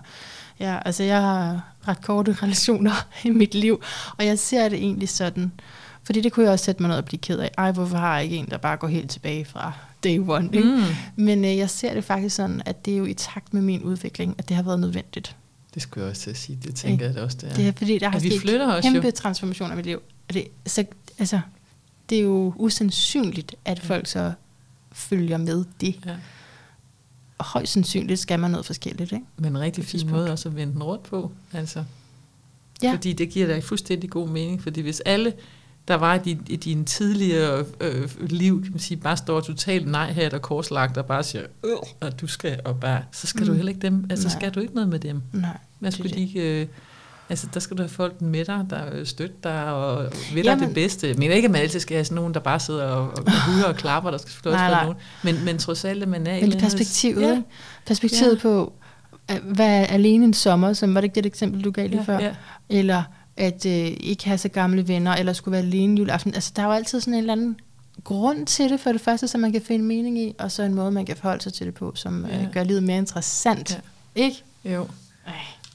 [0.60, 3.82] Ja, altså jeg har ret korte relationer i mit liv,
[4.18, 5.52] og jeg ser det egentlig sådan,
[6.04, 7.52] fordi det kunne jeg også sætte mig ned og blive ked af.
[7.58, 10.50] Ej, hvorfor har jeg ikke en, der bare går helt tilbage fra day one?
[10.54, 10.70] Ikke?
[10.70, 10.84] Mm.
[11.16, 13.84] Men øh, jeg ser det faktisk sådan, at det er jo i takt med min
[13.84, 15.36] udvikling, at det har været nødvendigt.
[15.74, 17.54] Det skulle jeg også til at sige, det tænker jeg da også, det er.
[17.54, 18.82] Det er fordi, der har vi flytter jo.
[18.82, 20.02] kæmpe transformationer i mit liv.
[20.28, 20.86] Og det, så,
[21.20, 21.40] altså,
[22.10, 24.34] det er jo usandsynligt, at folk så
[24.92, 25.96] følger med det.
[26.06, 26.16] Ja.
[27.40, 29.26] Og højst sandsynligt skal man noget forskelligt, ikke?
[29.38, 31.32] Men en rigtig fin måde også at vende den rundt på.
[31.54, 31.84] Altså.
[32.84, 32.94] Ja.
[32.94, 34.64] Fordi det giver dig fuldstændig god mening.
[34.64, 35.34] Fordi hvis alle,
[35.88, 39.88] der var i din, i din tidligere øh, liv, kan man sige, bare står totalt
[39.88, 43.42] nej her, der korslagt, og bare siger, øh, og du skal, og bare, så skal
[43.42, 43.48] mm.
[43.48, 44.36] du heller ikke dem, altså Nej.
[44.38, 45.22] skal du ikke noget med dem.
[45.34, 45.58] Nej.
[45.80, 46.68] Hvad det skulle de ikke, øh,
[47.30, 50.74] Altså, der skal du have folk med dig, der støtter dig og vil dig det
[50.74, 51.14] bedste.
[51.14, 53.64] Mener ikke, at man altid skal have sådan nogen, der bare sidder og, og huger
[53.66, 54.12] og klapper.
[54.12, 54.98] Der skal selvfølgelig også være nogen.
[55.24, 56.42] Men, men trods alt, at man er...
[56.42, 57.42] Men perspektivet, Ja,
[57.86, 58.40] perspektivet Ja.
[58.42, 58.74] på,
[59.28, 62.14] at være alene en sommer, som var det ikke det eksempel, du gav lige ja,
[62.18, 62.20] før?
[62.20, 62.36] ja.
[62.70, 63.04] Eller
[63.38, 66.34] at øh, ikke have så gamle venner, eller skulle være alene juleaften.
[66.36, 67.60] Altså, der er jo altid sådan en eller anden
[68.04, 70.74] grund til det, for det første, som man kan finde mening i, og så en
[70.74, 72.42] måde, man kan forholde sig til det på, som Ja.
[72.42, 73.82] øh, gør livet mere interessant.
[74.16, 74.22] Ja.
[74.24, 74.44] Ikke?
[74.66, 74.88] Jo.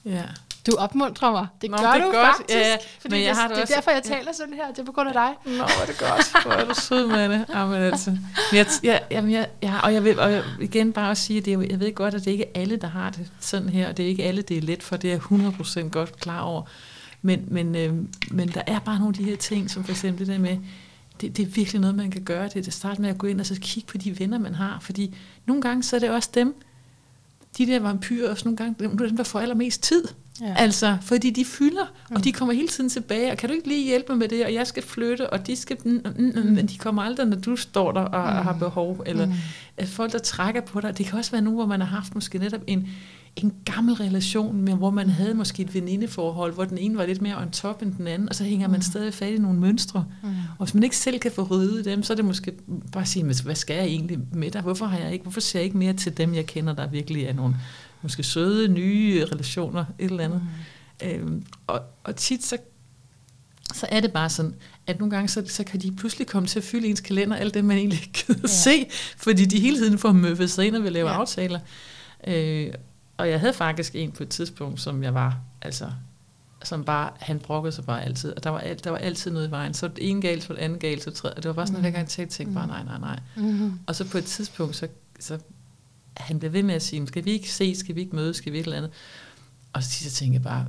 [0.04, 0.22] Ja.
[0.66, 1.46] Du opmuntrer mig.
[1.62, 2.26] Det Nå, gør det er du godt.
[2.26, 2.58] faktisk.
[2.58, 2.76] Ja, ja.
[3.00, 4.14] Fordi Men jeg det, har det det er derfor, jeg ja.
[4.16, 4.70] taler sådan her.
[4.70, 5.34] Det er på grund af dig.
[5.44, 6.42] Nå, hvor er det godt.
[6.44, 7.44] Hvor er du sød med det.
[7.54, 8.16] Jamen, altså.
[8.52, 11.44] Jeg, jeg, jamen, jeg, jeg, og jeg vil og jeg, igen bare også sige, at
[11.44, 13.88] det er, jeg ved godt, at det ikke er alle, der har det sådan her,
[13.88, 16.40] og det er ikke alle, det er let for, det er jeg 100% godt klar
[16.40, 16.62] over.
[17.22, 17.94] Men, men, øh,
[18.30, 20.58] men der er bare nogle af de her ting, som for eksempel det der med,
[21.20, 22.44] det, det er virkelig noget, man kan gøre.
[22.44, 24.54] Det er at starte med at gå ind og så kigge på de venner, man
[24.54, 24.78] har.
[24.80, 26.54] Fordi nogle gange, så er det også dem,
[27.58, 30.04] de der vampyrer, også nogle gange, dem, dem der får allermest tid.
[30.40, 30.54] Ja.
[30.56, 33.84] Altså, fordi de fylder, og de kommer hele tiden tilbage, og kan du ikke lige
[33.84, 36.66] hjælpe mig med det, og jeg skal flytte, og de skal, mm, mm, mm, men
[36.66, 39.86] de kommer aldrig, når du står der og, og har behov, eller Mm.
[39.86, 40.98] folk, der trækker på dig.
[40.98, 42.88] Det kan også være nu, hvor man har haft måske netop en,
[43.36, 47.22] en gammel relation, men hvor man havde måske et venindeforhold, hvor den ene var lidt
[47.22, 50.04] mere on top end den anden, og så hænger man stadig fat i nogle mønstre.
[50.22, 50.28] Mm.
[50.58, 52.52] Og hvis man ikke selv kan få ryddet dem, så er det måske
[52.92, 54.62] bare at sige, "Men hvad skal jeg egentlig med dig?
[54.62, 57.24] Hvorfor, har jeg ikke, hvorfor ser jeg ikke mere til dem, jeg kender, der virkelig
[57.24, 57.54] er nogle
[58.04, 60.42] måske søde, nye relationer, et eller andet.
[61.02, 61.08] Mm.
[61.08, 62.58] Øhm, og, og tit så,
[63.74, 64.54] så er det bare sådan,
[64.86, 67.54] at nogle gange så, så kan de pludselig komme til at fylde ens kalender, alt
[67.54, 68.46] det, man egentlig ikke gider ja.
[68.46, 68.86] Se,
[69.16, 71.14] fordi de hele tiden får møffet sig ind og vil lave ja.
[71.14, 71.60] Aftaler.
[72.26, 72.72] Øh,
[73.16, 75.90] og jeg havde faktisk en på et tidspunkt, som jeg var, altså,
[76.62, 79.48] som bare, han brokkede sig bare altid, og der var, alt, der var altid noget
[79.48, 79.74] i vejen.
[79.74, 81.34] Så det ene galt, så det andet galt, så det tredje.
[81.36, 83.18] Og det var bare sådan, at hver gang jeg tænkte, tænkte bare, nej, nej, nej.
[83.36, 83.78] Mm.
[83.86, 84.88] Og så på et tidspunkt, så,
[85.20, 85.38] så
[86.16, 88.52] han blev ved med at sige, skal vi ikke se, skal vi ikke mødes, skal
[88.52, 88.90] vi et eller andet.
[89.72, 90.66] Og så sidst tænkte jeg bare,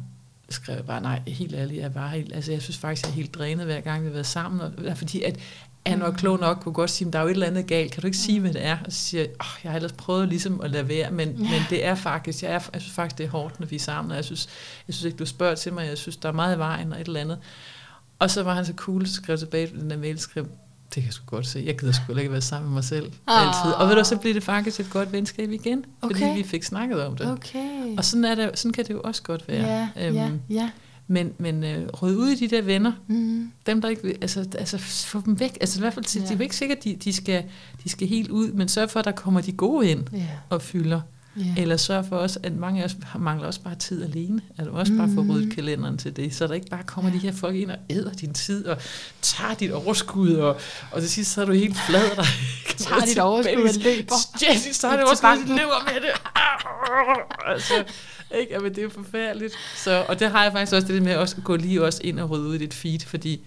[0.50, 3.16] skrev jeg bare, nej, helt ærligt, jeg var helt, altså jeg synes faktisk, jeg er
[3.16, 5.40] helt drænet hver gang, vi har været sammen, og fordi, at
[5.88, 8.02] han var klog nok, kunne godt sige, der er jo et eller andet galt, kan
[8.02, 8.78] du ikke sige, hvad det er?
[8.86, 11.38] Og så siger jeg, oh, jeg har ellers prøvet ligesom at lade være, men, ja.
[11.38, 13.80] men det er faktisk, jeg, er, jeg synes faktisk, det er hårdt, når vi er
[13.80, 14.50] sammen, og jeg synes,
[14.88, 17.02] jeg synes ikke, du spørger til mig, jeg synes, der er meget i vejen, og
[17.02, 17.40] et eller andet.
[18.20, 20.48] Og så var han så cool, skrev tilbage på den der mail, skrev,
[20.86, 21.64] det kan jeg sgu godt se.
[21.66, 23.48] Jeg gider sgu ikke være sammen med mig selv Ah.
[23.48, 23.72] altid.
[23.72, 26.38] Og ved du, så blev det faktisk et godt venskab igen, fordi Okay.
[26.38, 27.32] vi fik snakket om det.
[27.32, 27.98] Okay.
[27.98, 29.88] Og sådan, er det, sådan kan det jo også godt være.
[29.96, 30.70] Ja, ja, ja.
[31.08, 33.52] Men, men øh, rød ud i de der venner, Mm.
[33.66, 34.78] dem der ikke altså, altså
[35.08, 35.58] få dem væk.
[35.62, 36.06] Altså i hvert fald.
[36.16, 36.22] Ja.
[36.22, 37.44] det er jo ikke sikkert, at de, de, skal,
[37.84, 40.28] de skal helt ud, men sørg for, at der kommer de gode ind Ja.
[40.50, 41.02] og fylder.
[41.38, 41.62] Ja.
[41.62, 44.42] Eller sørg for også, at mange af os mangler også bare tid alene.
[44.58, 45.32] At du også bare får Mhm.
[45.32, 47.16] ryddet kalenderen til det, så der ikke bare kommer ja.
[47.16, 48.78] de her folk ind og æder din tid og
[49.22, 50.58] tager dit overskud, og,
[50.92, 52.24] og til sidst så er du helt flad der.
[52.78, 54.16] Tager dit overskud og løber.
[54.50, 56.12] Jesse, så er det overskud, og løber med det.
[57.54, 57.74] altså,
[58.40, 58.54] ikke?
[58.54, 59.54] Jamen, det er forfærdeligt.
[59.76, 62.20] Så, og det har jeg faktisk også det med at også gå lige også ind
[62.20, 63.42] og rydde ud i dit feed, fordi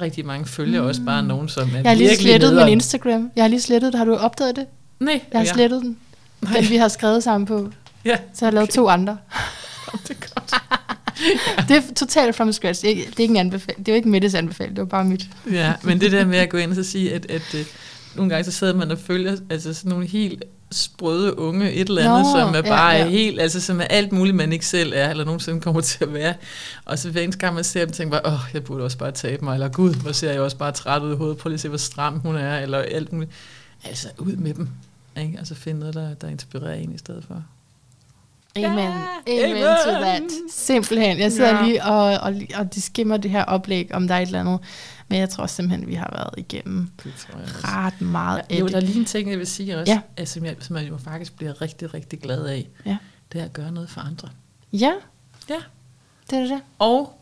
[0.00, 0.88] rigtig mange følger mm.
[0.88, 2.72] også bare nogen, som er Jeg har lige slettet min nederen.
[2.72, 3.30] Instagram.
[3.36, 3.98] Jeg har lige slettet det.
[3.98, 4.66] Har du opdaget det?
[5.00, 5.52] Nej, Jeg har ja.
[5.52, 5.98] slettet den.
[6.54, 7.70] Den vi har skrevet sammen på.
[8.04, 9.18] Ja, Så har jeg lavet to andre.
[10.08, 10.52] det er godt.
[11.68, 12.82] Det er totalt from scratch.
[12.82, 13.86] Det er ikke, det er ikke en anbefaling.
[13.86, 14.76] Det er jo ikke Mettes anbefaling.
[14.76, 15.26] Det var bare mit.
[15.52, 17.66] Ja, men det der med at gå ind og sige, at, at, at
[18.14, 22.02] nogle gange så sidder man og følger altså sådan nogle helt sprøde unge et eller
[22.02, 23.08] andet, Nå, som er ja, bare ja.
[23.08, 26.14] helt, altså som er alt muligt, man ikke selv er, eller nogensinde kommer til at
[26.14, 26.34] være.
[26.84, 29.44] Og så hver gang man ser dem, tænker bare, åh, jeg burde også bare tabe
[29.44, 31.60] mig, eller gud, hvor ser jeg også bare træt ud i hovedet, prøv lige at
[31.60, 33.30] se, hvor stram hun er, eller alt muligt.
[33.84, 34.68] Altså, ud med dem,
[35.16, 35.40] ikke?
[35.40, 37.44] Og så finde noget, der, der inspirerer en i stedet for.
[38.56, 38.78] Amen.
[38.78, 38.82] Ja,
[39.44, 39.76] Amen, amen.
[39.84, 40.22] to that.
[40.50, 41.18] Simpelthen.
[41.18, 41.56] Jeg sidder Ja.
[41.60, 41.66] ja.
[41.66, 44.58] lige og, og, og de skimmer det her oplæg, om der er et eller andet.
[45.08, 47.58] Men jeg tror simpelthen, vi har været igennem Det tror jeg også.
[47.66, 48.72] ret meget af Jo, det.
[48.72, 50.00] der er lige en ting, jeg vil sige også, Ja.
[50.16, 52.68] altså, som, jeg, som jeg jo faktisk bliver rigtig, rigtig glad af.
[52.86, 52.96] Ja.
[53.32, 54.28] Det er at gøre noget for andre.
[54.72, 54.92] Ja,
[55.48, 55.54] Ja.
[56.30, 56.60] det er det.
[56.78, 57.18] Og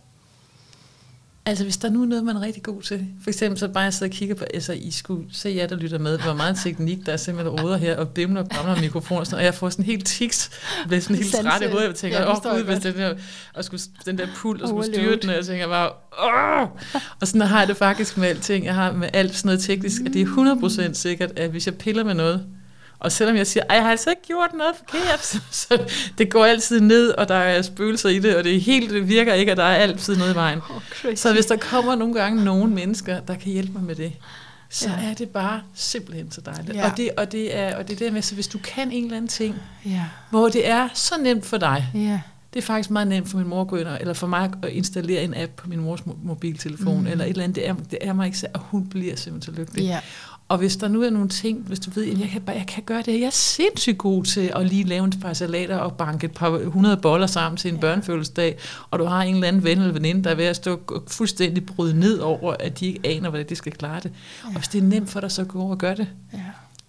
[1.46, 3.84] altså, hvis der nu er noget, man er rigtig god til, for eksempel så bare
[3.84, 6.56] jeg sidder og kigger på, altså I skulle se jer, der lytter med, hvor meget
[6.64, 9.54] teknik, der er simpelthen råder her, og bimler og bramler mikrofoner, og, sådan, og jeg
[9.54, 10.50] får sådan helt tiks,
[10.86, 13.14] bliver sådan helt træt i hovedet, jeg tænker, Ja, åh det oh, hvis den der,
[13.54, 15.18] og skulle, den der pult, og skulle styre Overload.
[15.20, 15.90] den, og jeg tænker bare,
[16.22, 16.68] åh!
[17.20, 20.02] Og sådan har jeg det faktisk med alting, jeg har med alt sådan noget teknisk,
[20.06, 22.46] at det er 100% sikkert, at hvis jeg piller med noget,
[23.00, 25.82] og selvom jeg siger, at jeg har altså ikke gjort noget forkert, så, så
[26.18, 29.34] det går altid ned, og der er spøgelser i det, og det helt, det virker
[29.34, 30.58] ikke, og der er altid noget i vejen.
[30.58, 31.22] Oh, crazy.
[31.22, 34.12] Så hvis der kommer nogle gange nogle mennesker, der kan hjælpe mig med det,
[34.70, 35.10] så Ja.
[35.10, 36.74] er det bare simpelthen så dejligt.
[36.76, 36.90] Ja.
[36.90, 39.04] Og, det, og, det er, og det er der med, så hvis du kan en
[39.04, 39.54] eller anden ting,
[39.86, 42.20] Ja, hvor det er så nemt for dig, ja.
[42.54, 44.68] Det er faktisk meget nemt for min mor at gå ind, eller for mig at
[44.68, 47.06] installere en app på min mors mo- mobiltelefon, Mm.
[47.06, 47.56] eller et eller andet.
[47.56, 49.82] Det er, det er mig ikke så, og hun bliver simpelthen så lykkelig.
[49.84, 50.00] Ja.
[50.50, 52.82] Og hvis der nu er nogle ting, hvis du ved, at jeg kan, jeg kan
[52.82, 56.24] gøre det, jeg er sindssygt god til at lige lave en par salater og banke
[56.24, 57.80] et par hundrede boller sammen til en Ja.
[57.80, 58.58] børnefødselsdag,
[58.90, 61.66] og du har en eller anden ven eller veninde, der er ved at stå fuldstændig
[61.66, 64.12] bryde ned over, at de ikke aner, hvordan de skal klare det.
[64.44, 66.06] Og hvis det er nemt for dig, så gå over og gør det.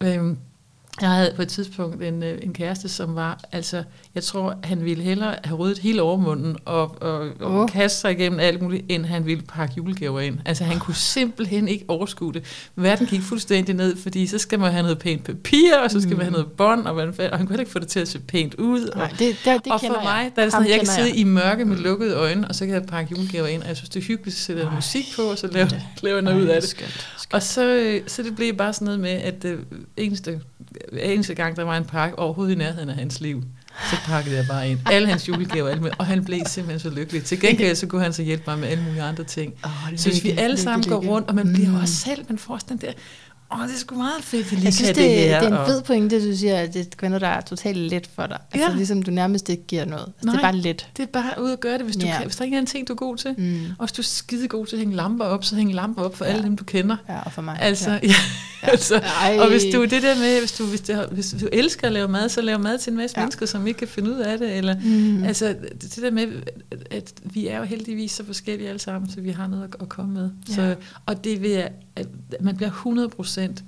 [0.02, 0.16] ja.
[0.18, 0.38] Øhm,
[1.02, 3.84] jeg havde på et tidspunkt en, øh, en kæreste, som var, altså,
[4.16, 7.70] jeg tror, han ville hellere have ryddet hele overmunden og, og, og Åh.
[7.70, 10.38] kaste sig igennem alt muligt, end han ville pakke julegaver ind.
[10.46, 12.44] Altså, han kunne simpelthen ikke overskue det.
[12.76, 16.12] Verden gik fuldstændig ned, fordi så skal man have noget pænt papir, og så skal
[16.12, 16.18] Mm.
[16.18, 18.08] man have noget bånd, og, man, og han kunne heller ikke få det til at
[18.08, 18.82] se pænt ud.
[18.88, 20.32] Og, Nej, det, det, det og for mig, jeg.
[20.36, 22.66] der er det sådan, at jeg kan sidde i mørke med lukkede øjne, og så
[22.66, 24.76] kan jeg pakke julegaver ind, og jeg synes, det er hyggeligt, jeg Ej.
[24.76, 26.70] musik på, og så laver, Det- laver jeg noget ud af det.
[26.70, 27.08] Skønt.
[27.34, 29.60] Og så, øh, så det blev bare sådan noget med, at øh,
[29.98, 30.42] eneste,
[30.94, 33.44] eneste gang, der var en pakke overhovedet i nærheden af hans liv,
[33.90, 34.80] så pakkede jeg bare ind.
[34.92, 37.24] Alle hans julegaver, alle med, og han blev simpelthen så lykkelig.
[37.24, 39.54] Til gengæld så kunne han så hjælpe mig med alle mulige andre ting.
[39.64, 42.38] Oh, Så hvis vi alle sammen går rundt, og man bliver jo også selv, man
[42.38, 42.92] får den der,
[43.54, 45.40] åh, det er sgu meget fedt, at lige Jeg synes, det, det, her.
[45.40, 47.78] det er en og- fed pointe, du siger, at det er kvinder, der er totalt
[47.78, 48.38] let for dig.
[48.52, 48.76] Altså Ja.
[48.76, 50.02] ligesom du nærmest ikke giver noget.
[50.06, 50.42] Altså, det er Nej.
[50.42, 50.88] bare let.
[50.98, 52.18] Det er bare ud at gøre det, hvis, du Ja.
[52.18, 53.36] kan, hvis der ikke er en ting, du er god til.
[53.38, 53.62] Mm.
[53.80, 56.16] Og hvis du er skide god til at hænge lamper op, så hæng lamper op
[56.16, 56.32] for Ja.
[56.32, 56.98] alle dem, du kender.
[57.10, 57.58] Ja, og for mig.
[57.62, 57.98] Altså, ja.
[58.04, 58.14] ja.
[58.70, 59.38] altså, Ej.
[59.40, 62.08] og hvis du det der med, hvis du, hvis, det, hvis du elsker at lave
[62.08, 63.22] mad, så lav mad til en masse Ja.
[63.24, 64.58] mennesker, som ikke kan finde ud af det.
[64.58, 65.24] Eller, Mm.
[65.24, 66.28] Altså, det, der med,
[66.72, 69.76] at, at vi er jo heldigvis så forskellige alle sammen, så vi har noget at,
[69.82, 70.30] at komme med.
[70.50, 70.56] Ja.
[70.56, 70.76] Så,
[71.06, 72.08] og det vil jeg, at
[72.42, 73.64] man bliver 100%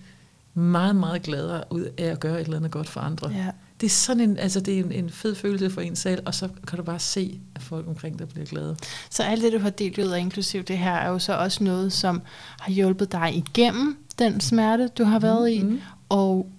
[0.54, 3.30] meget, meget gladere ud af at gøre et eller andet godt for andre.
[3.30, 3.48] ja.
[3.82, 6.34] Det er sådan en, altså det er en, en fed følelse for en selv, og
[6.36, 8.76] så kan du bare se, at folk omkring dig bliver glade.
[9.10, 11.64] Så alt det, du har delt ud af, inklusiv det her, er jo så også
[11.64, 12.22] noget, som
[12.60, 15.82] har hjulpet dig igennem den smerte, du har været i, Mm.
[16.10, 16.50] og,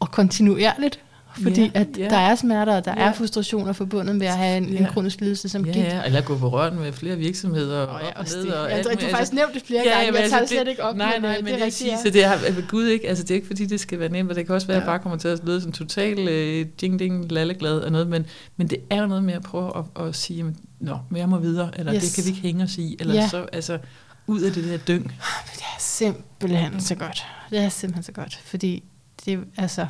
[0.00, 1.00] og kontinuerligt.
[1.42, 2.08] Fordi Ja, at ja.
[2.08, 3.02] der er smerter, og der Ja.
[3.08, 4.86] er frustrationer forbundet med at have en, en Ja.
[4.92, 5.84] kronisk lidelse som Ja, gigt.
[5.86, 8.46] ja, eller gå på røren med flere virksomheder og, Og ja, og ned.
[8.48, 9.10] Og alt du har muligt.
[9.10, 10.96] faktisk nævnt det flere gange, men jeg altså, tager det slet ikke op.
[10.96, 12.02] Nej, nej, men øh, det, det rigtigt, sige, ja.
[12.02, 14.30] så det er ved Gud ikke, altså det er ikke fordi, det skal være nemt,
[14.30, 14.84] og det kan også være, at Ja.
[14.90, 18.26] jeg bare kommer til at lyde sådan total øh, ding ding lalleglad og noget, men,
[18.56, 21.28] men det er jo noget med at prøve at, at sige, jamen, nå, men jeg
[21.28, 22.02] må videre, eller Yes.
[22.02, 23.28] det kan vi ikke hænge os i, eller Ja.
[23.28, 23.78] så, altså,
[24.26, 25.02] ud af det der dyng.
[25.04, 27.26] Men det er simpelthen så godt.
[27.50, 28.84] Det er simpelthen så godt, fordi
[29.24, 29.86] det er altså...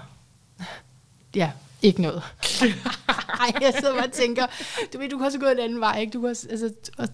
[1.34, 1.50] Ja,
[1.82, 2.22] ikke noget.
[3.40, 4.46] Ej, jeg sidder bare og tænker,
[4.92, 6.10] du ved, du kan også gå en anden vej, ikke?
[6.10, 7.08] Du, kan også, altså, og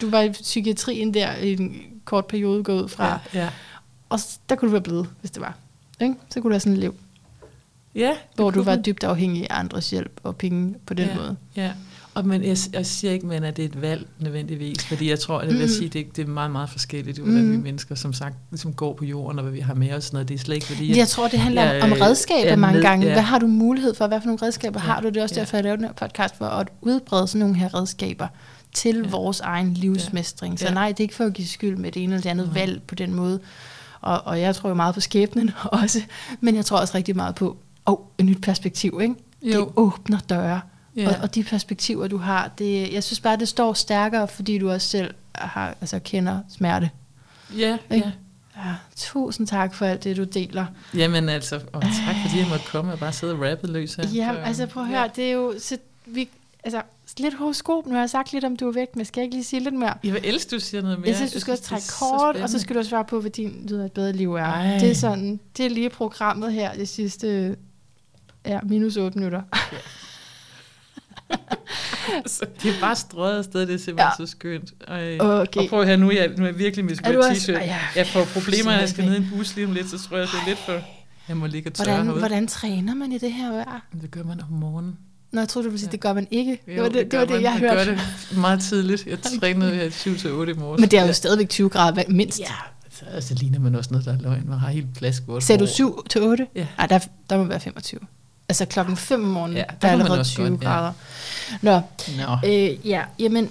[0.00, 3.40] du var i psykiatrien der i en kort periode gået ud fra, ja.
[3.40, 3.50] ja.
[4.08, 4.18] og
[4.48, 5.54] der kunne du være blevet, hvis det var.
[6.00, 6.14] Ikke?
[6.30, 6.94] Så kunne du have sådan et liv,
[7.94, 11.14] ja hvor du kunne var dybt afhængig af andres hjælp og penge på den ja,
[11.16, 11.36] måde.
[11.56, 11.72] Ja,
[12.16, 15.18] og men jeg, jeg siger ikke, men at det er et valg nødvendigvis, fordi jeg
[15.20, 15.68] tror, at jeg vil Mm.
[15.68, 17.52] sige, det, det er meget, meget forskelligt, hvordan Mm.
[17.52, 20.14] vi mennesker, som sagt, ligesom går på jorden, og hvad vi har med os, sådan
[20.16, 20.28] noget.
[20.28, 20.98] det er slet ikke, fordi...
[20.98, 23.06] Jeg tror, det handler jeg, om, om redskaber er mange med- gange.
[23.06, 23.12] ja.
[23.12, 24.06] Hvad har du mulighed for?
[24.06, 25.08] Hvad for nogle redskaber Ja, har du?
[25.08, 25.40] Det er også ja.
[25.40, 28.26] derfor, jeg lavede den her podcast, for at udbrede sådan nogle her redskaber
[28.74, 29.10] til Ja.
[29.10, 30.58] vores egen livsmestring.
[30.58, 30.74] Så Ja.
[30.74, 32.54] nej, det er ikke for at give skyld med det ene eller det andet Nej.
[32.54, 33.40] valg på den måde.
[34.00, 35.50] Og, og jeg tror jo meget på skæbnen
[35.82, 36.02] også,
[36.40, 37.56] men jeg tror også rigtig meget på
[37.86, 38.98] oh, et nyt perspektiv.
[39.02, 39.14] Ikke?
[39.42, 39.72] Det Jo.
[39.76, 40.60] åbner døre.
[40.96, 41.08] Ja.
[41.08, 44.70] Og, og de perspektiver, du har, det, jeg synes bare, det står stærkere, fordi du
[44.70, 46.90] også selv har, altså, kender smerte.
[47.56, 48.06] Ja, Ikke?
[48.06, 48.12] ja.
[48.56, 50.66] Ja, tusind tak for alt det, du deler.
[50.94, 54.08] Jamen altså, og tak fordi jeg måtte komme og bare sidde og rappe løs her.
[54.08, 55.08] Ja, Så, altså prøv at høre, ja.
[55.16, 56.28] det er jo, så vi,
[56.64, 56.82] altså,
[57.18, 59.36] lidt horoskop, nu har jeg sagt lidt om, du er væk, men skal jeg ikke
[59.36, 59.94] lige sige lidt mere?
[60.04, 61.08] Jeg vil elske, du siger noget mere.
[61.08, 63.20] Jeg synes, du skal også trække så kort, og så skal du også svare på,
[63.20, 64.44] hvad din lyder et bedre liv er.
[64.44, 64.78] Ej.
[64.78, 67.56] Det er sådan, det er lige programmet her, det sidste,
[68.46, 69.42] ja, minus 8 minutter.
[69.52, 69.76] Altså,
[72.62, 74.04] det er bare strøget afsted, det er simpelthen Ja.
[74.04, 74.26] ja.
[74.26, 74.72] så skønt.
[75.20, 75.60] Okay.
[75.62, 76.84] Og prøv høre, nu jeg, nu er jeg virkelig
[77.18, 77.56] også- t-shirt.
[77.56, 77.78] Ej, ja.
[77.96, 80.26] Jeg får problemer, jeg skal ned i en bus lige om lidt, så tror jeg,
[80.26, 80.80] det er lidt for...
[81.28, 82.18] Jeg må ligge og tørre Hvordan, herude.
[82.20, 83.86] hvordan træner man i det her vejr?
[84.02, 84.96] Det gør man om morgenen.
[85.32, 85.92] Nå, jeg troede, du ville sige, Ja.
[85.92, 86.58] det gør man ikke.
[86.66, 87.42] Det Jo, var det, det, gør var det man.
[87.42, 87.90] jeg Jeg hørte.
[87.90, 87.94] gør
[88.30, 89.06] det meget tidligt.
[89.06, 90.80] Jeg trænede her 7 til 8 i morges.
[90.80, 92.40] Men det er jo stadigvæk 20 grader mindst.
[92.40, 92.44] Ja,
[92.90, 94.42] så altså, ligner man også noget, der er løgn.
[94.48, 95.42] Man har helt plaskvort.
[95.44, 96.46] Sagde du 7 til 8?
[96.54, 96.66] Ja.
[96.78, 96.98] Nej, der,
[97.30, 98.00] der må være 25.
[98.48, 100.68] Altså klokken 5 om morgenen, Ja, ja, der der er allerede også 20 godt, ja.
[100.68, 100.92] grader.
[101.62, 101.80] Nå,
[102.16, 102.48] Nå.
[102.48, 103.50] Øh, ja, jamen,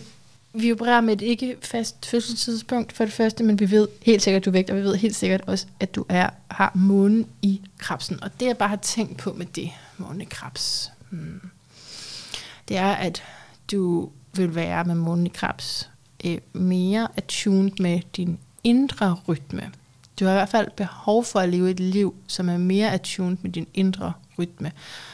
[0.53, 4.41] vi opererer med et ikke fast fødselstidspunkt for det første, men vi ved helt sikkert,
[4.41, 7.27] at du er vægt, og vi ved helt sikkert også, at du er, har månen
[7.41, 8.23] i krabsen.
[8.23, 11.41] Og det, jeg bare har tænkt på med det, månen i krabs, hmm,
[12.67, 13.23] det er, at
[13.71, 15.89] du vil være med månen i krabs
[16.25, 19.71] øh, mere attuned med din indre rytme.
[20.19, 23.37] Du har i hvert fald behov for at leve et liv, som er mere attuned
[23.41, 24.71] med din indre rytme,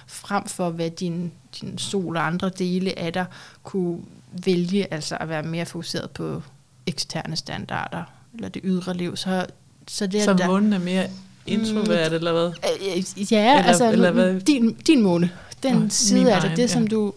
[0.07, 3.25] frem for hvad din, din sol og andre dele af dig
[3.63, 3.99] kunne
[4.45, 6.41] vælge, altså at være mere fokuseret på
[6.87, 8.03] eksterne standarder,
[8.33, 9.15] eller det ydre liv.
[9.17, 9.45] Så,
[9.87, 11.07] så det er Så der, månen er mere
[11.47, 12.47] introvert, eller hvad?
[12.47, 14.39] Øh, Ja, Eller- altså eller hvad?
[14.39, 15.31] din, din måne,
[15.63, 16.67] den Nå, side af det, egen, det ja.
[16.67, 17.13] som du,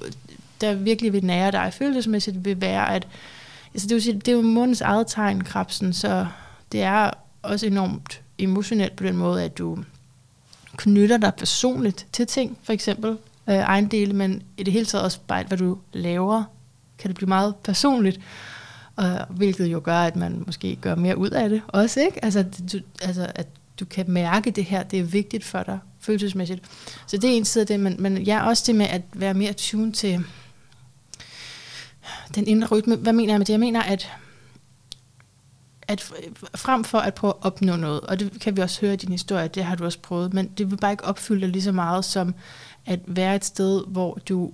[0.61, 3.06] der virkelig vil nære dig følelsesmæssigt, vil være, at
[3.74, 6.27] altså det, vil sige, det er jo mundens eget tegn, krabsen, så
[6.73, 7.11] det er
[7.45, 9.79] også enormt emotionelt på den måde, at du
[10.77, 13.11] knytter dig personligt til ting, for eksempel
[13.49, 16.45] øh, ejendele, men i det hele taget også bare, hvad du laver,
[16.99, 18.21] kan det blive meget personligt,
[19.01, 22.25] øh, hvilket jo gør, at man måske gør mere ud af det også, ikke?
[22.25, 23.47] Altså, du, altså at
[23.81, 26.62] du kan mærke det her, det er vigtigt for dig, følelsesmæssigt.
[27.07, 29.03] Så det er en side af det, men, men jeg er også det med at
[29.12, 30.25] være mere tune til
[32.35, 32.97] den indre rytme.
[32.97, 33.53] Hvad mener jeg med det?
[33.53, 34.12] Jeg mener, at
[35.89, 36.12] at
[36.55, 39.12] frem for at prøve at opnå noget, og det kan vi også høre i din
[39.12, 41.73] historie, det har du også prøvet, men det vil bare ikke opfylde dig lige så
[41.73, 42.35] meget som
[42.86, 44.52] at være et sted, hvor du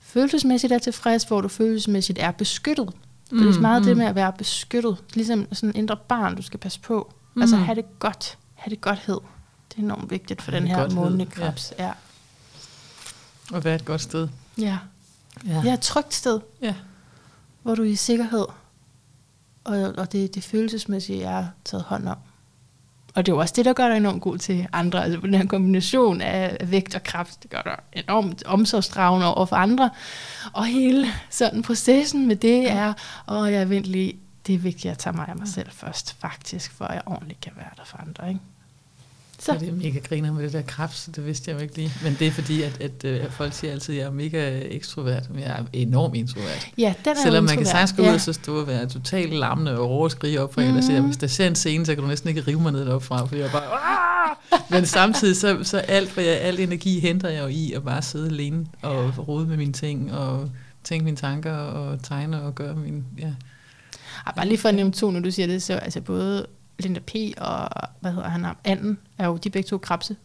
[0.00, 2.92] følelsesmæssigt er tilfreds, hvor du følelsesmæssigt er beskyttet.
[3.30, 3.86] Mm, det er så meget mm.
[3.86, 7.12] det med at være beskyttet, ligesom sådan en indre barn, du skal passe på.
[7.34, 7.42] Mm.
[7.42, 9.18] Altså have det godt, have det godthed.
[9.68, 11.72] Det er enormt vigtigt for den her månedlige krebs.
[11.78, 11.84] Ja.
[11.84, 11.92] ja.
[13.52, 14.28] Og være et godt sted.
[14.58, 14.78] Ja.
[15.46, 16.40] Ja, ja et trygt sted.
[16.62, 16.74] Ja.
[17.62, 18.46] Hvor du er i sikkerhed
[19.64, 22.16] og, og det, det følelsesmæssige er taget hånd om.
[23.14, 25.04] Og det er jo også det, der gør dig enormt god til andre.
[25.04, 29.56] Altså den her kombination af vægt og kraft, det gør dig enormt omsorgsdragende over for
[29.56, 29.90] andre.
[30.52, 32.92] Og hele sådan processen med det er,
[33.26, 36.16] og jeg er ventlig, det er vigtigt, at jeg tager mig af mig selv først,
[36.20, 38.28] faktisk, for at jeg ordentligt kan være der for andre.
[38.28, 38.40] Ikke?
[39.40, 39.52] Så.
[39.52, 41.92] Ja, det er mega griner med det der så det vidste jeg jo ikke lige.
[42.02, 44.60] Men det er fordi, at, at, at øh, folk siger altid, at jeg er mega
[44.60, 46.68] ekstrovert, men jeg er enormt introvert.
[46.78, 49.34] Ja, den er Selvom man kan sagtens gå ud og så stå og være totalt
[49.34, 50.76] lammende og råskrige op for mm.
[50.76, 52.84] og siger, hvis der ser en scene, så kan du næsten ikke rive mig ned
[52.86, 53.62] deroppe fra, fordi jeg bare...
[53.62, 54.60] Aah!
[54.70, 58.02] Men samtidig, så, så alt, for jeg, al energi henter jeg jo i at bare
[58.02, 60.50] sidde alene og rode med mine ting, og
[60.84, 63.04] tænke mine tanker, og tegne og gøre min...
[63.18, 63.32] Ja.
[64.26, 66.46] Ja, bare lige for at nævne to, når du siger det, så altså både
[66.80, 67.14] Linda P.
[67.38, 67.68] og,
[68.00, 70.16] hvad hedder han, Anden, er jo de begge to krabse.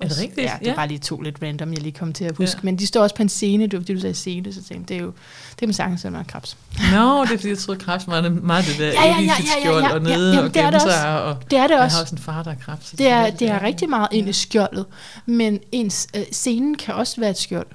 [0.00, 0.38] Er det rigtigt?
[0.38, 0.76] Ja, det er ja.
[0.76, 2.58] bare lige to lidt random, jeg lige kom til at huske.
[2.62, 2.64] Ja.
[2.64, 4.94] Men de står også på en scene, det var fordi du sagde scene, så tænkte
[4.94, 5.12] det er jo,
[5.56, 6.56] det er med sangen, så er krebs.
[6.92, 9.20] Nå, no, det er fordi, jeg troede, krebs var meget det der ja, ja, ja,
[9.20, 11.22] ja, ja, ja, og nede ja, og gemme sig.
[11.22, 11.96] Og det er det også.
[11.96, 12.90] Jeg har også en far, der er krebs.
[12.90, 14.86] Det er, det er rigtig meget ind i skjoldet.
[15.26, 17.66] Men ens, øh, scenen kan også være et skjold.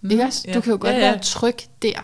[0.00, 0.44] Mm, ikke også?
[0.48, 0.54] Ja.
[0.54, 1.10] Du kan jo godt ja, ja.
[1.10, 2.00] være tryg der.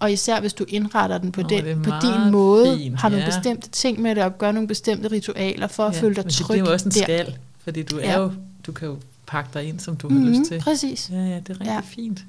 [0.00, 3.24] Og især hvis du indretter den på, oh, den, på din måde, fint, har nogle
[3.24, 3.30] ja.
[3.30, 6.54] bestemte ting med det, og gør nogle bestemte ritualer for at ja, føle dig tryg
[6.54, 7.02] det er jo også en der.
[7.02, 8.18] skal, fordi du, er ja.
[8.18, 8.32] jo,
[8.66, 8.96] du kan jo
[9.26, 10.60] pakke dig ind, som du mm-hmm, har lyst til.
[10.60, 11.10] Præcis.
[11.12, 11.80] Ja, ja, det er rigtig ja.
[11.80, 12.24] fint.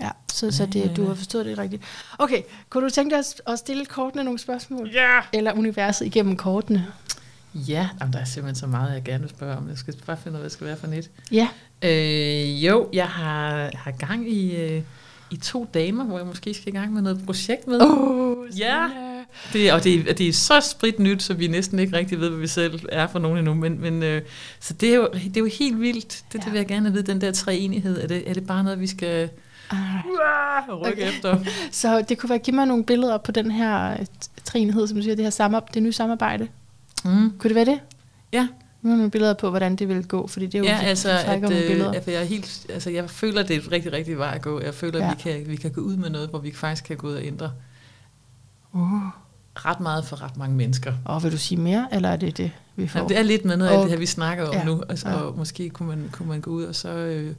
[0.00, 1.82] Ja, så, så det, du har forstået det rigtigt.
[2.18, 4.90] Okay, kunne du tænke dig at stille kortene nogle spørgsmål?
[4.94, 5.20] Ja!
[5.32, 6.86] Eller universet igennem kortene?
[7.54, 9.68] Ja, jamen, der er simpelthen så meget, jeg gerne vil spørge om.
[9.68, 11.10] Jeg skal bare finde ud af, hvad det skal være for net.
[11.32, 11.48] Ja.
[11.82, 14.56] Øh, jo, jeg har, har gang i...
[14.56, 14.82] Øh,
[15.30, 17.80] i to damer, hvor jeg måske skal i gang med noget projekt med.
[17.80, 18.88] Oh, ja,
[19.52, 22.38] det, og det, det er så sprit nyt, så vi næsten ikke rigtig ved, hvad
[22.38, 23.54] vi selv er for nogen endnu.
[23.54, 24.22] Men, men, øh,
[24.60, 26.24] så det er, jo, det er jo helt vildt.
[26.32, 26.44] Det, ja.
[26.44, 28.02] det vil jeg gerne vide, den der treenighed.
[28.02, 29.30] Er det, er det bare noget, vi skal
[29.72, 29.78] uh,
[30.68, 31.08] rykke okay.
[31.08, 31.38] efter?
[31.70, 34.06] så det kunne være, give mig nogle billeder på den her øh,
[34.44, 36.48] treenighed, som du siger, det her sammen, det nye samarbejde.
[37.04, 37.32] Mm.
[37.38, 37.80] Kunne det være det?
[38.32, 38.48] Ja.
[38.82, 41.10] Nu har nogle billeder på, hvordan det vil gå, fordi det er jo ja, altså,
[41.10, 41.92] at, nogle øh, billeder.
[41.92, 44.60] Altså, jeg, er helt, altså, jeg føler, det er et rigtig, rigtig vej at gå.
[44.60, 45.10] Jeg føler, ja.
[45.10, 47.12] at vi kan, vi kan gå ud med noget, hvor vi faktisk kan gå ud
[47.12, 47.52] og ændre
[48.72, 49.02] uh.
[49.54, 50.92] ret meget for ret mange mennesker.
[51.04, 52.98] Og vil du sige mere, eller er det det, vi får?
[52.98, 54.64] Jamen, det er lidt med noget af det her, vi snakker om ja.
[54.64, 54.82] nu.
[54.88, 55.14] Altså, ja.
[55.14, 56.88] Og måske kunne man, kunne man gå ud og så...
[56.88, 57.34] Øh,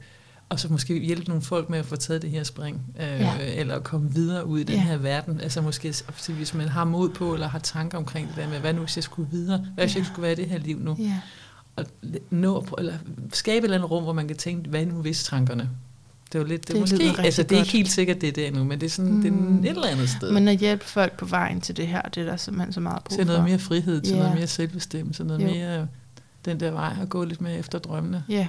[0.52, 3.34] og så måske hjælpe nogle folk med at få taget det her spring, øh, ja.
[3.38, 4.82] eller komme videre ud i den ja.
[4.82, 5.40] her verden.
[5.40, 5.94] Altså måske,
[6.28, 8.96] hvis man har mod på, eller har tanker omkring det der med, hvad nu hvis
[8.96, 10.00] jeg skulle videre, hvad hvis ja.
[10.00, 10.96] jeg skulle være i det her liv nu.
[10.98, 11.20] Ja
[11.76, 11.86] at
[12.30, 12.94] nå, eller
[13.32, 15.70] skabe et eller andet rum, hvor man kan tænke, hvad nu hvis tankerne?
[16.26, 18.32] Det er jo lidt, det, det måske, altså det er ikke helt sikkert, det er
[18.32, 19.22] det endnu, men det er sådan, mm.
[19.22, 20.32] det er et eller andet sted.
[20.32, 23.04] Men at hjælpe folk på vejen til det her, det er der simpelthen så meget
[23.04, 24.22] brug Til noget mere frihed, til yeah.
[24.22, 25.46] noget mere selvbestemmelse, noget jo.
[25.46, 25.88] mere
[26.44, 28.24] den der vej at gå lidt mere efter drømmene.
[28.28, 28.48] Ja.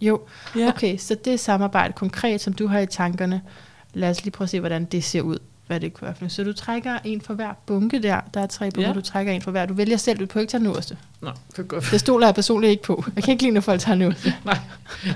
[0.00, 0.20] Jo,
[0.56, 0.68] yeah.
[0.68, 3.42] okay, så det samarbejde konkret, som du har i tankerne,
[3.94, 6.44] lad os lige prøve at se, hvordan det ser ud hvad det kunne være Så
[6.44, 8.20] du trækker en for hver bunke der.
[8.34, 8.94] Der er tre bunker, ja.
[8.94, 9.66] du trækker en for hver.
[9.66, 10.96] Du vælger selv, du kan ikke tage den øverste.
[11.20, 11.80] Nå, det går.
[11.80, 13.04] Det stoler jeg personligt ikke på.
[13.16, 14.34] Jeg kan ikke lide, når folk tager den øverste.
[14.44, 14.58] Nej,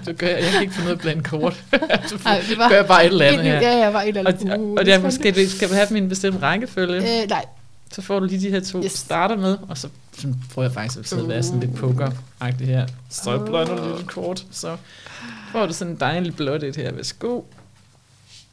[0.07, 0.43] det gør jeg.
[0.43, 1.55] Jeg kan ikke få noget blandt kort.
[2.07, 3.61] så Ej, det var gør jeg bare et eller andet her.
[3.61, 4.53] Ja, ja, bare et eller andet.
[4.53, 7.23] Og, og det er måske, det, skal vi have dem i en bestemt rækkefølge?
[7.23, 7.45] Øh, nej.
[7.93, 8.93] Så får du lige de her to yes.
[8.93, 9.89] starter med, og så
[10.55, 12.11] prøver jeg faktisk at sidde og være sådan lidt poker
[12.61, 12.87] her.
[13.09, 14.77] Så blander du lidt kort, så
[15.53, 16.93] får du sådan en dejlig blåt et her.
[16.93, 17.43] Værsgo.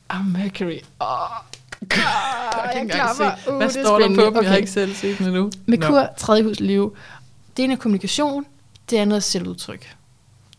[0.09, 0.79] Ah, Mercury.
[0.99, 1.07] Oh.
[1.81, 3.51] Ah, jeg, jeg se.
[3.51, 4.19] Uh, Hvad står der på dem?
[4.19, 4.41] Okay.
[4.41, 5.51] Jeg har ikke selv set den endnu.
[5.65, 6.07] Merkur, no.
[6.17, 6.97] tredje hus liv.
[7.57, 8.45] Det ene er kommunikation,
[8.89, 9.95] det andet er selvudtryk.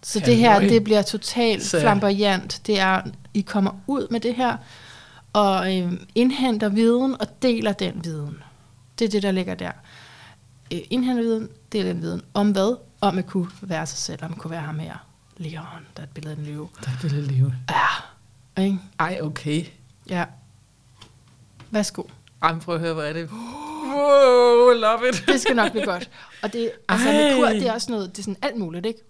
[0.02, 0.34] Så Halløj.
[0.34, 1.80] det her, det bliver totalt Så.
[1.80, 2.60] flamboyant.
[2.66, 3.02] Det er,
[3.34, 4.56] I kommer ud med det her,
[5.32, 8.42] og øh, indhenter viden og deler den viden.
[8.98, 9.70] Det er det, der ligger der.
[10.72, 12.22] Øh, indhenter viden, deler den viden.
[12.34, 12.76] Om hvad?
[13.00, 14.94] Om at kunne være sig selv, om at kunne være ham her.
[15.36, 15.64] Leon,
[15.96, 16.68] der er et billede af en løve.
[16.84, 17.54] Der er et billede af en løve.
[18.56, 18.78] Ja, Ikke?
[18.98, 19.64] Ej, okay.
[20.08, 20.24] Ja.
[21.70, 22.02] Værsgo.
[22.42, 23.30] Ej, prøv at høre, hvor er det.
[23.32, 25.24] Wow, love it.
[25.28, 26.10] Det skal nok blive godt.
[26.42, 27.14] Og det, altså, Ej.
[27.14, 29.00] med kur, det er også noget, det er sådan alt muligt, ikke?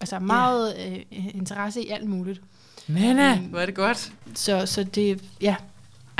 [0.00, 0.98] Altså meget øh,
[1.34, 2.40] interesse i alt muligt.
[2.88, 3.44] Nana, Mm.
[3.44, 4.12] hvor er det godt.
[4.34, 5.56] Så, så det, ja,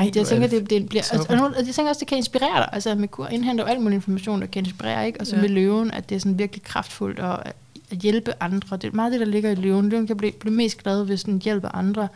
[0.00, 2.08] Ej, det, jeg tænker, det, det bliver, altså, og nogle- og jeg tænker også, det
[2.08, 2.68] kan inspirere dig.
[2.72, 5.20] Altså med kur indhenter jo alt mulig information, der kan inspirere, ikke?
[5.20, 5.42] Og så Ja.
[5.42, 7.54] med løven, at det er sådan virkelig kraftfuldt og at
[7.92, 8.76] at hjælpe andre.
[8.76, 9.88] Det er meget det, der ligger i løven.
[9.88, 12.08] Løven kan blive, blive mest glad, hvis den hjælper andre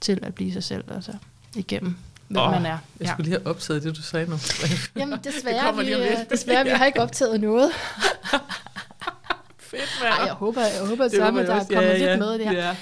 [0.00, 1.12] til at blive sig selv, altså
[1.54, 1.94] igennem,
[2.28, 2.78] hvem Åh, man er.
[3.00, 4.36] Jeg skulle lige have optaget det, du sagde nu.
[4.96, 7.70] Jamen Det desværre, kommer vi, øh, desværre vi har ikke optaget noget.
[9.58, 12.02] Fedt, Ej, jeg håber, jeg håber, Det det at jeg der er kommet Ja, lidt
[12.10, 12.52] ja, med det her.
[12.66, 12.76] Ja.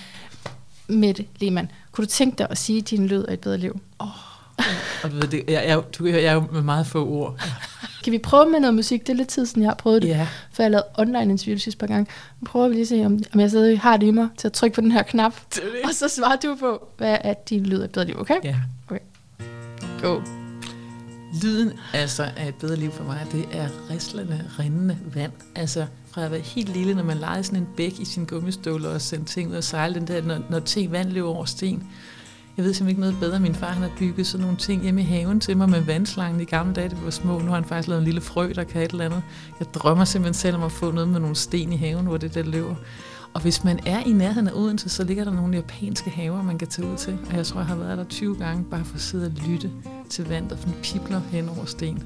[0.89, 3.81] Mette Lehmann, kunne du tænke dig at sige din lyd af et bedre liv?
[5.03, 7.41] Og du ved, det, jeg, jeg, du jeg er jo med meget få ord.
[8.05, 9.01] Kan vi prøve med noget musik?
[9.01, 10.09] Det er lidt tid siden, jeg har prøvet det.
[10.09, 10.27] Ja.
[10.53, 12.11] For jeg lavet online interview sidste par gange.
[12.41, 14.49] Nu prøver vi lige at se, om, om jeg stadig har det i mig til
[14.49, 15.35] at trykke på den her knap.
[15.55, 15.62] Det det.
[15.85, 18.37] Og så svarer du på, hvad er din lyd af et bedre liv, okay?
[18.45, 18.57] Ja.
[20.03, 20.20] Go.
[21.43, 25.32] Lyden altså af et bedre liv for mig, det er rislende, rindende vand.
[25.55, 28.89] Altså fra at være helt lille, når man legede sådan en bæk i sin gummistøvler
[28.89, 31.89] og sendte ting ud og sejle, den der, når, når ting vand løber over sten.
[32.61, 33.41] Jeg ved simpelthen ikke noget bedre.
[33.41, 36.41] Min far han har bygget sådan nogle ting hjemme i haven til mig med vandslangen
[36.41, 37.39] i gamle dage, Det var små.
[37.39, 39.23] Nu har han faktisk lavet en lille frø, der kan et eller andet.
[39.59, 42.35] Jeg drømmer simpelthen selv om at få noget med nogle sten i haven, hvor det
[42.35, 42.74] der løber.
[43.35, 46.59] Og hvis man er i nærheden af Odense, så ligger der nogle japanske haver, man
[46.59, 47.19] kan tage ud til.
[47.31, 49.70] Og jeg tror, jeg har været der 20 gange, bare for at sidde og lytte
[50.11, 52.03] til vand, der pipler hen over sten.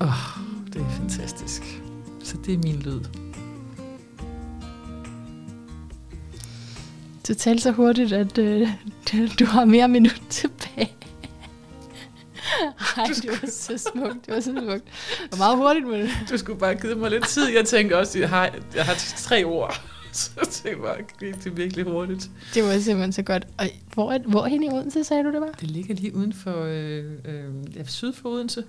[0.00, 1.82] Åh, oh, det er fantastisk.
[2.24, 3.27] Så det er min lyd.
[7.28, 8.68] Du talte så hurtigt, at øh,
[9.38, 10.92] du har mere minut tilbage.
[12.96, 14.26] Ej, det var så smukt.
[14.26, 14.84] Det var så smukt.
[15.22, 16.10] Det var meget hurtigt med det.
[16.30, 17.48] Du skulle bare give mig lidt tid.
[17.48, 19.80] Jeg tænker også, at jeg har, jeg har tre ord.
[20.12, 22.30] Så jeg tænker bare, det er virkelig hurtigt.
[22.54, 23.46] Det var simpelthen så godt.
[23.58, 25.50] Og hvor, er, hvor hen i Odense, sagde du det var?
[25.60, 28.64] Det ligger lige uden for, øh, øh, ja, syd for Odense.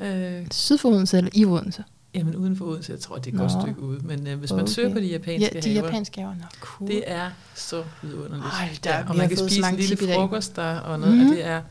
[0.00, 1.84] Øh, Syd for Odense eller i Odense?
[2.14, 4.00] Jamen uden for Odense, jeg tror, det er et godt stykke ude.
[4.06, 4.72] Men øh, hvis man Okay.
[4.72, 6.34] søger på de japanske Ja, de haver, japanske haver.
[6.34, 6.90] Nå, cool.
[6.90, 8.44] det er så vidunderligt.
[8.52, 11.26] Ej, der- ja, og man kan spise en lille frokost der og noget, mm.
[11.26, 11.62] og det er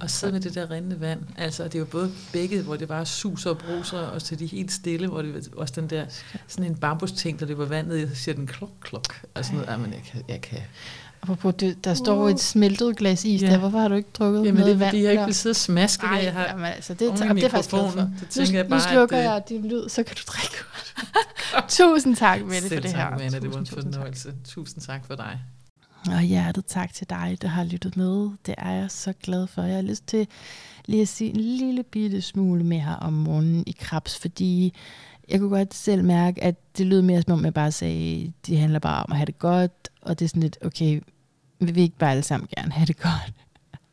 [0.00, 1.20] at sidde med det der rindende vand.
[1.36, 4.46] Altså, det er jo både begge, hvor det bare suser og bruser, og til de
[4.46, 6.04] helt stille, hvor det også den der,
[6.48, 9.70] sådan en bambusting, der løber vandet og så siger den klok, klok, og sådan noget.
[9.72, 10.58] Jamen, jeg kan, jeg kan.
[11.22, 13.46] Apropos, det, der står et smeltet glas is Ja.
[13.50, 13.58] der.
[13.58, 14.90] Hvorfor har du ikke drukket Jamen, noget det er vand?
[14.90, 16.46] fordi, jeg ikke vil sidde og smaske Ej, det, jeg har.
[16.46, 18.00] jamen, altså, det, oven i det, det er faktisk glad for.
[18.00, 20.94] Det Nu, jeg nu bare, slukker at, jeg din lyd, så kan du drikke godt.
[21.78, 23.18] Tusind tak, Mette, for Selv det tak, her.
[23.18, 24.32] Manna, det var en Tusind, tusind fornøjelse.
[24.44, 25.38] Tusind tak for dig.
[26.06, 28.30] Og hjertet tak til dig, der har lyttet med.
[28.46, 29.62] Det er jeg så glad for.
[29.62, 30.26] Jeg har lyst til
[30.86, 34.74] lige at sige en lille bitte smule mere om morgenen i Krabs, fordi
[35.28, 38.58] jeg kunne godt selv mærke, at det lød mere som om, jeg bare sagde, det
[38.58, 41.00] handler bare om at have det godt, og det er sådan lidt, okay,
[41.66, 43.32] vi vil ikke bare alle sammen gerne have det godt.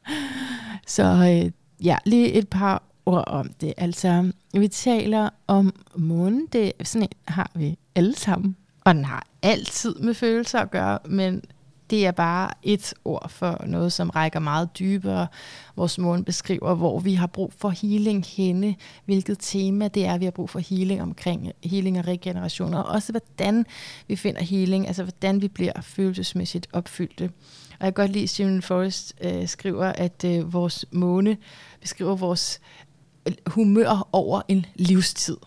[0.87, 1.51] Så øh,
[1.85, 3.73] ja, lige et par ord om det.
[3.77, 6.47] Altså, vi taler om månen.
[6.53, 10.99] Det sådan en har vi alle sammen, og den har altid med følelser at gøre,
[11.05, 11.41] men
[11.89, 15.27] det er bare et ord for noget, som rækker meget dybere.
[15.75, 18.75] Vores måne beskriver, hvor vi har brug for healing henne,
[19.05, 23.11] hvilket tema det er, vi har brug for healing omkring healing og regeneration, og også
[23.11, 23.65] hvordan
[24.07, 27.23] vi finder healing, altså hvordan vi bliver følelsesmæssigt opfyldte.
[27.79, 31.37] Og jeg kan godt lide, at Simon Forrest øh, skriver, at øh, vores måne
[31.81, 32.61] beskriver vores
[33.47, 35.37] humør over en livstid.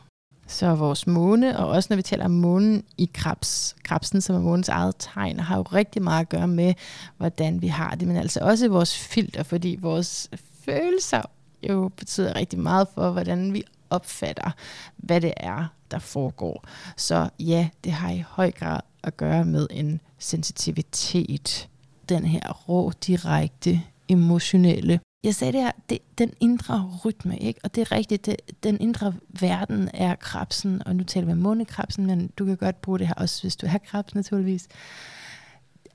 [0.47, 4.41] Så vores måne, og også når vi taler om månen i krebs, krebsen, som er
[4.41, 6.75] månens eget tegn, har jo rigtig meget at gøre med,
[7.17, 10.31] hvordan vi har det, men altså også vores filter, fordi vores
[10.65, 11.23] følelser
[11.69, 14.51] jo betyder rigtig meget for, hvordan vi opfatter,
[14.97, 16.65] hvad det er, der foregår.
[16.97, 21.69] Så ja, det har i høj grad at gøre med en sensitivitet.
[22.09, 27.61] Den her rå, direkte, emotionelle jeg sagde det her, det, den indre rytme, ikke?
[27.65, 31.39] og det er rigtigt, det, den indre verden er krabsen, og nu taler vi om
[31.39, 34.69] månekrabsen, men du kan godt bruge det her også, hvis du er krabs naturligvis.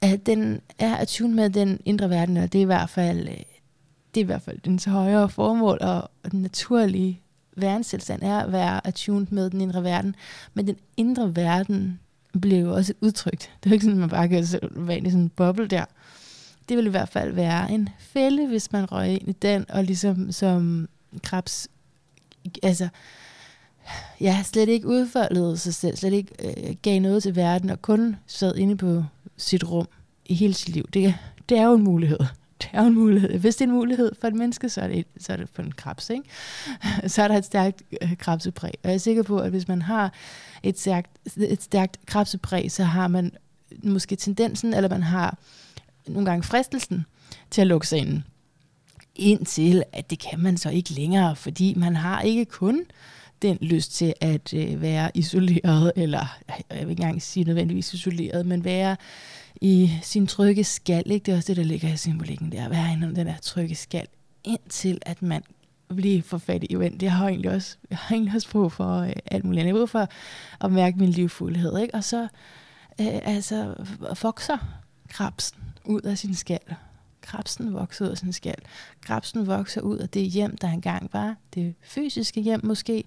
[0.02, 3.38] At den er attuned med den indre verden, og det er i hvert fald, øh,
[4.16, 7.22] det er i hvert fald dens højere formål, og, og den naturlige
[7.58, 10.16] verdenstilstand er at være attuned med den indre verden,
[10.54, 12.00] men den indre verden
[12.42, 13.52] bliver jo også udtrykt.
[13.64, 15.86] Det er jo ikke sådan, at man bare kan være i sådan en boble der
[16.70, 19.84] det vil i hvert fald være en fælde, hvis man røg ind i den, og
[19.84, 20.90] ligesom som
[21.24, 21.68] krebs,
[22.64, 22.88] altså,
[24.22, 28.16] ja, slet ikke udfoldede sig selv, slet ikke øh, gav noget til verden, og kun
[28.28, 29.04] sad inde på
[29.38, 29.88] sit rum
[30.26, 30.86] i hele sit liv.
[30.94, 31.16] Det,
[31.50, 32.20] det er jo en mulighed.
[32.62, 33.40] Det er jo en mulighed.
[33.40, 35.62] Hvis det er en mulighed for et menneske, så er det, så er det for
[35.62, 36.24] en krebs, ikke?
[37.14, 38.74] Så er der et stærkt øh, krebsepræg.
[38.84, 40.14] Og jeg er sikker på, at hvis man har
[40.64, 43.32] et stærkt, et stærkt krebsepræg, så har man
[43.84, 45.38] måske tendensen, eller man har
[46.08, 47.06] nogle gange fristelsen
[47.52, 48.22] til at lukke sig ind.
[49.16, 52.86] Indtil at det kan man så ikke længere, fordi man har ikke kun
[53.42, 58.46] den lyst til at øh, være isoleret, eller jeg vil ikke engang sige nødvendigvis isoleret,
[58.46, 58.96] men være
[59.62, 61.12] i sin trygge skal.
[61.12, 61.26] Ikke?
[61.26, 63.76] Det er også det, der ligger i symbolikken der, at være inden den der trygge
[63.76, 64.08] skal,
[64.44, 65.44] indtil at man
[65.96, 67.04] blive for fattig event.
[67.04, 69.66] Jeg har egentlig også, jeg har egentlig også brug for øh, alt muligt.
[69.66, 70.08] Jeg har brug for
[70.62, 71.80] at mærke min livfuldhed.
[71.80, 71.96] Ikke?
[71.96, 72.22] Og så
[73.02, 73.76] øh, altså,
[74.22, 74.58] vokser
[75.10, 75.58] krabsen
[75.88, 76.60] ud af sin skal.
[77.22, 78.56] Krabsen vokser ud af sin skal.
[79.02, 81.36] Krabsen vokser ud af det hjem, der engang var.
[81.54, 83.04] Det fysiske hjem måske.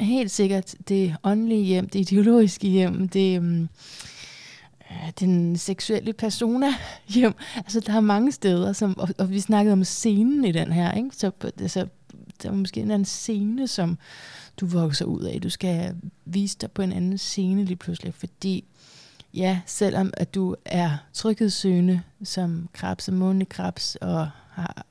[0.00, 3.36] Helt sikkert det åndelige hjem, det ideologiske hjem, det...
[3.36, 3.68] Øhm,
[4.90, 6.66] øh, den seksuelle persona
[7.08, 7.34] hjem.
[7.56, 10.92] Altså, der er mange steder, som, og, og vi snakkede om scenen i den her,
[10.92, 11.10] ikke?
[11.12, 11.30] Så,
[11.60, 11.86] altså,
[12.42, 13.98] der er måske en anden scene, som
[14.60, 15.40] du vokser ud af.
[15.40, 18.64] Du skal vise dig på en anden scene lige pludselig, fordi
[19.34, 24.86] ja, selvom at du er tryghedssøgende som krebs og månekrabs, og har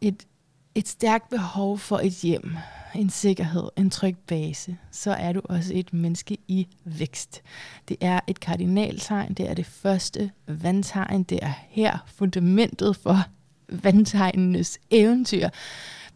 [0.00, 0.26] et,
[0.74, 2.56] et stærkt behov for et hjem,
[2.94, 7.42] en sikkerhed, en tryg base, så er du også et menneske i vækst.
[7.88, 13.22] Det er et kardinaltegn, det er det første vandtegn, det er her fundamentet for
[13.68, 15.48] vandtegnenes eventyr.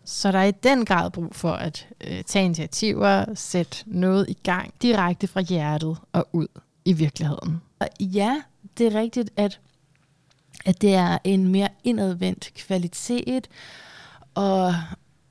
[0.05, 4.37] Så der er i den grad brug for at øh, tage initiativer, sætte noget i
[4.43, 6.47] gang direkte fra hjertet og ud
[6.85, 7.61] i virkeligheden.
[7.79, 8.43] Og ja,
[8.79, 9.61] det er rigtigt, at,
[10.65, 13.49] at det er en mere indadvendt kvalitet,
[14.35, 14.75] og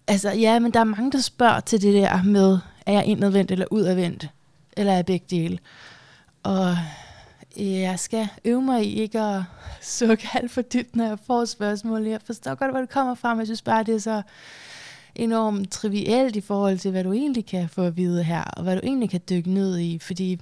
[0.07, 3.51] altså ja, men der er mange, der spørger til det der med, er jeg indadvendt
[3.51, 4.29] eller udadvendt,
[4.77, 5.59] eller er begge dele.
[6.43, 6.77] Og
[7.57, 9.43] jeg skal øve mig i ikke at
[9.81, 12.05] sukke alt for dybt, når jeg får spørgsmål.
[12.05, 14.21] Jeg forstår godt, hvor det kommer fra, men jeg synes bare, det er så
[15.15, 18.75] enormt trivielt i forhold til, hvad du egentlig kan få at vide her, og hvad
[18.75, 20.39] du egentlig kan dykke ned i, fordi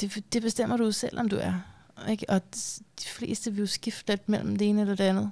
[0.00, 1.52] det, det bestemmer du selv, om du er.
[2.10, 2.26] Ikke?
[2.28, 2.40] Og
[3.00, 5.30] de fleste vil jo skifte lidt mellem det ene eller det andet.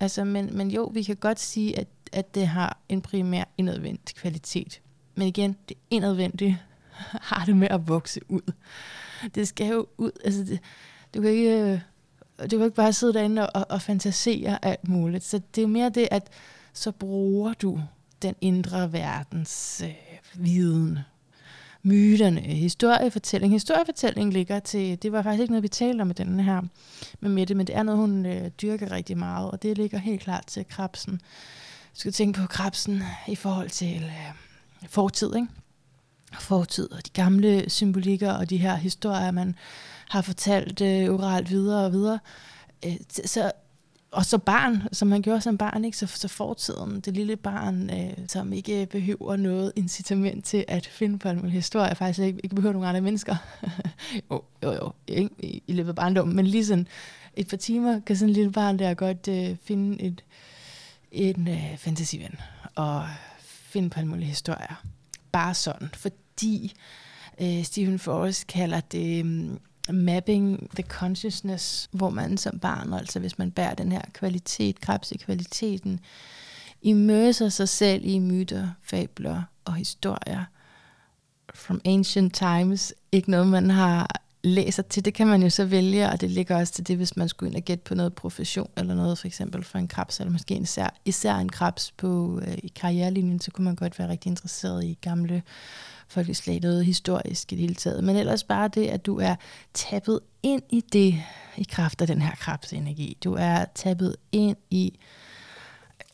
[0.00, 4.14] Altså, men, men jo, vi kan godt sige, at, at det har en primær indadvendt
[4.14, 4.80] kvalitet.
[5.14, 6.58] Men igen, det indadvendte
[7.30, 8.52] har det med at vokse ud.
[9.34, 10.10] Det skal jo ud.
[10.24, 10.60] Altså, det,
[11.14, 11.72] du kan ikke...
[11.72, 11.80] Øh,
[12.50, 15.24] du kan ikke bare sidde derinde og, og fantasere alt muligt.
[15.24, 16.28] Så det er mere det, at
[16.72, 17.80] så bruger du
[18.22, 20.98] den indre verdens øh, viden,
[21.82, 23.52] myterne, historiefortælling.
[23.52, 26.62] Historiefortælling ligger til, det var faktisk ikke noget, vi talte om med den her
[27.20, 30.20] med Mette, men det er noget, hun øh, dyrker rigtig meget, og det ligger helt
[30.20, 31.12] klart til krabsen.
[31.94, 34.34] Du skal tænke på krabsen i forhold til øh,
[34.88, 35.48] fortid, ikke?
[36.40, 39.54] Fortid og de gamle symbolikker og de her historier, man
[40.08, 42.18] har fortalt øh, oralt videre og videre.
[42.86, 43.52] Øh, så
[44.12, 45.96] og så barn, som man gjorde som barn, ikke?
[45.96, 51.18] Så, så fortiden, det lille barn, øh, som ikke behøver noget incitament til at finde
[51.18, 53.36] på en historie, faktisk ikke, ikke behøver nogen andre mennesker.
[54.30, 55.30] jo, jo, jo, ikke?
[55.38, 56.88] I, i løbet af barndommen, men lige sådan
[57.36, 60.24] et par timer kan sådan en lille barn der godt øh, finde et,
[61.12, 62.40] en øh, fantasiven
[62.74, 63.04] og
[63.40, 64.84] finde på en mulig historier.
[65.32, 66.16] Bare sådan, fordi
[67.40, 69.26] øh, Stephen Forrest kalder det...
[69.26, 69.58] Mm,
[69.90, 75.12] mapping the consciousness, hvor man som barn, altså hvis man bærer den her kvalitet, krebs
[75.12, 76.00] i kvaliteten,
[76.82, 80.44] immerser sig selv i myter, fabler og historier
[81.54, 82.94] from ancient times.
[83.12, 85.04] Ikke noget, man har læser til.
[85.04, 87.50] Det kan man jo så vælge, og det ligger også til det, hvis man skulle
[87.50, 90.56] ind og gætte på noget profession eller noget, for eksempel for en krebs, eller måske
[90.56, 94.84] især, især en krebs på, øh, i karrierelinjen, så kunne man godt være rigtig interesseret
[94.84, 95.42] i gamle
[96.12, 98.04] folkeslag, noget historisk i det hele taget.
[98.04, 99.34] Men ellers bare det, at du er
[99.74, 101.22] tappet ind i det,
[101.56, 103.16] i kraft af den her krebsenergi.
[103.24, 104.98] Du er tappet ind i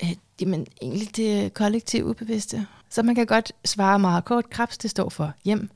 [0.02, 2.66] øh, det, egentlig det kollektive ubevidste.
[2.90, 4.50] Så man kan godt svare meget kort.
[4.50, 5.70] Krebs, det står for hjem.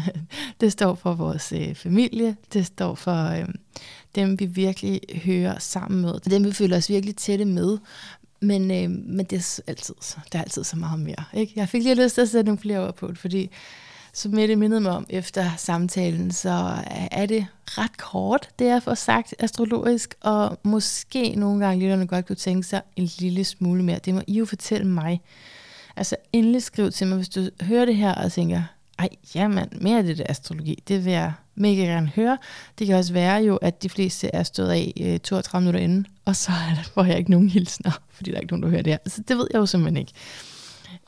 [0.60, 2.36] det står for vores øh, familie.
[2.52, 3.48] Det står for øh,
[4.14, 6.20] dem, vi virkelig hører sammen med.
[6.20, 7.78] Dem, vi føler os virkelig tætte med.
[8.44, 9.94] Men, øh, men det er altid,
[10.32, 11.24] det er altid så meget mere.
[11.34, 11.52] Ikke?
[11.56, 13.50] Jeg fik lige lyst til at sætte nogle flere ord på det, fordi
[14.12, 16.74] som Mette mindede mig om efter samtalen, så
[17.10, 22.26] er det ret kort, det jeg får sagt astrologisk, og måske nogle gange lytterne godt
[22.26, 23.98] kunne tænke sig en lille smule mere.
[24.04, 25.20] Det må I jo fortælle mig.
[25.96, 28.62] Altså endelig skriv til mig, hvis du hører det her og tænker,
[28.98, 32.38] ej, jamen, mere af det der astrologi, det vil jeg mega gerne høre.
[32.78, 36.06] Det kan også være jo, at de fleste er stået af øh, 32 minutter inden,
[36.24, 36.52] og så
[36.94, 38.98] får jeg ikke nogen hilsner, fordi der er ikke nogen, der hører det her.
[39.06, 40.12] Så det ved jeg jo simpelthen ikke.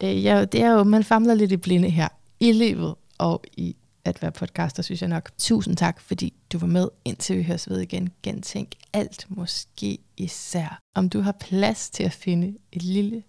[0.02, 2.08] Øh, ja, det er jo, man famler lidt i blinde her
[2.40, 5.30] i livet og i at være podcaster, synes jeg nok.
[5.38, 8.08] Tusind tak, fordi du var med, indtil vi høres ved igen.
[8.22, 13.22] Gentænk alt, måske især, om du har plads til at finde et lille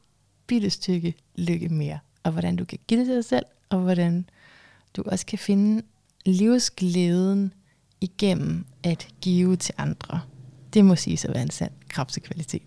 [0.48, 4.30] bitte stykke lykke mere, og hvordan du kan give det til dig selv, og hvordan
[4.98, 5.82] du også kan finde
[6.26, 7.54] livsglæden
[8.02, 10.22] igennem at give til andre.
[10.74, 12.62] Det må sige at være en sand krabsekvalitet.